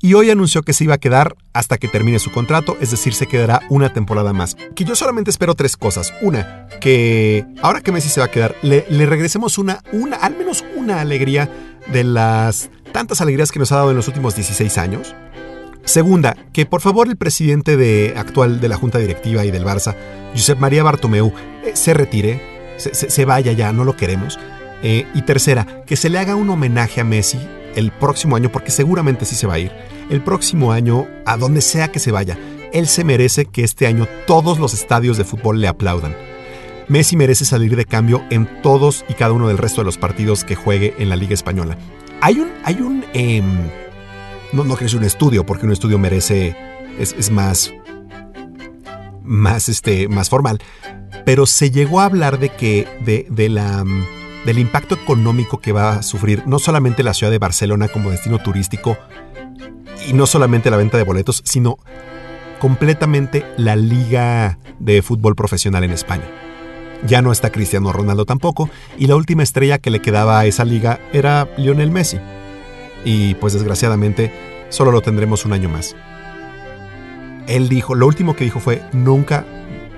Y 0.00 0.12
hoy 0.12 0.28
anunció 0.28 0.62
que 0.62 0.74
se 0.74 0.84
iba 0.84 0.94
a 0.94 0.98
quedar 0.98 1.34
hasta 1.54 1.78
que 1.78 1.88
termine 1.88 2.18
su 2.18 2.30
contrato, 2.30 2.76
es 2.80 2.90
decir, 2.90 3.14
se 3.14 3.26
quedará 3.26 3.62
una 3.70 3.92
temporada 3.92 4.34
más. 4.34 4.54
Que 4.74 4.84
yo 4.84 4.94
solamente 4.96 5.30
espero 5.30 5.54
tres 5.54 5.78
cosas. 5.78 6.12
Una, 6.20 6.66
que 6.80 7.46
ahora 7.62 7.80
que 7.80 7.90
Messi 7.90 8.10
se 8.10 8.20
va 8.20 8.26
a 8.26 8.30
quedar, 8.30 8.54
le, 8.60 8.84
le 8.90 9.06
regresemos 9.06 9.56
una, 9.56 9.82
una, 9.92 10.16
al 10.16 10.36
menos 10.36 10.62
una 10.76 11.00
alegría 11.00 11.50
de 11.90 12.04
las 12.04 12.68
tantas 12.92 13.22
alegrías 13.22 13.50
que 13.50 13.58
nos 13.58 13.72
ha 13.72 13.76
dado 13.76 13.90
en 13.92 13.96
los 13.96 14.06
últimos 14.06 14.34
16 14.34 14.76
años. 14.76 15.14
Segunda, 15.84 16.36
que 16.52 16.66
por 16.66 16.80
favor 16.80 17.08
el 17.08 17.16
presidente 17.16 17.76
de, 17.76 18.14
actual 18.16 18.60
de 18.60 18.68
la 18.68 18.76
Junta 18.76 18.98
Directiva 18.98 19.44
y 19.44 19.50
del 19.50 19.64
Barça, 19.64 19.94
Josep 20.32 20.58
María 20.58 20.82
Bartomeu, 20.82 21.32
eh, 21.64 21.72
se 21.74 21.92
retire, 21.94 22.40
se, 22.76 23.24
vaya 23.24 23.52
ya, 23.52 23.72
no 23.72 23.84
lo 23.84 23.96
queremos. 23.96 24.38
Eh, 24.82 25.06
y 25.14 25.22
tercera, 25.22 25.84
que 25.86 25.96
se 25.96 26.10
le 26.10 26.18
haga 26.18 26.36
un 26.36 26.50
homenaje 26.50 27.00
a 27.00 27.04
Messi 27.04 27.38
el 27.76 27.90
próximo 27.90 28.36
año, 28.36 28.50
porque 28.50 28.70
seguramente 28.70 29.24
sí 29.24 29.34
se 29.34 29.46
va 29.46 29.54
a 29.54 29.58
ir, 29.58 29.72
el 30.10 30.22
próximo 30.22 30.72
año, 30.72 31.06
a 31.26 31.36
donde 31.36 31.60
sea 31.60 31.88
que 31.88 31.98
se 31.98 32.12
vaya, 32.12 32.38
él 32.72 32.86
se 32.86 33.04
merece 33.04 33.46
que 33.46 33.62
este 33.62 33.86
año 33.86 34.06
todos 34.26 34.58
los 34.58 34.74
estadios 34.74 35.16
de 35.16 35.24
fútbol 35.24 35.60
le 35.60 35.68
aplaudan. 35.68 36.16
Messi 36.88 37.16
merece 37.16 37.44
salir 37.44 37.76
de 37.76 37.86
cambio 37.86 38.22
en 38.30 38.62
todos 38.62 39.04
y 39.08 39.14
cada 39.14 39.32
uno 39.32 39.48
del 39.48 39.58
resto 39.58 39.80
de 39.80 39.86
los 39.86 39.96
partidos 39.96 40.44
que 40.44 40.54
juegue 40.54 40.94
en 40.98 41.08
la 41.08 41.16
Liga 41.16 41.34
Española. 41.34 41.78
Hay 42.20 42.40
un, 42.40 42.50
hay 42.64 42.80
un, 42.80 43.04
em, 43.14 43.70
no, 44.54 44.64
no 44.64 44.74
creo 44.74 44.78
que 44.78 44.84
es 44.86 44.94
un 44.94 45.04
estudio, 45.04 45.44
porque 45.44 45.66
un 45.66 45.72
estudio 45.72 45.98
merece, 45.98 46.56
es, 46.98 47.14
es 47.18 47.30
más, 47.30 47.72
más, 49.22 49.68
este, 49.68 50.08
más 50.08 50.30
formal, 50.30 50.58
pero 51.24 51.46
se 51.46 51.70
llegó 51.70 52.00
a 52.00 52.06
hablar 52.06 52.38
de 52.38 52.50
que, 52.50 52.86
de, 53.04 53.26
de 53.28 53.48
la, 53.48 53.84
del 54.44 54.58
impacto 54.58 54.94
económico 54.94 55.58
que 55.58 55.72
va 55.72 55.96
a 55.96 56.02
sufrir 56.02 56.46
no 56.46 56.58
solamente 56.58 57.02
la 57.02 57.14
ciudad 57.14 57.30
de 57.30 57.38
Barcelona 57.38 57.88
como 57.88 58.10
destino 58.10 58.38
turístico 58.38 58.96
y 60.06 60.12
no 60.12 60.26
solamente 60.26 60.70
la 60.70 60.76
venta 60.76 60.98
de 60.98 61.04
boletos, 61.04 61.42
sino 61.44 61.78
completamente 62.58 63.44
la 63.56 63.76
liga 63.76 64.58
de 64.78 65.02
fútbol 65.02 65.34
profesional 65.34 65.84
en 65.84 65.90
España. 65.90 66.24
Ya 67.06 67.20
no 67.20 67.32
está 67.32 67.50
Cristiano 67.50 67.92
Ronaldo 67.92 68.24
tampoco, 68.24 68.70
y 68.96 69.06
la 69.06 69.16
última 69.16 69.42
estrella 69.42 69.78
que 69.78 69.90
le 69.90 70.00
quedaba 70.00 70.38
a 70.38 70.46
esa 70.46 70.64
liga 70.64 71.00
era 71.12 71.48
Lionel 71.58 71.90
Messi. 71.90 72.18
Y 73.04 73.34
pues 73.34 73.52
desgraciadamente 73.52 74.32
solo 74.70 74.90
lo 74.90 75.02
tendremos 75.02 75.44
un 75.44 75.52
año 75.52 75.68
más. 75.68 75.94
Él 77.46 77.68
dijo, 77.68 77.94
lo 77.94 78.06
último 78.06 78.34
que 78.34 78.44
dijo 78.44 78.60
fue, 78.60 78.82
nunca, 78.92 79.44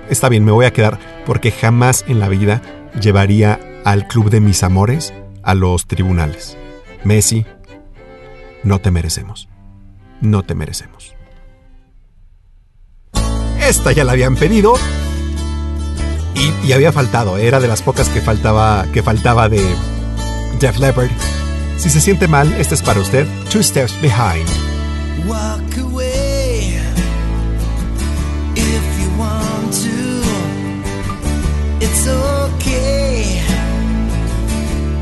está 0.09 0.29
bien, 0.29 0.43
me 0.43 0.51
voy 0.51 0.65
a 0.65 0.73
quedar 0.73 0.99
porque 1.25 1.51
jamás 1.51 2.03
en 2.07 2.19
la 2.19 2.27
vida 2.27 2.61
llevaría 2.99 3.59
al 3.85 4.07
club 4.07 4.29
de 4.29 4.41
mis 4.41 4.63
amores 4.63 5.13
a 5.43 5.55
los 5.55 5.87
tribunales. 5.87 6.57
Messi, 7.03 7.45
no 8.63 8.79
te 8.79 8.91
merecemos. 8.91 9.47
No 10.19 10.43
te 10.43 10.55
merecemos. 10.55 11.15
Esta 13.61 13.91
ya 13.91 14.03
la 14.03 14.13
habían 14.13 14.35
pedido 14.35 14.75
y, 16.63 16.71
había 16.71 16.91
faltado, 16.91 17.37
era 17.37 17.59
de 17.59 17.67
las 17.67 17.81
pocas 17.81 18.09
que 18.09 18.21
faltaba, 18.21 18.85
que 18.93 19.01
faltaba 19.01 19.49
de 19.49 19.61
Jeff 20.59 20.77
Leppard. 20.77 21.09
Si 21.77 21.91
se 21.91 22.01
siente 22.01 22.27
mal, 22.27 22.51
este 22.53 22.73
es 22.73 22.81
para 22.81 22.99
usted. 22.99 23.27
Two 23.51 23.61
Steps 23.61 23.93
Behind. 24.01 24.47
Walk 25.27 25.77
away 25.77 26.79
if 28.55 28.99
you 28.99 29.09
want 29.17 29.71
to. 29.83 30.23
It's 31.79 32.07
okay 32.07 33.41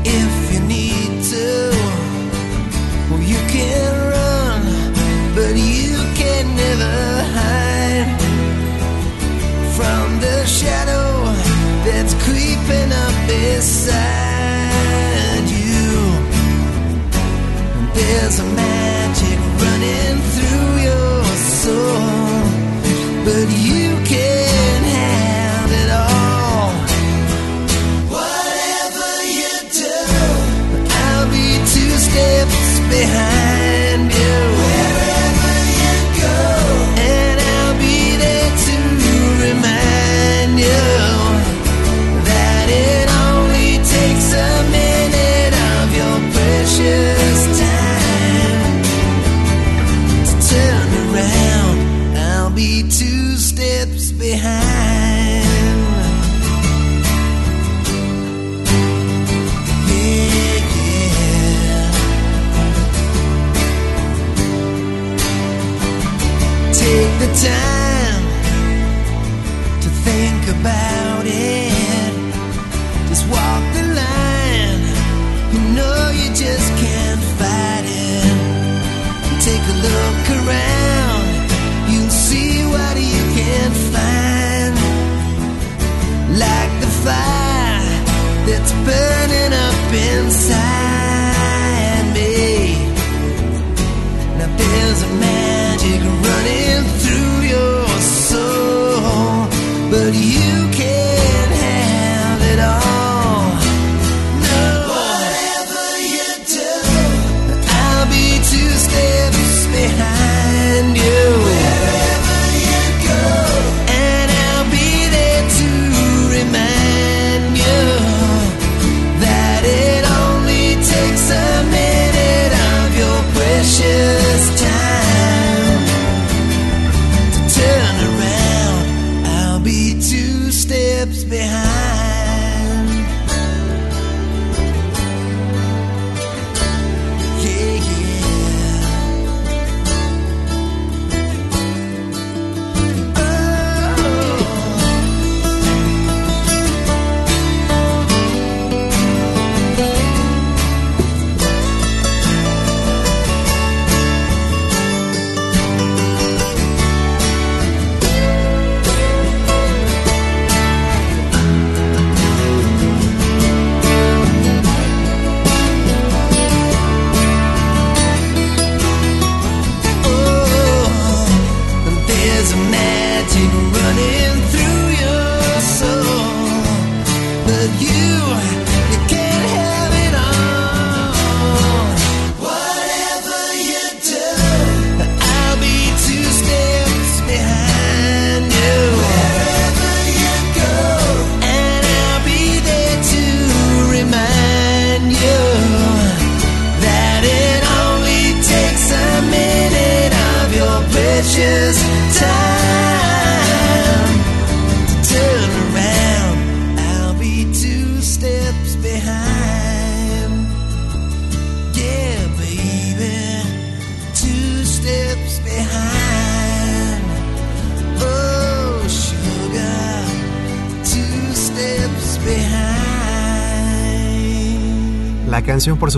if 0.04 0.52
you 0.52 0.60
need 0.60 1.22
to. 1.30 1.70
Well, 3.10 3.22
you 3.22 3.38
can 3.48 3.92
run, 4.10 4.62
but 5.34 5.56
you 5.56 5.96
can 6.14 6.54
never 6.54 7.24
hide 7.34 8.20
from 9.74 10.20
the 10.20 10.44
shadow 10.44 11.24
that's 11.86 12.14
creeping 12.24 12.92
up 12.92 13.14
beside 13.26 14.35
There's 17.96 18.38
a 18.40 18.44
magic 18.44 19.38
running 19.62 20.18
through 20.34 20.70
your 20.88 21.24
soul, 21.62 22.42
but 23.24 23.48
you 23.68 23.88
can 24.04 24.82
have 25.00 25.70
it 25.82 25.90
all. 26.04 26.72
Whatever 28.16 29.10
you 29.38 29.54
do, 29.80 29.96
I'll 31.04 31.28
be 31.30 31.48
two 31.72 31.92
steps 32.06 32.80
behind 32.90 33.35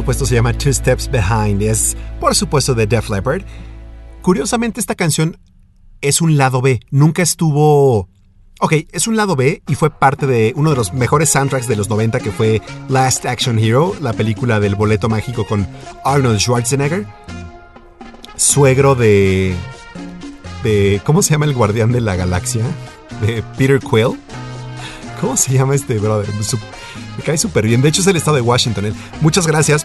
supuesto, 0.09 0.25
se 0.25 0.37
llama 0.37 0.55
Two 0.55 0.73
Steps 0.73 1.11
Behind. 1.11 1.61
Es, 1.61 1.95
por 2.19 2.35
supuesto, 2.35 2.75
de 2.75 2.87
Def 2.87 3.11
Leppard. 3.11 3.43
Curiosamente, 4.23 4.81
esta 4.81 4.95
canción 4.95 5.37
es 6.01 6.23
un 6.23 6.39
lado 6.39 6.63
B. 6.63 6.81
Nunca 6.91 7.21
estuvo. 7.21 8.09
Ok, 8.59 8.73
es 8.91 9.07
un 9.07 9.17
lado 9.17 9.37
B 9.37 9.63
y 9.69 9.75
fue 9.75 9.91
parte 9.91 10.27
de 10.27 10.55
uno 10.57 10.71
de 10.71 10.77
los 10.77 10.95
mejores 10.95 11.29
soundtracks 11.29 11.69
de 11.69 11.77
los 11.77 11.91
90 11.91 12.21
que 12.21 12.33
fue 12.33 12.63
Last 12.89 13.27
Action 13.27 13.59
Hero, 13.59 13.95
la 14.01 14.15
película 14.15 14.61
del 14.61 14.77
boleto 14.77 15.11
mágico 15.11 15.47
con 15.47 15.69
Arnold 16.07 16.39
Schwarzenegger, 16.39 17.07
suegro 18.35 18.95
de. 18.95 19.55
de 20.63 21.03
¿Cómo 21.05 21.21
se 21.21 21.35
llama 21.35 21.45
el 21.45 21.53
guardián 21.53 21.93
de 21.93 22.01
la 22.01 22.17
galaxia? 22.17 22.65
De 23.21 23.43
Peter 23.59 23.79
Quill. 23.79 24.19
¿Cómo 25.21 25.37
se 25.37 25.53
llama 25.53 25.75
este 25.75 25.99
brother? 25.99 26.33
Me 27.19 27.25
cae 27.25 27.37
súper 27.37 27.67
bien. 27.67 27.83
De 27.83 27.89
hecho, 27.89 28.01
es 28.01 28.07
el 28.07 28.17
estado 28.17 28.37
de 28.37 28.43
Washington. 28.43 28.95
Muchas 29.21 29.47
gracias. 29.47 29.85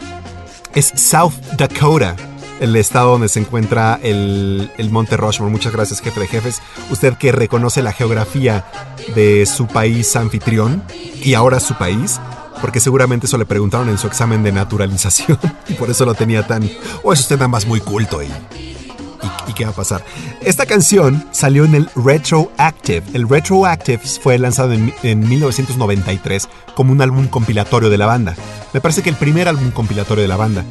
Es 0.75 0.91
South 0.95 1.33
Dakota, 1.57 2.15
el 2.59 2.75
estado 2.75 3.11
donde 3.11 3.29
se 3.29 3.39
encuentra 3.39 3.99
el, 4.01 4.71
el 4.77 4.89
Monte 4.89 5.17
Rushmore. 5.17 5.51
Muchas 5.51 5.71
gracias, 5.71 6.01
jefe 6.01 6.19
de 6.19 6.27
jefes. 6.27 6.61
Usted 6.89 7.13
que 7.13 7.31
reconoce 7.31 7.83
la 7.83 7.91
geografía 7.91 8.65
de 9.13 9.45
su 9.45 9.67
país 9.67 10.15
anfitrión 10.15 10.83
y 11.23 11.35
ahora 11.35 11.59
su 11.59 11.75
país. 11.75 12.19
Porque 12.59 12.79
seguramente 12.79 13.27
eso 13.27 13.37
le 13.37 13.45
preguntaron 13.45 13.89
en 13.89 13.97
su 13.97 14.07
examen 14.07 14.41
de 14.41 14.51
naturalización 14.51 15.37
y 15.67 15.73
por 15.73 15.89
eso 15.91 16.05
lo 16.05 16.15
tenía 16.15 16.47
tan... 16.47 16.67
O 17.03 17.11
es 17.13 17.19
usted 17.19 17.35
nada 17.35 17.49
más 17.49 17.67
muy 17.67 17.81
culto 17.81 18.23
y, 18.23 18.27
¿Y, 18.27 19.51
y 19.51 19.53
qué 19.53 19.65
va 19.65 19.71
a 19.71 19.75
pasar? 19.75 20.03
Esta 20.41 20.65
canción 20.65 21.25
salió 21.31 21.65
en 21.65 21.75
el 21.75 21.89
Retroactive. 21.95 23.03
El 23.13 23.27
Retroactive 23.27 23.99
fue 23.99 24.37
lanzado 24.37 24.73
en, 24.73 24.93
en 25.03 25.27
1993 25.27 26.47
como 26.75 26.91
un 26.91 27.01
álbum 27.01 27.27
compilatorio 27.27 27.89
de 27.89 27.97
la 27.97 28.05
banda. 28.05 28.35
Me 28.73 28.81
parece 28.81 29.03
que 29.03 29.09
el 29.09 29.15
primer 29.15 29.47
álbum 29.47 29.71
compilatorio 29.71 30.23
de 30.23 30.27
la 30.27 30.37
banda. 30.37 30.65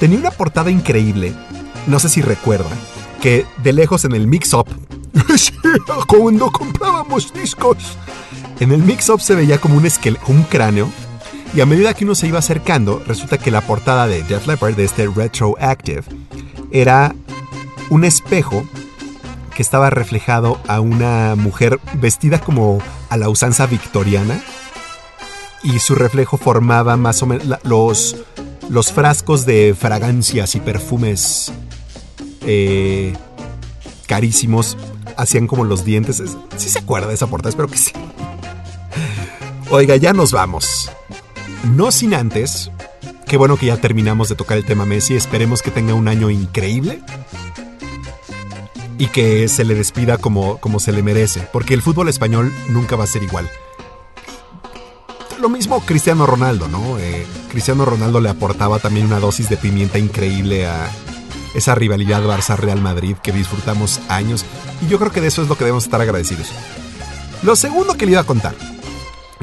Tenía 0.00 0.18
una 0.18 0.30
portada 0.30 0.70
increíble. 0.70 1.32
No 1.86 1.98
sé 1.98 2.08
si 2.08 2.20
recuerda. 2.20 2.70
Que 3.22 3.46
de 3.62 3.72
lejos 3.72 4.04
en 4.04 4.12
el 4.12 4.26
mix-up. 4.26 4.66
cuando 6.08 6.50
comprábamos 6.50 7.32
discos. 7.32 7.76
En 8.58 8.72
el 8.72 8.82
mix-up 8.82 9.20
se 9.20 9.34
veía 9.34 9.58
como 9.58 9.76
un, 9.76 9.88
un 10.26 10.42
cráneo. 10.44 10.88
Y 11.54 11.60
a 11.60 11.66
medida 11.66 11.94
que 11.94 12.04
uno 12.04 12.16
se 12.16 12.26
iba 12.26 12.40
acercando, 12.40 13.00
resulta 13.06 13.38
que 13.38 13.52
la 13.52 13.60
portada 13.60 14.08
de 14.08 14.24
Def 14.24 14.48
Leppard, 14.48 14.74
de 14.74 14.84
este 14.84 15.06
Retroactive, 15.06 16.02
era 16.72 17.14
un 17.90 18.04
espejo 18.04 18.66
que 19.54 19.62
estaba 19.62 19.90
reflejado 19.90 20.60
a 20.66 20.80
una 20.80 21.36
mujer 21.36 21.78
vestida 21.94 22.40
como 22.40 22.80
a 23.08 23.16
la 23.16 23.28
usanza 23.28 23.66
victoriana 23.66 24.40
y 25.64 25.78
su 25.80 25.94
reflejo 25.96 26.36
formaba 26.36 26.96
más 26.96 27.22
o 27.22 27.26
menos 27.26 27.58
los, 27.64 28.16
los 28.68 28.92
frascos 28.92 29.44
de 29.46 29.74
fragancias 29.78 30.54
y 30.54 30.60
perfumes 30.60 31.50
eh, 32.46 33.14
carísimos 34.06 34.76
hacían 35.16 35.46
como 35.46 35.64
los 35.64 35.84
dientes. 35.84 36.20
Es- 36.20 36.36
¿Sí 36.56 36.68
se 36.68 36.78
acuerda 36.78 37.08
de 37.08 37.14
esa 37.14 37.26
portada? 37.26 37.48
Espero 37.50 37.68
que 37.68 37.78
sí. 37.78 37.92
Oiga, 39.70 39.96
ya 39.96 40.12
nos 40.12 40.32
vamos. 40.32 40.90
No 41.64 41.90
sin 41.90 42.14
antes, 42.14 42.70
qué 43.26 43.36
bueno 43.38 43.56
que 43.56 43.66
ya 43.66 43.78
terminamos 43.78 44.28
de 44.28 44.34
tocar 44.36 44.58
el 44.58 44.64
tema 44.66 44.84
Messi. 44.84 45.14
Esperemos 45.16 45.62
que 45.62 45.70
tenga 45.70 45.94
un 45.94 46.08
año 46.08 46.28
increíble 46.30 47.00
y 48.98 49.06
que 49.06 49.48
se 49.48 49.64
le 49.64 49.74
despida 49.74 50.18
como, 50.18 50.58
como 50.58 50.78
se 50.78 50.92
le 50.92 51.02
merece, 51.02 51.40
porque 51.52 51.74
el 51.74 51.82
fútbol 51.82 52.08
español 52.08 52.52
nunca 52.68 52.96
va 52.96 53.04
a 53.04 53.08
ser 53.08 53.22
igual. 53.22 53.48
Lo 55.44 55.50
mismo 55.50 55.80
Cristiano 55.80 56.24
Ronaldo, 56.24 56.68
¿no? 56.68 56.98
Eh, 56.98 57.26
Cristiano 57.50 57.84
Ronaldo 57.84 58.18
le 58.18 58.30
aportaba 58.30 58.78
también 58.78 59.04
una 59.04 59.20
dosis 59.20 59.50
de 59.50 59.58
pimienta 59.58 59.98
increíble 59.98 60.66
a 60.66 60.88
esa 61.54 61.74
rivalidad 61.74 62.22
Barça-Real 62.22 62.80
Madrid 62.80 63.16
que 63.22 63.30
disfrutamos 63.30 64.00
años, 64.08 64.46
y 64.80 64.88
yo 64.88 64.98
creo 64.98 65.12
que 65.12 65.20
de 65.20 65.26
eso 65.26 65.42
es 65.42 65.48
lo 65.48 65.58
que 65.58 65.64
debemos 65.64 65.84
estar 65.84 66.00
agradecidos. 66.00 66.50
Lo 67.42 67.56
segundo 67.56 67.92
que 67.92 68.06
le 68.06 68.12
iba 68.12 68.22
a 68.22 68.24
contar. 68.24 68.54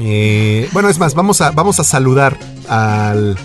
eh, 0.00 0.68
bueno, 0.72 0.88
es 0.88 0.98
más, 0.98 1.14
vamos 1.14 1.40
a, 1.40 1.52
vamos 1.52 1.78
a 1.78 1.84
saludar 1.84 2.36
al, 2.68 3.38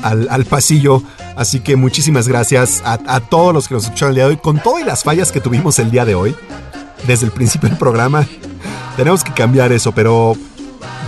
al, 0.00 0.44
pasillo. 0.44 1.02
Así 1.34 1.58
que 1.58 1.74
muchísimas 1.74 2.28
gracias 2.28 2.82
a, 2.84 3.00
a 3.04 3.18
todos 3.18 3.52
los 3.52 3.66
que 3.66 3.74
nos 3.74 3.86
escucharon 3.86 4.10
el 4.10 4.14
día 4.14 4.24
de 4.26 4.30
hoy. 4.30 4.36
Con 4.36 4.62
todas 4.62 4.86
las 4.86 5.02
fallas 5.02 5.32
que 5.32 5.40
tuvimos 5.40 5.80
el 5.80 5.90
día 5.90 6.04
de 6.04 6.14
hoy, 6.14 6.36
desde 7.08 7.26
el 7.26 7.32
principio 7.32 7.68
del 7.68 7.78
programa, 7.78 8.28
tenemos 8.96 9.24
que 9.24 9.32
cambiar 9.32 9.72
eso. 9.72 9.90
Pero 9.90 10.36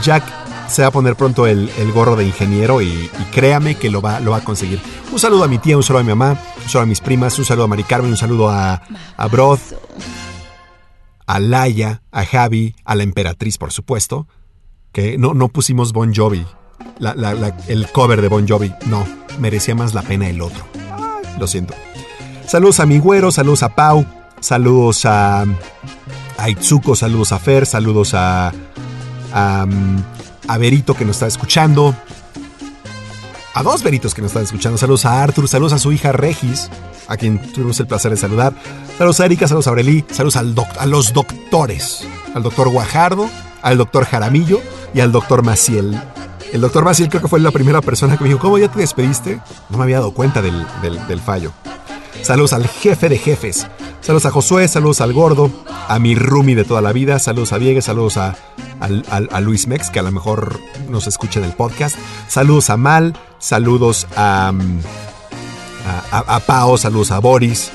Jack 0.02 0.41
se 0.68 0.82
va 0.82 0.89
a 0.89 0.90
poner 0.90 1.16
pronto 1.16 1.47
el, 1.47 1.70
gorro 1.93 2.16
de 2.16 2.24
ingeniero 2.24 2.80
y, 2.82 3.10
créame 3.32 3.74
que 3.74 3.90
lo 3.90 4.01
va, 4.01 4.16
a 4.16 4.44
conseguir. 4.44 4.80
Un 5.12 5.18
saludo 5.18 5.44
a 5.44 5.48
mi 5.48 5.59
tía, 5.59 5.76
un 5.76 5.82
saludo 5.82 6.01
a 6.01 6.05
mi 6.05 6.10
mamá, 6.10 6.39
un 6.62 6.68
saludo 6.68 6.82
a 6.82 6.86
mis 6.86 7.01
primas, 7.01 7.39
un 7.39 7.44
saludo 7.44 7.64
a 7.64 7.68
Mari 7.68 7.84
Carmen, 7.84 8.10
un 8.10 8.16
saludo 8.16 8.51
a, 8.51 8.82
Broth, 9.30 9.74
a 11.26 11.40
Laia, 11.40 12.02
a 12.10 12.24
Javi, 12.24 12.74
a 12.84 12.94
la 12.94 13.02
emperatriz, 13.02 13.59
por 13.59 13.72
supuesto. 13.72 14.26
Que 14.93 15.16
no, 15.16 15.32
no 15.32 15.48
pusimos 15.48 15.93
Bon 15.93 16.14
Jovi. 16.14 16.44
El 17.68 17.90
cover 17.93 18.20
de 18.20 18.28
Bon 18.28 18.47
Jovi. 18.47 18.72
No, 18.86 19.06
merecía 19.39 19.74
más 19.74 19.94
la 19.94 20.02
pena 20.02 20.28
el 20.28 20.43
otro. 20.43 20.64
Lo 21.39 21.47
siento. 21.47 21.74
Saludos 22.47 22.80
a 22.80 22.86
mi 22.86 22.98
güero, 22.98 23.30
saludos 23.30 23.62
a 23.62 23.74
Pau, 23.74 24.05
saludos 24.40 25.06
a, 25.06 25.43
a 25.43 26.47
saludos 26.94 27.32
a 27.32 27.39
Fer, 27.39 27.64
saludos 27.64 28.12
a, 28.14 28.52
a, 29.32 29.66
a 30.48 30.59
Berito 30.59 30.94
que 30.94 31.05
nos 31.05 31.16
está 31.16 31.27
escuchando. 31.27 31.94
A 33.55 33.62
dos 33.62 33.82
Beritos 33.82 34.14
que 34.14 34.23
nos 34.23 34.31
están 34.31 34.44
escuchando. 34.44 34.78
Saludos 34.78 35.05
a 35.05 35.23
Arthur, 35.23 35.47
saludos 35.47 35.74
a 35.74 35.78
su 35.78 35.93
hija 35.93 36.12
Regis, 36.12 36.70
a 37.06 37.16
quien 37.16 37.39
tuvimos 37.52 37.78
el 37.81 37.86
placer 37.86 38.10
de 38.10 38.16
saludar. 38.16 38.55
Saludos 38.97 39.20
a 39.20 39.27
Erika, 39.27 39.47
saludos 39.47 39.66
a 39.66 39.70
Aureli, 39.70 40.05
saludos 40.10 40.36
al 40.36 40.55
a 40.78 40.86
los 40.86 41.12
doctores. 41.12 42.06
Al 42.35 42.43
doctor 42.43 42.70
Guajardo, 42.70 43.28
al 43.60 43.77
doctor 43.77 44.06
Jaramillo 44.06 44.60
y 44.94 45.01
al 45.01 45.12
doctor 45.12 45.43
Maciel. 45.43 46.01
El 46.52 46.62
doctor 46.62 46.85
Maciel 46.85 47.09
creo 47.09 47.23
que 47.23 47.28
fue 47.28 47.40
la 47.40 47.51
primera 47.51 47.81
persona 47.81 48.16
que 48.16 48.24
me 48.24 48.28
dijo, 48.28 48.40
¿cómo 48.40 48.59
ya 48.59 48.69
te 48.69 48.78
despediste? 48.78 49.40
No 49.69 49.78
me 49.78 49.85
había 49.85 49.97
dado 49.97 50.12
cuenta 50.12 50.40
del 50.40 51.20
fallo. 51.24 51.52
Saludos 52.20 52.52
al 52.52 52.66
jefe 52.68 53.09
de 53.09 53.18
jefes. 53.18 53.66
Saludos 54.01 54.26
a 54.26 54.30
Josué, 54.30 54.68
saludos 54.68 55.01
al 55.01 55.12
gordo, 55.12 55.51
a 55.89 55.98
mi 55.98 56.14
roomie 56.14 56.55
de 56.56 56.64
toda 56.64 56.80
la 56.82 56.93
vida, 56.93 57.18
saludos 57.18 57.52
a 57.52 57.59
Viegas, 57.59 57.84
saludos 57.86 58.16
a, 58.16 58.36
Luis 59.40 59.66
Mex, 59.68 59.90
que 59.90 60.01
a 60.01 60.02
lo 60.02 60.10
mejor 60.12 60.60
nos 60.90 61.06
escucha 61.06 61.39
en 61.40 61.47
el 61.47 61.52
podcast. 61.52 61.97
Saludos 62.28 62.68
a 62.70 62.76
Mal, 62.76 63.14
saludos 63.39 64.06
a, 64.16 64.52
mm, 64.52 64.80
a, 66.12 66.18
a- 66.18 66.40
Pao, 66.40 66.76
saludos 66.78 67.12
a 67.12 67.18
Boris, 67.20 67.70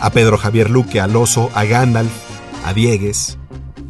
a 0.00 0.10
Pedro 0.10 0.38
Javier 0.38 0.70
Luque, 0.70 1.00
al 1.00 1.14
Oso, 1.14 1.50
a 1.54 1.64
Gandalf, 1.64 2.10
a 2.64 2.72
Diegues. 2.72 3.38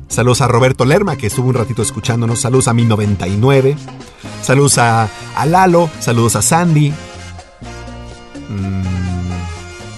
Saludos 0.09 0.41
a 0.43 0.49
Roberto 0.49 0.85
Lerma, 0.85 1.17
que 1.17 1.29
estuvo 1.29 1.49
un 1.49 1.55
ratito 1.55 1.83
escuchándonos. 1.83 2.41
Saludos 2.41 2.69
a 2.69 2.75
mi 2.75 2.85
99. 2.85 3.77
Saludos 4.43 4.77
a, 4.79 5.09
a 5.37 5.47
Lalo. 5.47 5.89
Saludos 6.01 6.37
a 6.37 6.43
Sandy. 6.43 6.93
Mm, 8.49 9.10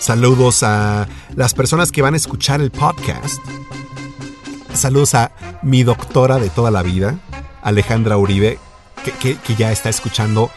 saludos 0.02 0.64
a 0.64 1.06
las 1.36 1.54
personas 1.54 1.92
que 1.92 2.02
van 2.02 2.14
a 2.14 2.16
escuchar 2.16 2.60
el 2.60 2.72
podcast. 2.72 3.40
Saludos 4.74 5.14
a 5.14 5.30
mi 5.62 5.84
doctora 5.84 6.38
de 6.38 6.50
toda 6.50 6.70
la 6.70 6.82
vida, 6.82 7.18
Alejandra 7.62 8.18
Uribe, 8.18 8.58
que, 9.20 9.38
ya 9.56 9.70
está 9.70 9.90
escuchando, 9.90 10.50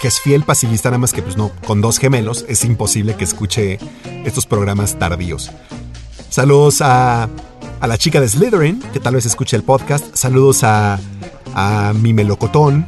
que 0.00 0.08
es 0.08 0.20
fiel 0.20 0.44
pasillista, 0.44 0.88
nada 0.88 0.98
más 0.98 1.12
que 1.12 1.20
pues 1.20 1.36
no, 1.36 1.50
con 1.66 1.82
dos 1.82 1.98
gemelos 1.98 2.46
es 2.48 2.64
imposible 2.64 3.16
que 3.16 3.24
escuche 3.24 3.78
estos 4.24 4.46
programas 4.46 4.98
tardíos. 4.98 5.50
Saludos 6.30 6.80
a, 6.80 7.28
a 7.80 7.86
la 7.86 7.98
chica 7.98 8.20
de 8.20 8.28
Slytherin, 8.28 8.80
que 8.92 9.00
tal 9.00 9.14
vez 9.14 9.26
escuche 9.26 9.56
el 9.56 9.62
podcast. 9.62 10.14
Saludos 10.14 10.64
a, 10.64 10.98
a 11.54 11.92
mi 11.94 12.14
melocotón. 12.14 12.86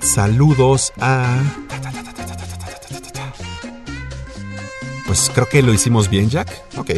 Saludos 0.00 0.92
a... 1.00 1.40
Pues 5.14 5.30
creo 5.32 5.48
que 5.48 5.62
lo 5.62 5.72
hicimos 5.72 6.10
bien, 6.10 6.28
Jack. 6.28 6.50
Ok. 6.76 6.90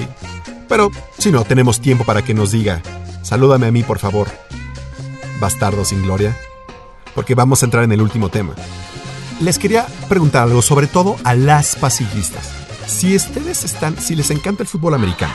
Pero 0.71 0.91
si 1.19 1.31
no, 1.31 1.45
tenemos 1.45 1.83
tiempo 1.83 2.05
para 2.05 2.23
que 2.23 2.33
nos 2.33 2.51
diga. 2.51 2.81
Salúdame 3.21 3.67
a 3.67 3.71
mí, 3.71 3.83
por 3.83 3.99
favor. 3.99 4.29
Bastardo 5.39 5.85
sin 5.85 6.01
gloria. 6.01 6.35
Porque 7.15 7.35
vamos 7.35 7.61
a 7.61 7.67
entrar 7.67 7.85
en 7.85 7.93
el 7.93 8.01
último 8.01 8.31
tema. 8.31 8.55
Les 9.43 9.59
quería 9.59 9.87
preguntar 10.09 10.45
algo, 10.45 10.63
sobre 10.63 10.87
todo 10.87 11.17
a 11.25 11.35
las 11.35 11.77
pasillistas. 11.77 12.53
Si 12.87 13.15
ustedes 13.15 13.65
están, 13.65 14.01
si 14.01 14.17
les 14.17 14.31
encanta 14.31 14.63
el 14.63 14.69
fútbol 14.71 14.95
americano, 14.95 15.35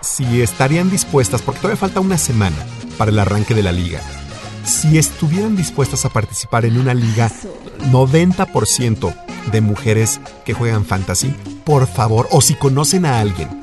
si 0.00 0.40
estarían 0.40 0.88
dispuestas, 0.88 1.42
porque 1.42 1.60
todavía 1.60 1.78
falta 1.78 2.00
una 2.00 2.16
semana 2.16 2.56
para 2.96 3.10
el 3.10 3.18
arranque 3.18 3.54
de 3.54 3.64
la 3.64 3.72
liga, 3.72 4.00
si 4.64 4.98
estuvieran 4.98 5.56
dispuestas 5.56 6.04
a 6.04 6.08
participar 6.08 6.64
en 6.64 6.78
una 6.78 6.94
liga 6.94 7.30
90% 7.90 9.14
de 9.52 9.60
mujeres 9.60 10.20
que 10.44 10.54
juegan 10.54 10.84
fantasy, 10.84 11.34
por 11.64 11.86
favor, 11.86 12.28
o 12.30 12.40
si 12.40 12.54
conocen 12.54 13.06
a 13.06 13.20
alguien 13.20 13.60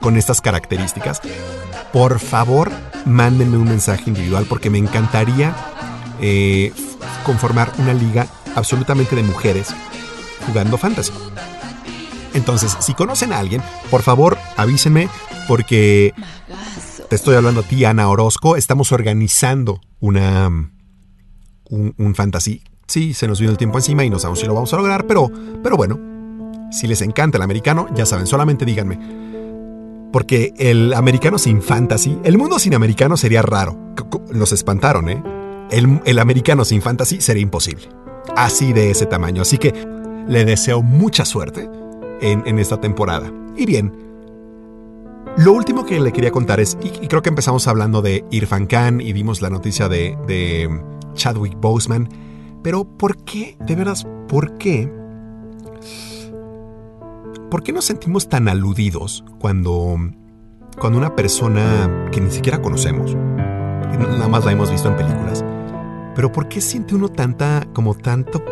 con 0.00 0.16
estas 0.16 0.40
características, 0.40 1.20
por 1.92 2.18
favor, 2.18 2.70
mándenme 3.04 3.58
un 3.58 3.64
mensaje 3.64 4.04
individual 4.06 4.46
porque 4.48 4.70
me 4.70 4.78
encantaría 4.78 5.54
eh, 6.20 6.72
conformar 7.24 7.72
una 7.78 7.94
liga 7.94 8.26
absolutamente 8.54 9.16
de 9.16 9.22
mujeres 9.22 9.68
jugando 10.46 10.78
fantasy. 10.78 11.12
Entonces, 12.34 12.76
si 12.80 12.94
conocen 12.94 13.32
a 13.32 13.38
alguien, 13.38 13.62
por 13.90 14.02
favor 14.02 14.38
avísenme 14.56 15.08
porque 15.46 16.14
te 17.12 17.16
estoy 17.16 17.36
hablando 17.36 17.60
a 17.60 17.62
ti, 17.62 17.84
Ana 17.84 18.08
Orozco. 18.08 18.56
Estamos 18.56 18.90
organizando 18.90 19.82
una 20.00 20.48
un, 20.48 21.94
un 21.98 22.14
fantasy. 22.14 22.62
Sí, 22.86 23.12
se 23.12 23.28
nos 23.28 23.38
vino 23.38 23.52
el 23.52 23.58
tiempo 23.58 23.76
encima 23.76 24.02
y 24.02 24.08
no 24.08 24.18
sabemos 24.18 24.40
si 24.40 24.46
lo 24.46 24.54
vamos 24.54 24.72
a 24.72 24.78
lograr, 24.78 25.06
pero, 25.06 25.30
pero 25.62 25.76
bueno, 25.76 26.00
si 26.70 26.86
les 26.86 27.02
encanta 27.02 27.36
el 27.36 27.42
americano, 27.42 27.86
ya 27.94 28.06
saben, 28.06 28.26
solamente 28.26 28.64
díganme. 28.64 28.98
Porque 30.10 30.54
el 30.56 30.94
americano 30.94 31.36
sin 31.36 31.60
fantasy, 31.60 32.18
el 32.24 32.38
mundo 32.38 32.58
sin 32.58 32.72
americano 32.72 33.18
sería 33.18 33.42
raro. 33.42 33.78
Nos 34.32 34.52
espantaron, 34.52 35.10
¿eh? 35.10 35.22
El, 35.70 36.00
el 36.06 36.18
americano 36.18 36.64
sin 36.64 36.80
fantasy 36.80 37.20
sería 37.20 37.42
imposible. 37.42 37.90
Así 38.36 38.72
de 38.72 38.90
ese 38.90 39.04
tamaño. 39.04 39.42
Así 39.42 39.58
que 39.58 39.74
le 40.26 40.46
deseo 40.46 40.80
mucha 40.80 41.26
suerte 41.26 41.68
en, 42.22 42.42
en 42.46 42.58
esta 42.58 42.80
temporada. 42.80 43.30
Y 43.54 43.66
bien, 43.66 44.11
lo 45.36 45.52
último 45.52 45.84
que 45.84 45.98
le 46.00 46.12
quería 46.12 46.30
contar 46.30 46.60
es, 46.60 46.76
y, 46.82 47.06
creo 47.08 47.22
que 47.22 47.30
empezamos 47.30 47.66
hablando 47.68 48.02
de 48.02 48.24
Irfan 48.30 48.66
Khan 48.66 49.00
y 49.00 49.12
dimos 49.12 49.40
la 49.40 49.50
noticia 49.50 49.88
de, 49.88 50.68
Chadwick 51.14 51.60
Boseman, 51.60 52.08
pero 52.62 52.84
¿por 52.84 53.18
qué, 53.24 53.56
de 53.60 53.76
verdad, 53.76 53.96
por 54.28 54.56
qué 54.56 54.90
¿Por 57.50 57.62
qué 57.62 57.70
nos 57.70 57.84
sentimos 57.84 58.30
tan 58.30 58.48
aludidos 58.48 59.26
cuando, 59.38 59.98
cuando 60.80 60.98
una 60.98 61.14
persona 61.14 62.08
que 62.10 62.18
ni 62.18 62.30
siquiera 62.30 62.62
conocemos, 62.62 63.14
nada 63.14 64.26
más 64.26 64.46
la 64.46 64.52
hemos 64.52 64.70
visto 64.70 64.88
en 64.88 64.96
películas, 64.96 65.44
pero 66.14 66.32
por 66.32 66.48
qué 66.48 66.62
siente 66.62 66.94
uno 66.94 67.10
tanta, 67.10 67.66
como 67.74 67.94
tanto, 67.94 68.42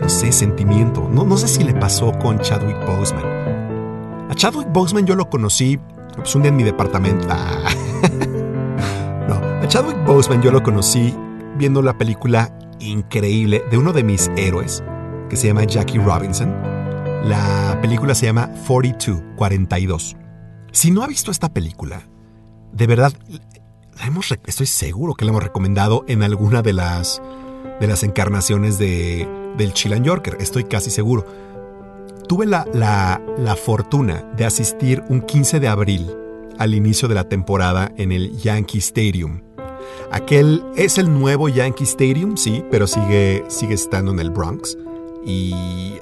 no 0.00 0.08
sentimiento? 0.08 1.08
No, 1.08 1.24
no 1.24 1.36
sé 1.36 1.46
si 1.46 1.62
le 1.62 1.72
pasó 1.72 2.10
con 2.18 2.40
Chadwick 2.40 2.84
Boseman. 2.84 3.24
A 4.28 4.34
Chadwick 4.34 4.72
Boseman 4.72 5.06
yo 5.06 5.14
lo 5.14 5.30
conocí 5.30 5.78
pues, 6.16 6.34
un 6.34 6.42
día 6.42 6.50
en 6.50 6.56
mi 6.56 6.62
departamento. 6.62 7.26
Ah. 7.30 7.68
No, 9.28 9.34
a 9.36 9.68
Chadwick 9.68 10.04
Boseman 10.04 10.42
yo 10.42 10.50
lo 10.50 10.64
conocí 10.64 11.14
viendo 11.56 11.80
la 11.80 11.96
película 11.96 12.52
increíble 12.80 13.62
de 13.70 13.78
uno 13.78 13.92
de 13.92 14.02
mis 14.02 14.30
héroes, 14.36 14.82
que 15.30 15.36
se 15.36 15.46
llama 15.46 15.62
Jackie 15.64 15.98
Robinson. 15.98 16.52
La 17.24 17.78
película 17.80 18.16
se 18.16 18.26
llama 18.26 18.50
42, 18.66 19.22
42. 19.36 20.16
Si 20.72 20.90
no 20.90 21.04
ha 21.04 21.06
visto 21.06 21.30
esta 21.30 21.52
película, 21.52 22.02
de 22.72 22.86
verdad, 22.86 23.12
hemos, 24.04 24.32
estoy 24.46 24.66
seguro 24.66 25.14
que 25.14 25.24
la 25.24 25.30
hemos 25.30 25.42
recomendado 25.42 26.04
en 26.08 26.22
alguna 26.22 26.62
de 26.62 26.72
las, 26.72 27.22
de 27.80 27.86
las 27.86 28.02
encarnaciones 28.02 28.78
de, 28.78 29.28
del 29.56 29.72
Chill 29.72 30.02
Yorker, 30.02 30.38
estoy 30.40 30.64
casi 30.64 30.90
seguro. 30.90 31.26
Tuve 32.28 32.46
la, 32.46 32.66
la, 32.72 33.20
la 33.38 33.56
fortuna 33.56 34.24
de 34.36 34.44
asistir 34.44 35.02
un 35.08 35.20
15 35.22 35.60
de 35.60 35.68
abril 35.68 36.10
al 36.58 36.74
inicio 36.74 37.08
de 37.08 37.14
la 37.14 37.28
temporada 37.28 37.92
en 37.96 38.12
el 38.12 38.36
Yankee 38.38 38.78
Stadium. 38.78 39.40
Aquel 40.10 40.62
es 40.76 40.98
el 40.98 41.12
nuevo 41.12 41.48
Yankee 41.48 41.84
Stadium, 41.84 42.36
sí, 42.36 42.62
pero 42.70 42.86
sigue, 42.86 43.44
sigue 43.48 43.74
estando 43.74 44.12
en 44.12 44.20
el 44.20 44.30
Bronx. 44.30 44.76
Y 45.24 45.94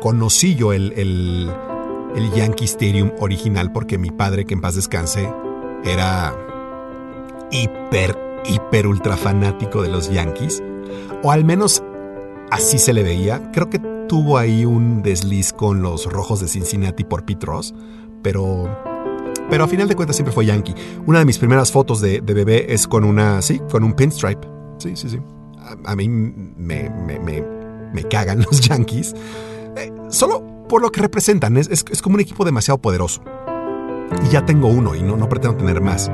conocí 0.00 0.54
yo 0.54 0.72
el, 0.72 0.92
el, 0.96 1.50
el 2.16 2.32
Yankee 2.32 2.64
Stadium 2.64 3.12
original 3.20 3.72
porque 3.72 3.98
mi 3.98 4.10
padre, 4.10 4.44
que 4.44 4.54
en 4.54 4.60
paz 4.60 4.74
descanse, 4.74 5.32
era 5.84 6.34
hiper, 7.50 8.18
hiper 8.44 8.86
ultra 8.86 9.16
fanático 9.16 9.82
de 9.82 9.88
los 9.88 10.10
Yankees. 10.10 10.62
O 11.22 11.30
al 11.30 11.44
menos 11.44 11.82
así 12.50 12.78
se 12.78 12.92
le 12.92 13.02
veía. 13.02 13.50
Creo 13.52 13.68
que 13.70 13.78
tuvo 14.08 14.38
ahí 14.38 14.64
un 14.64 15.02
desliz 15.02 15.52
con 15.52 15.82
los 15.82 16.06
rojos 16.10 16.40
de 16.40 16.48
Cincinnati 16.48 17.04
por 17.04 17.24
Pete 17.24 17.46
Ross, 17.46 17.74
pero... 18.22 18.68
Pero 19.50 19.64
a 19.64 19.68
final 19.68 19.88
de 19.88 19.94
cuentas 19.96 20.14
siempre 20.16 20.32
fue 20.34 20.44
Yankee. 20.44 20.74
Una 21.06 21.20
de 21.20 21.24
mis 21.24 21.38
primeras 21.38 21.72
fotos 21.72 22.02
de, 22.02 22.20
bebé 22.20 22.72
es 22.74 22.86
con 22.86 23.02
una, 23.02 23.40
sí, 23.40 23.60
con 23.70 23.82
un 23.82 23.94
pinstripe. 23.94 24.46
Sí, 24.76 24.94
sí, 24.94 25.08
sí. 25.08 25.18
A, 25.58 25.92
a 25.92 25.96
mí 25.96 26.06
me, 26.06 26.90
me, 26.90 27.18
me, 27.18 27.42
me 27.94 28.02
cagan 28.04 28.40
los 28.50 28.60
Yankees. 28.60 29.14
Eh, 29.76 29.90
solo 30.10 30.44
por 30.68 30.82
lo 30.82 30.90
que 30.92 31.00
representan. 31.00 31.56
Es, 31.56 31.66
es- 31.70 31.84
es 31.90 32.02
como 32.02 32.16
un 32.16 32.20
equipo 32.20 32.44
demasiado 32.44 32.76
poderoso. 32.76 33.22
Y 34.26 34.28
ya 34.28 34.44
tengo 34.44 34.68
uno 34.68 34.94
y 34.94 35.02
no, 35.02 35.16
no 35.16 35.30
pretendo 35.30 35.56
tener 35.56 35.80
más. 35.80 36.10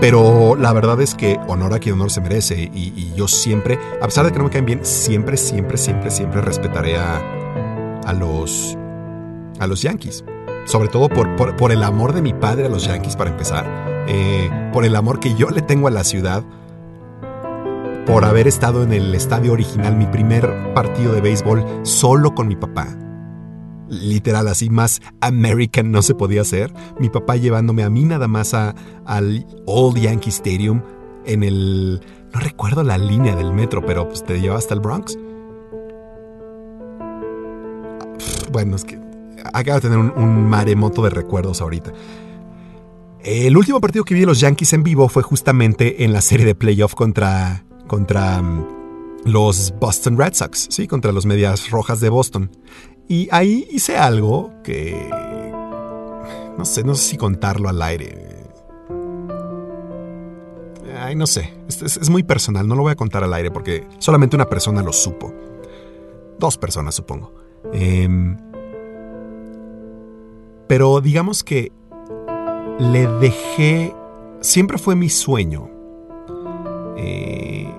Pero 0.00 0.56
la 0.56 0.72
verdad 0.72 1.00
es 1.00 1.14
que 1.14 1.38
honor 1.46 1.72
a 1.74 1.78
quien 1.78 1.94
honor 1.94 2.10
se 2.10 2.20
merece. 2.20 2.70
Y, 2.72 3.12
yo 3.14 3.28
siempre, 3.28 3.78
a 4.00 4.06
pesar 4.06 4.26
de 4.26 4.32
que 4.32 4.38
no 4.38 4.44
me 4.44 4.50
caen 4.50 4.66
bien, 4.66 4.84
siempre, 4.84 5.36
siempre, 5.36 5.78
siempre, 5.78 6.10
siempre 6.10 6.40
respetaré 6.40 6.96
a, 6.96 7.20
a 8.04 8.12
los, 8.12 8.76
a 9.60 9.66
los 9.66 9.82
Yankees. 9.82 10.24
Sobre 10.66 10.88
todo 10.88 11.08
por 11.08 11.72
el 11.72 11.82
amor 11.82 12.12
de 12.12 12.22
mi 12.22 12.32
padre 12.32 12.66
a 12.66 12.68
los 12.68 12.86
Yankees, 12.86 13.16
para 13.16 13.30
empezar. 13.30 13.84
Eh, 14.06 14.50
por 14.72 14.84
el 14.84 14.96
amor 14.96 15.20
que 15.20 15.34
yo 15.34 15.50
le 15.50 15.62
tengo 15.62 15.88
a 15.88 15.90
la 15.90 16.04
ciudad. 16.04 16.42
Por 18.06 18.24
haber 18.24 18.46
estado 18.46 18.82
en 18.82 18.92
el 18.92 19.14
estadio 19.14 19.52
original, 19.52 19.96
mi 19.96 20.06
primer 20.06 20.74
partido 20.74 21.12
de 21.12 21.22
béisbol, 21.22 21.64
solo 21.84 22.34
con 22.34 22.48
mi 22.48 22.56
papá. 22.56 22.88
Literal, 23.88 24.48
así 24.48 24.70
más 24.70 25.02
American 25.20 25.90
no 25.90 26.02
se 26.02 26.14
podía 26.14 26.42
hacer. 26.42 26.72
Mi 26.98 27.10
papá 27.10 27.36
llevándome 27.36 27.82
a 27.82 27.90
mí 27.90 28.04
nada 28.04 28.28
más 28.28 28.54
a, 28.54 28.74
al 29.04 29.46
Old 29.66 29.98
Yankee 29.98 30.30
Stadium 30.30 30.82
en 31.26 31.42
el... 31.42 32.00
No 32.32 32.40
recuerdo 32.40 32.82
la 32.82 32.98
línea 32.98 33.36
del 33.36 33.52
metro, 33.52 33.84
pero 33.84 34.08
pues 34.08 34.24
te 34.24 34.40
llevaba 34.40 34.58
hasta 34.58 34.74
el 34.74 34.80
Bronx. 34.80 35.16
Bueno, 38.50 38.76
es 38.76 38.84
que 38.84 39.00
acabo 39.52 39.80
de 39.80 39.88
tener 39.88 39.98
un, 39.98 40.48
maremoto 40.48 41.02
de 41.02 41.10
recuerdos 41.10 41.60
ahorita. 41.60 41.92
El 43.20 43.56
último 43.56 43.80
partido 43.80 44.04
que 44.04 44.14
vi 44.14 44.20
de 44.20 44.26
los 44.26 44.40
Yankees 44.40 44.72
en 44.74 44.82
vivo 44.82 45.08
fue 45.08 45.22
justamente 45.22 46.04
en 46.04 46.12
la 46.12 46.20
serie 46.20 46.44
de 46.44 46.54
playoff 46.54 46.94
contra, 46.94 47.64
contra 47.86 48.42
mm, 48.42 48.66
los 49.24 49.74
Boston 49.80 50.18
Red 50.18 50.34
Sox, 50.34 50.68
sí, 50.70 50.86
contra 50.86 51.12
los 51.12 51.24
Medias 51.26 51.70
Rojas 51.70 52.00
de 52.00 52.10
Boston. 52.10 52.50
Y 53.08 53.28
ahí 53.30 53.66
hice 53.70 53.96
algo 53.98 54.50
que... 54.62 55.10
No 56.56 56.64
sé, 56.64 56.84
no 56.84 56.94
sé 56.94 57.02
si 57.10 57.16
contarlo 57.16 57.68
al 57.68 57.82
aire. 57.82 58.28
Ay, 61.00 61.14
no 61.16 61.26
sé. 61.26 61.52
Es, 61.68 61.82
es- 61.82 62.08
muy 62.10 62.22
personal, 62.22 62.66
no 62.66 62.74
lo 62.76 62.82
voy 62.82 62.92
a 62.92 62.96
contar 62.96 63.24
al 63.24 63.34
aire 63.34 63.50
porque 63.50 63.86
solamente 63.98 64.36
una 64.36 64.48
persona 64.48 64.82
lo 64.82 64.92
supo. 64.92 65.32
Dos 66.38 66.56
personas, 66.56 66.94
supongo. 66.94 67.32
Em, 67.72 68.36
pero 70.66 71.00
digamos 71.00 71.42
que 71.44 71.72
le 72.78 73.06
dejé... 73.06 73.94
Siempre 74.40 74.78
fue 74.78 74.94
mi 74.94 75.08
sueño. 75.08 75.68
eh, 76.96 77.70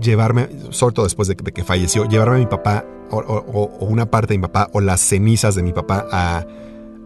llevarme, 0.00 0.48
sobre 0.70 0.94
todo 0.94 1.04
después 1.06 1.28
de 1.28 1.36
que 1.36 1.64
falleció, 1.64 2.04
llevarme 2.06 2.36
a 2.36 2.38
mi 2.38 2.46
papá 2.46 2.84
o, 3.12 3.76
una 3.80 4.10
parte 4.10 4.34
de 4.34 4.38
mi 4.38 4.42
papá 4.42 4.68
o 4.72 4.80
las 4.80 5.00
cenizas 5.00 5.54
de 5.54 5.62
mi 5.62 5.72
papá 5.72 6.06
a, 6.10 6.46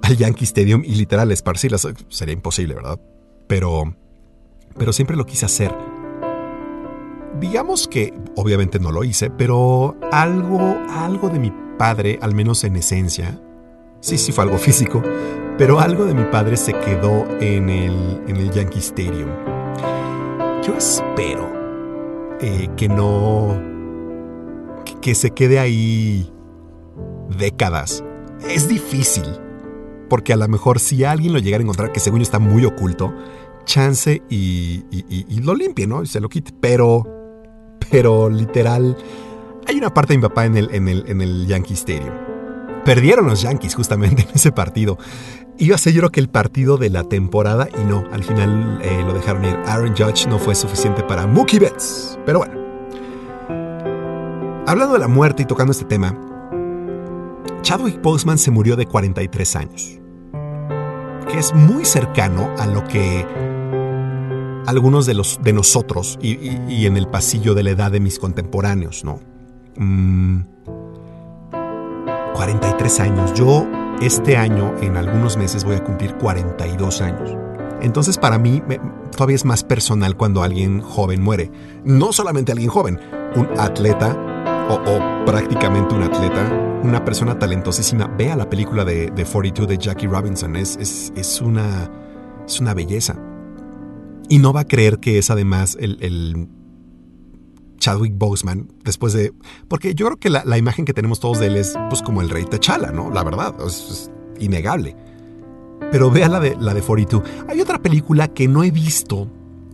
al 0.02 0.16
Yankee 0.16 0.44
Stadium 0.44 0.82
y 0.84 0.94
literal 0.94 1.30
esparcirlas. 1.32 1.86
Sería 2.08 2.34
imposible, 2.34 2.74
¿verdad? 2.74 2.98
Pero, 3.46 3.94
pero 4.78 4.92
siempre 4.92 5.16
lo 5.16 5.26
quise 5.26 5.46
hacer. 5.46 5.74
Digamos 7.40 7.86
que, 7.86 8.14
obviamente 8.36 8.78
no 8.78 8.92
lo 8.92 9.04
hice, 9.04 9.30
pero 9.30 9.96
algo, 10.10 10.78
algo 10.88 11.28
de 11.28 11.38
mi 11.38 11.52
padre, 11.78 12.18
al 12.22 12.34
menos 12.34 12.64
en 12.64 12.76
esencia, 12.76 13.38
sí, 14.00 14.16
sí 14.16 14.32
fue 14.32 14.44
algo 14.44 14.56
físico, 14.56 15.02
pero 15.58 15.80
algo 15.80 16.06
de 16.06 16.14
mi 16.14 16.24
padre 16.24 16.56
se 16.56 16.72
quedó 16.72 17.26
en 17.40 17.68
el, 17.68 18.22
en 18.26 18.36
el 18.36 18.50
Yankee 18.50 18.78
Stadium. 18.78 19.28
Yo 20.62 20.74
espero 20.76 21.48
eh, 22.40 22.68
que 22.76 22.88
no. 22.88 23.75
Que, 25.06 25.14
se 25.14 25.30
quede 25.30 25.60
ahí 25.60 26.28
décadas. 27.38 28.02
Es 28.48 28.68
difícil. 28.68 29.24
Porque 30.08 30.32
a 30.32 30.36
lo 30.36 30.46
mejor 30.48 30.80
si 30.80 31.04
alguien 31.04 31.32
lo 31.32 31.38
llegara 31.38 31.62
a 31.62 31.64
encontrar, 31.64 31.92
que 31.92 32.00
según 32.00 32.20
yo 32.20 32.24
está 32.24 32.38
muy 32.38 32.64
oculto, 32.64 33.14
chance 33.64 34.22
y 34.28 34.84
lo 35.40 35.54
limpie, 35.54 35.86
¿no? 35.86 36.02
Y 36.02 36.06
se 36.06 36.20
lo 36.20 36.28
quite. 36.28 36.52
Pero. 36.60 37.04
Pero 37.90 38.28
literal. 38.28 38.96
Hay 39.68 39.76
una 39.76 39.92
parte 39.94 40.12
de 40.12 40.18
mi 40.18 40.22
papá 40.22 40.44
en 40.46 40.56
el, 40.56 40.72
en 40.72 40.88
el, 40.88 41.04
en 41.08 41.20
el 41.20 41.46
Yankee 41.46 41.74
Stadium. 41.74 42.14
Perdieron 42.84 43.26
los 43.26 43.42
Yankees 43.42 43.74
justamente 43.74 44.22
en 44.28 44.28
ese 44.34 44.52
partido. 44.52 44.98
Iba 45.58 45.76
a 45.76 45.78
ser 45.78 45.92
yo 45.92 46.00
creo 46.00 46.10
que 46.10 46.20
el 46.20 46.28
partido 46.28 46.78
de 46.78 46.90
la 46.90 47.04
temporada 47.04 47.68
y 47.80 47.84
no, 47.84 48.04
al 48.12 48.22
final 48.22 48.80
eh, 48.82 49.02
lo 49.04 49.14
dejaron 49.14 49.44
ir. 49.44 49.56
Aaron 49.66 49.94
Judge 49.96 50.28
no 50.28 50.38
fue 50.38 50.54
suficiente 50.54 51.02
para 51.02 51.26
Mookie 51.26 51.58
Betts. 51.58 52.18
Pero 52.26 52.40
bueno. 52.40 52.65
Hablando 54.68 54.94
de 54.94 54.98
la 54.98 55.06
muerte 55.06 55.44
y 55.44 55.46
tocando 55.46 55.70
este 55.70 55.84
tema, 55.84 56.18
Chadwick 57.62 58.02
Boseman 58.02 58.36
se 58.36 58.50
murió 58.50 58.74
de 58.74 58.84
43 58.84 59.56
años. 59.56 60.00
Que 61.30 61.38
es 61.38 61.54
muy 61.54 61.84
cercano 61.84 62.50
a 62.58 62.66
lo 62.66 62.82
que 62.82 63.24
algunos 64.66 65.06
de 65.06 65.14
los 65.14 65.38
de 65.40 65.52
nosotros 65.52 66.18
y, 66.20 66.84
en 66.84 66.96
el 66.96 67.06
pasillo 67.06 67.54
de 67.54 67.62
la 67.62 67.70
edad 67.70 67.92
de 67.92 68.00
mis 68.00 68.18
contemporáneos, 68.18 69.04
¿no? 69.04 69.20
Mm, 69.76 70.40
43 72.34 73.00
años. 73.00 73.34
Yo 73.34 73.68
este 74.00 74.36
año, 74.36 74.74
en 74.80 74.96
algunos 74.96 75.36
meses, 75.36 75.62
voy 75.62 75.76
a 75.76 75.84
cumplir 75.84 76.16
42 76.16 77.02
años. 77.02 77.36
Entonces 77.82 78.18
para 78.18 78.36
mí 78.36 78.60
todavía 79.12 79.36
es 79.36 79.44
más 79.44 79.62
personal 79.62 80.16
cuando 80.16 80.42
alguien 80.42 80.80
joven 80.80 81.22
muere. 81.22 81.52
No 81.84 82.12
solamente 82.12 82.50
alguien 82.50 82.68
joven, 82.68 82.98
un 83.36 83.48
atleta 83.60 84.16
o, 84.68 85.24
prácticamente 85.24 85.94
un 85.94 86.02
atleta, 86.02 86.80
una 86.82 87.04
persona 87.04 87.38
talentosísima. 87.38 88.06
Vea 88.06 88.36
la 88.36 88.48
película 88.48 88.84
de, 88.84 89.10
de 89.10 89.24
42 89.24 89.68
de 89.68 89.78
Jackie 89.78 90.06
Robinson, 90.06 90.56
es, 90.56 90.76
es, 90.76 91.12
es 91.16 91.40
una, 91.40 91.90
es 92.46 92.60
una 92.60 92.74
belleza. 92.74 93.16
Y 94.28 94.38
no 94.38 94.52
va 94.52 94.60
a 94.60 94.64
creer 94.66 94.98
que 94.98 95.18
es 95.18 95.30
además 95.30 95.76
el, 95.80 96.48
Chadwick 97.78 98.14
Boseman 98.16 98.68
después 98.82 99.12
de... 99.12 99.32
Porque 99.68 99.94
yo 99.94 100.06
creo 100.06 100.18
que 100.18 100.30
la, 100.30 100.44
la 100.44 100.58
imagen 100.58 100.84
que 100.84 100.92
tenemos 100.92 101.20
todos 101.20 101.38
de 101.38 101.46
él 101.46 101.56
es 101.56 101.78
pues 101.88 102.02
como 102.02 102.20
el 102.20 102.30
rey 102.30 102.44
T'Challa, 102.44 102.90
¿no? 102.90 103.10
La 103.10 103.22
verdad, 103.22 103.54
es, 103.64 103.88
es 103.90 104.10
innegable. 104.40 104.96
Pero 105.92 106.10
vea 106.10 106.28
la 106.28 106.40
de, 106.40 106.56
la 106.58 106.74
de 106.74 106.80
42. 106.80 107.22
Hay 107.48 107.60
otra 107.60 107.78
película 107.80 108.28
que 108.28 108.48
no 108.48 108.64
he 108.64 108.70
visto, 108.70 109.28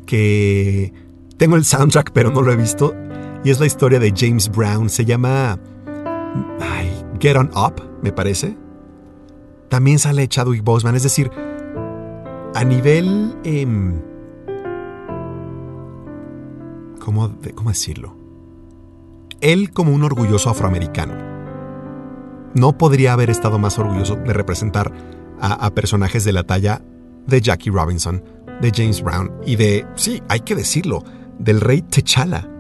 que 0.05 0.93
tengo 1.39 1.57
el 1.57 1.65
soundtrack 1.65 2.11
pero 2.13 2.31
no 2.31 2.43
lo 2.43 2.53
he 2.53 2.57
visto, 2.57 2.95
y 3.45 3.51
es 3.51 3.61
la 3.61 3.67
historia 3.67 3.99
de 3.99 4.13
James 4.17 4.51
Brown. 4.51 4.89
Se 4.89 5.05
llama... 5.05 5.59
ay, 6.61 7.05
Get 7.21 7.37
On 7.37 7.51
Up, 7.57 7.83
me 8.03 8.13
parece. 8.13 8.57
También 9.69 9.99
sale 9.99 10.29
Chadwick 10.29 10.63
Boseman, 10.63 10.95
es 10.95 11.03
decir, 11.03 11.31
a 12.55 12.65
nivel... 12.65 13.35
em, 13.45 14.01
¿cómo, 16.99 17.35
¿Cómo 17.55 17.71
decirlo? 17.71 18.17
Él 19.41 19.73
como 19.73 19.93
un 19.93 20.05
orgulloso 20.05 20.51
afroamericano. 20.51 21.15
No 22.55 22.77
podría 22.77 23.15
haber 23.15 23.31
estado 23.31 23.59
más 23.59 23.79
orgulloso 23.79 24.17
de 24.17 24.33
representar 24.33 24.93
a, 25.41 25.67
a 25.67 25.75
personajes 25.75 26.25
de 26.25 26.33
la 26.33 26.45
talla 26.45 26.83
de 27.27 27.41
Jackie 27.41 27.71
Robinson, 27.71 28.23
de 28.61 28.71
James 28.75 29.03
Brown 29.03 29.33
y 29.45 29.57
de, 29.57 29.87
sí, 29.97 30.23
hay 30.29 30.41
que 30.41 30.55
decirlo, 30.55 31.03
del 31.39 31.61
rey 31.61 31.83
T'Challa. 31.83 32.52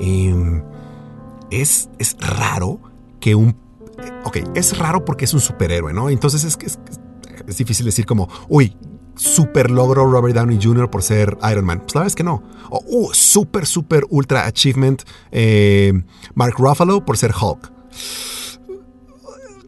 Em, 0.00 0.62
es, 1.50 1.90
es 1.98 2.16
raro 2.18 2.80
que 3.20 3.34
un... 3.34 3.54
Ok, 4.24 4.38
es 4.54 4.78
raro 4.78 5.04
porque 5.04 5.26
es 5.26 5.34
un 5.34 5.40
superhéroe, 5.40 5.92
¿no? 5.92 6.08
Entonces 6.08 6.42
es, 6.44 6.56
que 6.56 6.66
es, 6.66 7.56
difícil 7.58 7.84
decir 7.84 8.06
como, 8.06 8.28
uy, 8.48 8.74
super 9.14 9.70
logro 9.70 10.10
Robert 10.10 10.34
Downey 10.34 10.58
Jr. 10.60 10.90
por 10.90 11.02
ser 11.02 11.36
Iron 11.50 11.66
Man. 11.66 11.80
Pues 11.80 11.94
la 11.94 12.00
verdad 12.00 12.06
es 12.06 12.16
que 12.16 12.24
no. 12.24 12.42
O, 12.70 12.82
uh, 12.86 13.10
super, 13.12 13.66
super 13.66 14.06
ultra 14.08 14.46
achievement 14.46 15.02
eh, 15.30 15.92
Mark 16.34 16.54
Ruffalo 16.56 17.04
por 17.04 17.18
ser 17.18 17.34
Hulk. 17.38 17.70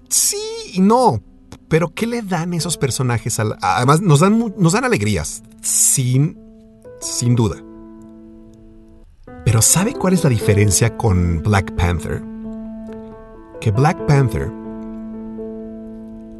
Sí 0.08 0.38
y 0.72 0.80
no. 0.80 1.22
Pero 1.68 1.92
¿qué 1.94 2.06
le 2.06 2.22
dan 2.22 2.54
esos 2.54 2.78
personajes? 2.78 3.38
Al, 3.38 3.56
además, 3.60 4.00
nos 4.00 4.20
dan, 4.20 4.54
nos 4.56 4.72
dan 4.72 4.84
alegrías. 4.84 5.42
Sin, 5.62 6.38
sin 7.00 7.34
duda. 7.34 7.62
Pero 9.44 9.60
¿sabe 9.62 9.92
cuál 9.94 10.14
es 10.14 10.24
la 10.24 10.30
diferencia 10.30 10.96
con 10.96 11.42
Black 11.42 11.72
Panther? 11.72 12.22
Que 13.60 13.70
Black 13.70 14.06
Panther 14.06 14.50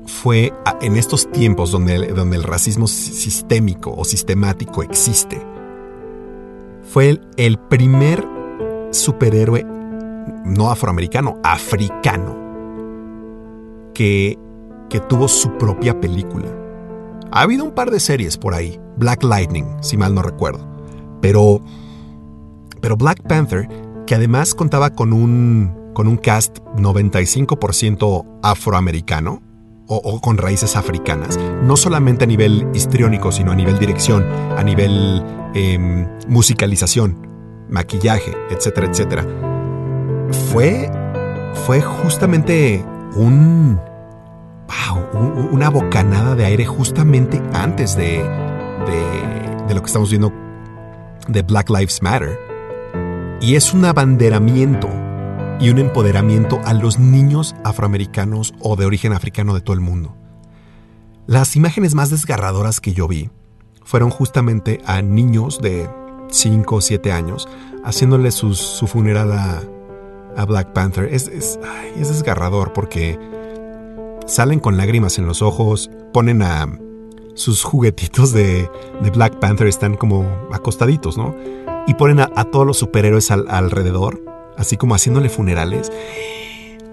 fue 0.06 0.52
en 0.80 0.96
estos 0.96 1.30
tiempos 1.30 1.70
donde, 1.70 1.94
el- 1.96 2.14
donde 2.14 2.36
el 2.36 2.42
racismo 2.42 2.86
si- 2.86 3.12
sistémico 3.12 3.92
o 3.96 4.04
sistemático 4.04 4.82
existe. 4.82 5.40
Fue 6.82 7.08
el, 7.10 7.20
el 7.36 7.58
primer 7.58 8.26
superhéroe 8.90 9.64
no 10.44 10.70
afroamericano, 10.70 11.38
africano, 11.42 12.36
que, 13.94 14.38
que 14.88 15.00
tuvo 15.00 15.28
su 15.28 15.56
propia 15.58 16.00
película. 16.00 16.46
Ha 17.30 17.42
habido 17.42 17.64
un 17.64 17.72
par 17.72 17.90
de 17.90 18.00
series 18.00 18.36
por 18.36 18.54
ahí, 18.54 18.78
Black 18.96 19.22
Lightning, 19.22 19.66
si 19.80 19.96
mal 19.96 20.14
no 20.14 20.22
recuerdo. 20.22 20.66
Pero, 21.20 21.60
pero 22.82 22.96
Black 22.98 23.22
Panther, 23.22 23.66
que 24.06 24.14
además 24.14 24.54
contaba 24.54 24.90
con 24.90 25.14
un, 25.14 25.72
con 25.94 26.06
un 26.08 26.18
cast 26.18 26.58
95% 26.76 28.26
afroamericano, 28.42 29.40
o, 29.94 30.20
con 30.22 30.38
raíces 30.38 30.74
africanas, 30.76 31.38
no 31.64 31.76
solamente 31.76 32.24
a 32.24 32.26
nivel 32.26 32.66
histriónico, 32.72 33.30
sino 33.30 33.52
a 33.52 33.54
nivel 33.54 33.78
dirección, 33.78 34.24
a 34.56 34.62
nivel 34.62 35.22
em, 35.54 36.08
musicalización, 36.28 37.28
maquillaje, 37.68 38.32
etcétera, 38.50 38.86
etcétera. 38.86 39.26
Fue, 40.50 40.90
fue 41.66 41.82
justamente 41.82 42.82
un, 43.16 43.78
wow, 44.66 45.20
un- 45.20 45.48
una 45.52 45.68
bocanada 45.68 46.34
de 46.36 46.46
aire 46.46 46.64
justamente 46.64 47.42
antes 47.52 47.94
de, 47.94 48.22
de, 48.86 49.64
de 49.68 49.74
lo 49.74 49.80
que 49.82 49.86
estamos 49.88 50.08
viendo 50.08 50.32
de 51.28 51.42
Black 51.42 51.68
Lives 51.68 52.00
Matter. 52.02 52.38
Y 53.42 53.56
es 53.56 53.74
un 53.74 53.84
abanderamiento 53.84 54.88
y 55.60 55.70
un 55.70 55.78
empoderamiento 55.78 56.60
a 56.64 56.74
los 56.74 56.98
niños 56.98 57.54
afroamericanos 57.64 58.54
o 58.60 58.76
de 58.76 58.86
origen 58.86 59.12
africano 59.12 59.52
de 59.54 59.60
todo 59.60 59.74
el 59.74 59.80
mundo. 59.80 60.16
Las 61.26 61.56
imágenes 61.56 61.94
más 61.94 62.10
desgarradoras 62.10 62.80
que 62.80 62.92
yo 62.94 63.06
vi 63.08 63.30
fueron 63.84 64.10
justamente 64.10 64.80
a 64.86 65.02
niños 65.02 65.60
de 65.60 65.88
5 66.30 66.76
o 66.76 66.80
7 66.80 67.12
años 67.12 67.48
haciéndole 67.84 68.30
sus- 68.30 68.58
su 68.58 68.86
funeral 68.86 69.32
a, 69.32 69.60
a 70.36 70.44
Black 70.46 70.72
Panther. 70.72 71.04
Es, 71.12 71.26
es, 71.28 71.58
es 71.98 72.08
desgarrador 72.08 72.72
porque 72.72 73.18
salen 74.26 74.60
con 74.60 74.76
lágrimas 74.76 75.18
en 75.18 75.26
los 75.26 75.42
ojos, 75.42 75.90
ponen 76.12 76.42
a 76.42 76.66
sus 77.34 77.64
juguetitos 77.64 78.32
de, 78.32 78.68
de 79.02 79.10
Black 79.10 79.36
Panther, 79.40 79.66
están 79.66 79.96
como 79.96 80.26
acostaditos, 80.52 81.16
¿no? 81.18 81.34
Y 81.86 81.94
ponen 81.94 82.20
a, 82.20 82.44
todos 82.44 82.66
los 82.66 82.78
superhéroes 82.78 83.30
al- 83.30 83.46
alrededor, 83.48 84.20
así 84.56 84.76
como 84.76 84.94
haciéndole 84.94 85.28
funerales. 85.28 85.90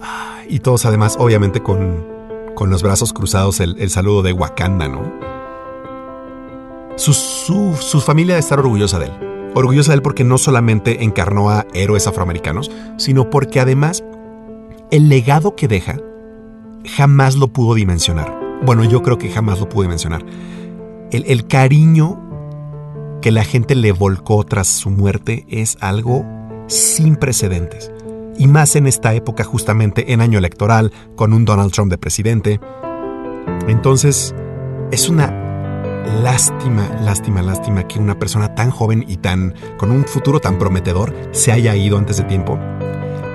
Ah, 0.02 0.40
Y 0.48 0.60
todos 0.60 0.86
además, 0.86 1.16
obviamente, 1.20 1.62
con, 1.62 2.06
con 2.56 2.70
los 2.70 2.82
brazos 2.84 3.14
cruzados, 3.14 3.60
el, 3.60 3.76
el 3.80 3.90
saludo 3.90 4.22
de 4.24 4.34
Wakanda, 4.34 4.88
¿no? 4.88 5.02
Su, 6.96 7.14
su, 7.14 7.76
su 7.80 8.02
familia 8.02 8.34
debe 8.36 8.40
estar 8.42 8.60
orgullosa 8.60 9.00
de 9.00 9.06
él. 9.06 9.52
Orgullosa 9.56 9.92
de 9.92 9.96
él 9.98 10.02
porque 10.02 10.24
no 10.24 10.38
solamente 10.38 11.04
encarnó 11.04 11.50
a 11.50 11.66
héroes 11.74 12.08
afroamericanos, 12.08 12.70
sino 12.98 13.30
porque 13.30 13.60
además 13.60 14.04
el 14.92 15.08
legado 15.08 15.56
que 15.56 15.68
deja 15.68 15.98
jamás 16.98 17.36
lo 17.36 17.48
pudo 17.48 17.76
dimensionar. 17.76 18.38
Bueno, 18.66 18.84
yo 18.84 19.02
creo 19.02 19.18
que 19.18 19.30
jamás 19.32 19.60
lo 19.60 19.70
pude 19.70 19.86
dimensionar. 19.86 20.24
El, 21.12 21.24
el 21.28 21.48
cariño 21.48 22.20
que 23.22 23.32
la 23.32 23.44
gente 23.44 23.76
le 23.76 23.92
volcó 23.92 24.44
tras 24.44 24.68
su 24.68 24.90
muerte 24.90 25.46
es 25.50 25.78
algo 25.82 26.26
sin 26.68 27.16
precedentes. 27.16 27.92
Y 28.38 28.48
más 28.48 28.76
en 28.76 28.88
esta 28.88 29.14
época 29.14 29.44
justamente 29.44 30.14
en 30.14 30.22
año 30.22 30.40
electoral, 30.40 30.94
con 31.16 31.34
un 31.34 31.44
Donald 31.44 31.72
Trump 31.72 31.92
de 31.92 31.98
presidente. 31.98 32.60
Entonces, 33.68 34.34
es 34.92 35.10
una 35.10 35.50
lástima, 36.24 36.90
lástima, 37.02 37.42
lástima 37.42 37.88
que 37.88 38.00
una 38.00 38.18
persona 38.18 38.56
tan 38.56 38.72
joven 38.72 39.04
y 39.08 39.18
tan 39.18 39.54
con 39.78 39.92
un 39.92 40.06
futuro 40.06 40.40
tan 40.40 40.58
prometedor 40.58 41.14
se 41.32 41.52
haya 41.52 41.76
ido 41.76 41.98
antes 41.98 42.18
de 42.18 42.24
tiempo. 42.24 42.58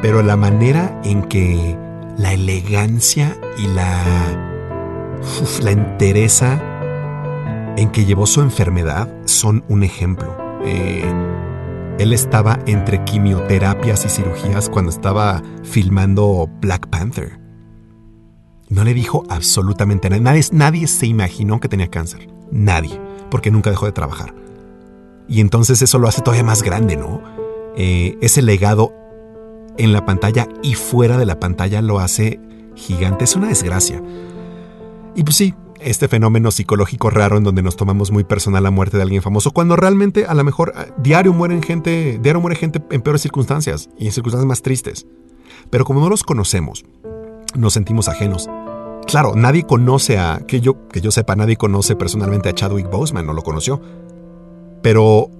Pero 0.00 0.22
la 0.22 0.36
manera 0.36 1.00
en 1.04 1.22
que 1.22 1.78
la 2.16 2.32
elegancia 2.32 3.36
y 3.58 3.66
la 3.66 4.40
la 5.62 5.70
entereza 5.70 6.73
en 7.76 7.90
que 7.90 8.04
llevó 8.04 8.26
su 8.26 8.40
enfermedad 8.40 9.08
son 9.24 9.64
un 9.68 9.82
ejemplo. 9.82 10.36
Eh, 10.64 11.04
él 11.98 12.12
estaba 12.12 12.58
entre 12.66 13.04
quimioterapias 13.04 14.04
y 14.04 14.08
cirugías 14.08 14.68
cuando 14.68 14.90
estaba 14.90 15.42
filmando 15.62 16.48
Black 16.60 16.88
Panther. 16.88 17.40
No 18.68 18.82
le 18.84 18.94
dijo 18.94 19.24
absolutamente 19.28 20.10
nada. 20.10 20.22
Nadie, 20.22 20.42
nadie 20.52 20.86
se 20.86 21.06
imaginó 21.06 21.60
que 21.60 21.68
tenía 21.68 21.88
cáncer. 21.88 22.28
Nadie. 22.50 23.00
Porque 23.30 23.50
nunca 23.50 23.70
dejó 23.70 23.86
de 23.86 23.92
trabajar. 23.92 24.34
Y 25.28 25.40
entonces 25.40 25.80
eso 25.82 25.98
lo 25.98 26.08
hace 26.08 26.22
todavía 26.22 26.44
más 26.44 26.62
grande, 26.62 26.96
¿no? 26.96 27.22
Eh, 27.76 28.18
ese 28.20 28.42
legado 28.42 28.92
en 29.78 29.92
la 29.92 30.04
pantalla 30.04 30.48
y 30.62 30.74
fuera 30.74 31.18
de 31.18 31.26
la 31.26 31.40
pantalla 31.40 31.82
lo 31.82 31.98
hace 31.98 32.40
gigante. 32.74 33.24
Es 33.24 33.36
una 33.36 33.48
desgracia. 33.48 34.02
Y 35.14 35.22
pues 35.22 35.36
sí, 35.36 35.54
este 35.84 36.08
fenómeno 36.08 36.50
psicológico 36.50 37.10
raro 37.10 37.36
en 37.36 37.44
donde 37.44 37.62
nos 37.62 37.76
tomamos 37.76 38.10
muy 38.10 38.24
personal 38.24 38.62
la 38.62 38.70
muerte 38.70 38.96
de 38.96 39.02
alguien 39.02 39.22
famoso, 39.22 39.52
cuando 39.52 39.76
realmente 39.76 40.26
a 40.26 40.34
lo 40.34 40.44
mejor 40.44 40.72
eh, 40.76 40.90
diario 40.98 41.32
mueren 41.32 41.62
gente, 41.62 42.18
diario 42.22 42.40
muere 42.40 42.56
gente 42.56 42.82
en 42.90 43.02
peores 43.02 43.22
circunstancias 43.22 43.88
y 43.98 44.06
en 44.06 44.12
circunstancias 44.12 44.46
más 44.46 44.62
tristes. 44.62 45.06
Pero 45.70 45.84
como 45.84 46.00
no 46.00 46.08
los 46.08 46.22
conocemos, 46.22 46.84
nos 47.54 47.74
sentimos 47.74 48.08
ajenos. 48.08 48.48
Claro, 49.06 49.34
nadie 49.36 49.64
conoce 49.64 50.18
a, 50.18 50.40
que 50.46 50.60
yo, 50.60 50.88
que 50.88 51.00
yo 51.00 51.10
sepa, 51.10 51.36
nadie 51.36 51.56
conoce 51.56 51.94
personalmente 51.96 52.48
a 52.48 52.54
Chadwick 52.54 52.90
Boseman, 52.90 53.26
no 53.26 53.32
lo 53.32 53.42
conoció. 53.42 53.80
Pero 54.82 55.30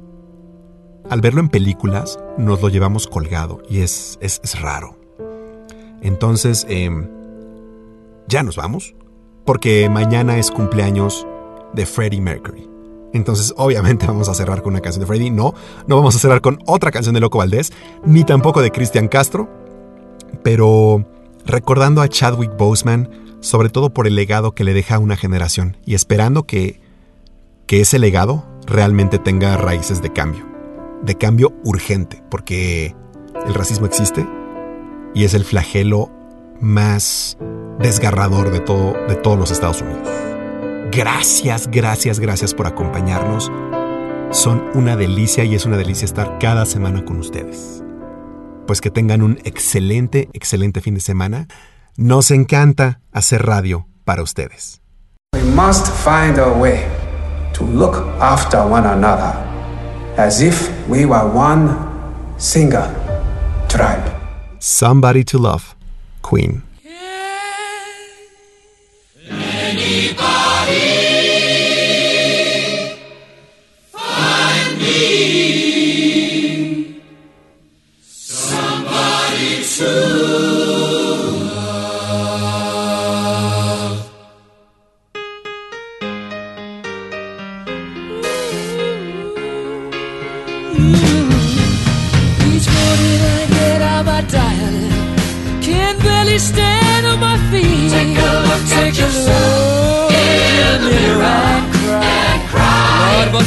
al 1.09 1.21
verlo 1.21 1.41
en 1.41 1.49
películas, 1.49 2.19
nos 2.39 2.63
lo 2.63 2.69
llevamos 2.69 3.07
colgado 3.07 3.63
y 3.69 3.81
es, 3.81 4.19
es, 4.21 4.41
es 4.43 4.61
raro. 4.61 4.97
Entonces, 6.01 6.67
em, 6.69 7.09
ya 8.27 8.43
nos 8.43 8.57
vamos, 8.57 8.95
porque 9.45 9.89
mañana 9.89 10.39
es 10.39 10.51
cumpleaños 10.51 11.27
de 11.73 11.87
Freddie 11.87 12.21
Mercury. 12.21 12.69
Entonces, 13.13 13.55
obviamente 13.57 14.07
vamos 14.09 14.29
a 14.29 14.35
cerrar 14.35 14.63
con 14.63 14.73
una 14.73 14.81
canción 14.81 15.01
de 15.01 15.07
Freddie. 15.07 15.31
No, 15.31 15.55
no 15.87 15.97
vamos 15.97 16.17
a 16.17 16.19
cerrar 16.19 16.41
con 16.41 16.59
otra 16.67 16.91
canción 16.91 17.15
de 17.15 17.21
Loco 17.21 17.39
Valdés, 17.39 17.73
ni 18.05 18.25
tampoco 18.25 18.61
de 18.61 18.71
Cristian 18.71 19.09
Castro, 19.09 19.49
pero 20.43 21.07
recordando 21.47 22.03
a 22.03 22.09
Chadwick 22.09 22.57
Boseman, 22.57 23.39
sobre 23.41 23.69
todo 23.69 23.91
por 23.91 24.07
el 24.07 24.15
legado 24.15 24.53
que 24.53 24.65
le 24.65 24.75
deja 24.75 24.97
a 24.97 24.99
una 24.99 25.17
generación 25.17 25.77
y 25.85 25.95
esperando 25.95 26.45
que, 26.45 26.81
que 27.67 27.81
ese 27.81 27.99
legado 27.99 28.45
realmente 28.67 29.19
tenga 29.19 29.57
raíces 29.57 30.01
de 30.01 30.13
cambio, 30.13 30.47
de 31.03 31.17
cambio 31.17 31.53
urgente, 31.63 32.23
porque 32.31 32.95
el 33.47 33.55
racismo 33.55 33.87
existe 33.87 34.27
y 35.15 35.25
es 35.25 35.35
el 35.35 35.45
flagelo 35.45 36.11
más 36.61 37.37
desgarrador 37.79 38.51
de, 38.51 38.61
todo, 38.61 38.95
de 39.09 39.17
todos 39.17 39.39
los 39.39 39.51
Estados 39.51 39.83
Unidos. 39.83 40.09
Gracias, 40.91 41.69
gracias, 41.71 42.21
gracias 42.21 42.55
por 42.55 42.67
acompañarnos. 42.67 43.51
Son 44.31 44.63
una 44.75 44.97
delicia 44.97 45.45
y 45.45 45.55
es 45.55 45.67
una 45.67 45.77
delicia 45.77 46.05
estar 46.05 46.39
cada 46.39 46.67
semana 46.67 47.05
con 47.05 47.19
ustedes. 47.19 47.83
Pues 48.67 48.81
que 48.81 48.91
tengan 48.91 49.23
un 49.23 49.39
excelente, 49.45 50.29
excelente 50.33 50.81
fin 50.81 50.95
de 50.95 51.01
semana. 51.01 51.49
Nos 51.97 52.31
encanta 52.31 53.01
hacer 53.13 53.45
radio 53.47 53.87
para 54.05 54.23
ustedes. 54.23 54.81
We 55.35 55.43
must 55.43 55.89
find 56.05 56.39
a 56.39 56.49
way 56.49 56.85
to 57.55 57.65
look 57.65 57.97
after 58.21 58.61
one 58.61 58.87
another 58.87 59.35
as 60.17 60.41
if 60.41 60.71
we 60.89 61.05
were 61.07 61.25
one 61.25 61.77
single 62.39 62.87
tribe. 63.69 64.03
Somebody 64.59 65.25
to 65.25 65.39
Love, 65.39 65.74
Queen. 66.25 66.63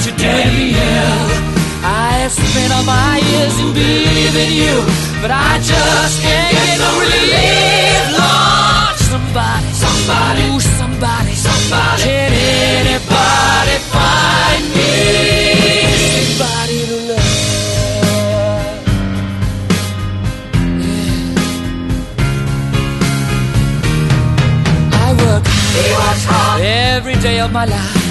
To 0.05 0.11
me? 0.13 0.75
I 1.83 2.27
spent 2.29 2.71
all 2.75 2.83
my 2.83 3.17
years 3.29 3.55
in 3.59 3.73
believing 3.73 4.51
you, 4.61 4.75
but 5.21 5.31
I 5.31 5.59
just 5.59 6.21
can't 6.21 6.51
get 6.53 6.77
no 6.83 6.89
relief. 6.99 8.01
Lord, 8.19 8.95
somebody, 9.11 9.69
somebody, 9.85 10.41
ooh, 10.51 10.59
somebody, 10.59 11.33
somebody. 11.33 12.03
Can 12.03 12.31
anybody 12.33 13.77
find 13.93 14.63
me? 14.75 14.93
Somebody 16.37 16.77
to 16.89 16.97
love. 17.09 17.35
I 24.93 25.07
work 25.23 25.43
hard 26.27 26.61
every 26.61 27.15
day 27.15 27.39
of 27.39 27.51
my 27.51 27.65
life. 27.65 28.03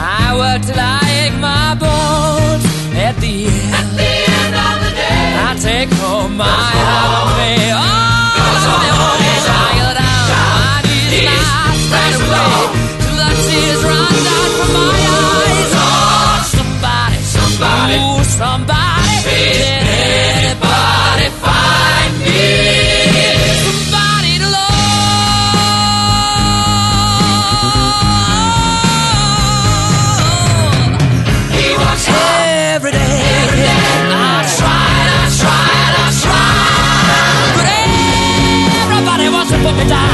I 0.00 0.34
work 0.36 0.62
till 0.62 0.78
I 0.78 1.07
my 1.40 1.74
bones. 1.74 2.64
At 2.94 3.16
the 3.20 3.46
end, 3.46 3.74
at 3.74 3.88
the 3.96 4.10
end 4.38 4.54
of 4.66 4.76
the 4.84 4.92
day, 4.94 5.34
I 5.46 5.56
take 5.60 5.90
home 6.02 6.36
my 6.36 6.44
me. 6.44 6.80
All 6.82 7.14
of 7.18 7.28
oh, 7.28 7.38
my 7.38 7.54
own. 7.72 8.08
I 9.48 9.70
go 9.80 9.88
down 9.98 10.24
my 10.34 10.82
knees 10.86 11.12
and 11.14 11.46
I 11.46 11.74
stand 11.86 12.20
away 12.26 12.52
till 13.02 13.16
the 13.22 13.30
tears 13.46 13.82
run 13.84 13.97
wants 39.78 39.92
to 39.92 40.07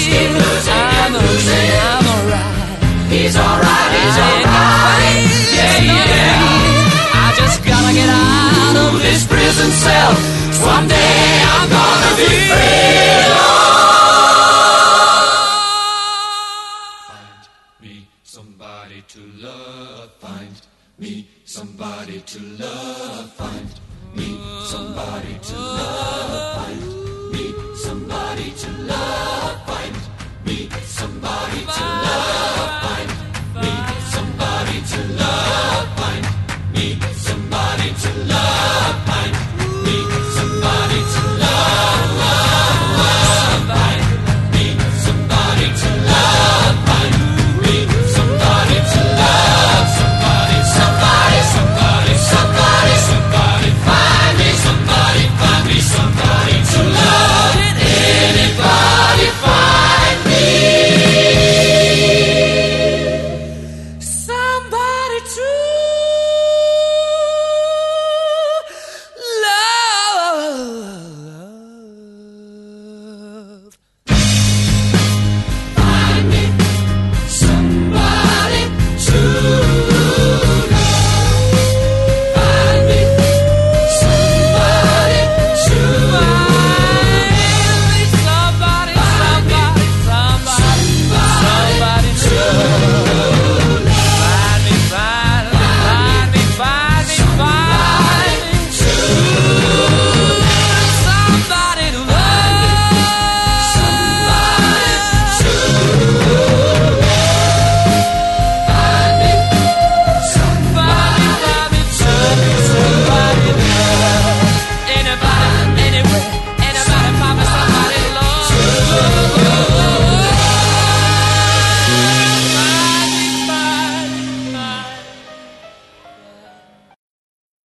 I'm 0.00 1.12
losing. 1.12 1.70
I'm 1.82 2.06
alright. 2.06 3.10
He's 3.10 3.36
alright. 3.36 3.90
He's 3.98 4.18
alright. 4.26 5.26
Yeah, 5.50 5.90
yeah. 5.90 6.38
I 7.18 7.34
just 7.36 7.64
gotta 7.66 7.92
get 7.92 8.08
out 8.08 8.76
of 8.94 9.02
this 9.02 9.26
prison 9.26 9.70
cell. 9.72 10.14
Someday 10.54 11.42
I'm 11.50 11.68
gonna 11.68 12.16
be 12.16 12.28
free. 12.46 12.67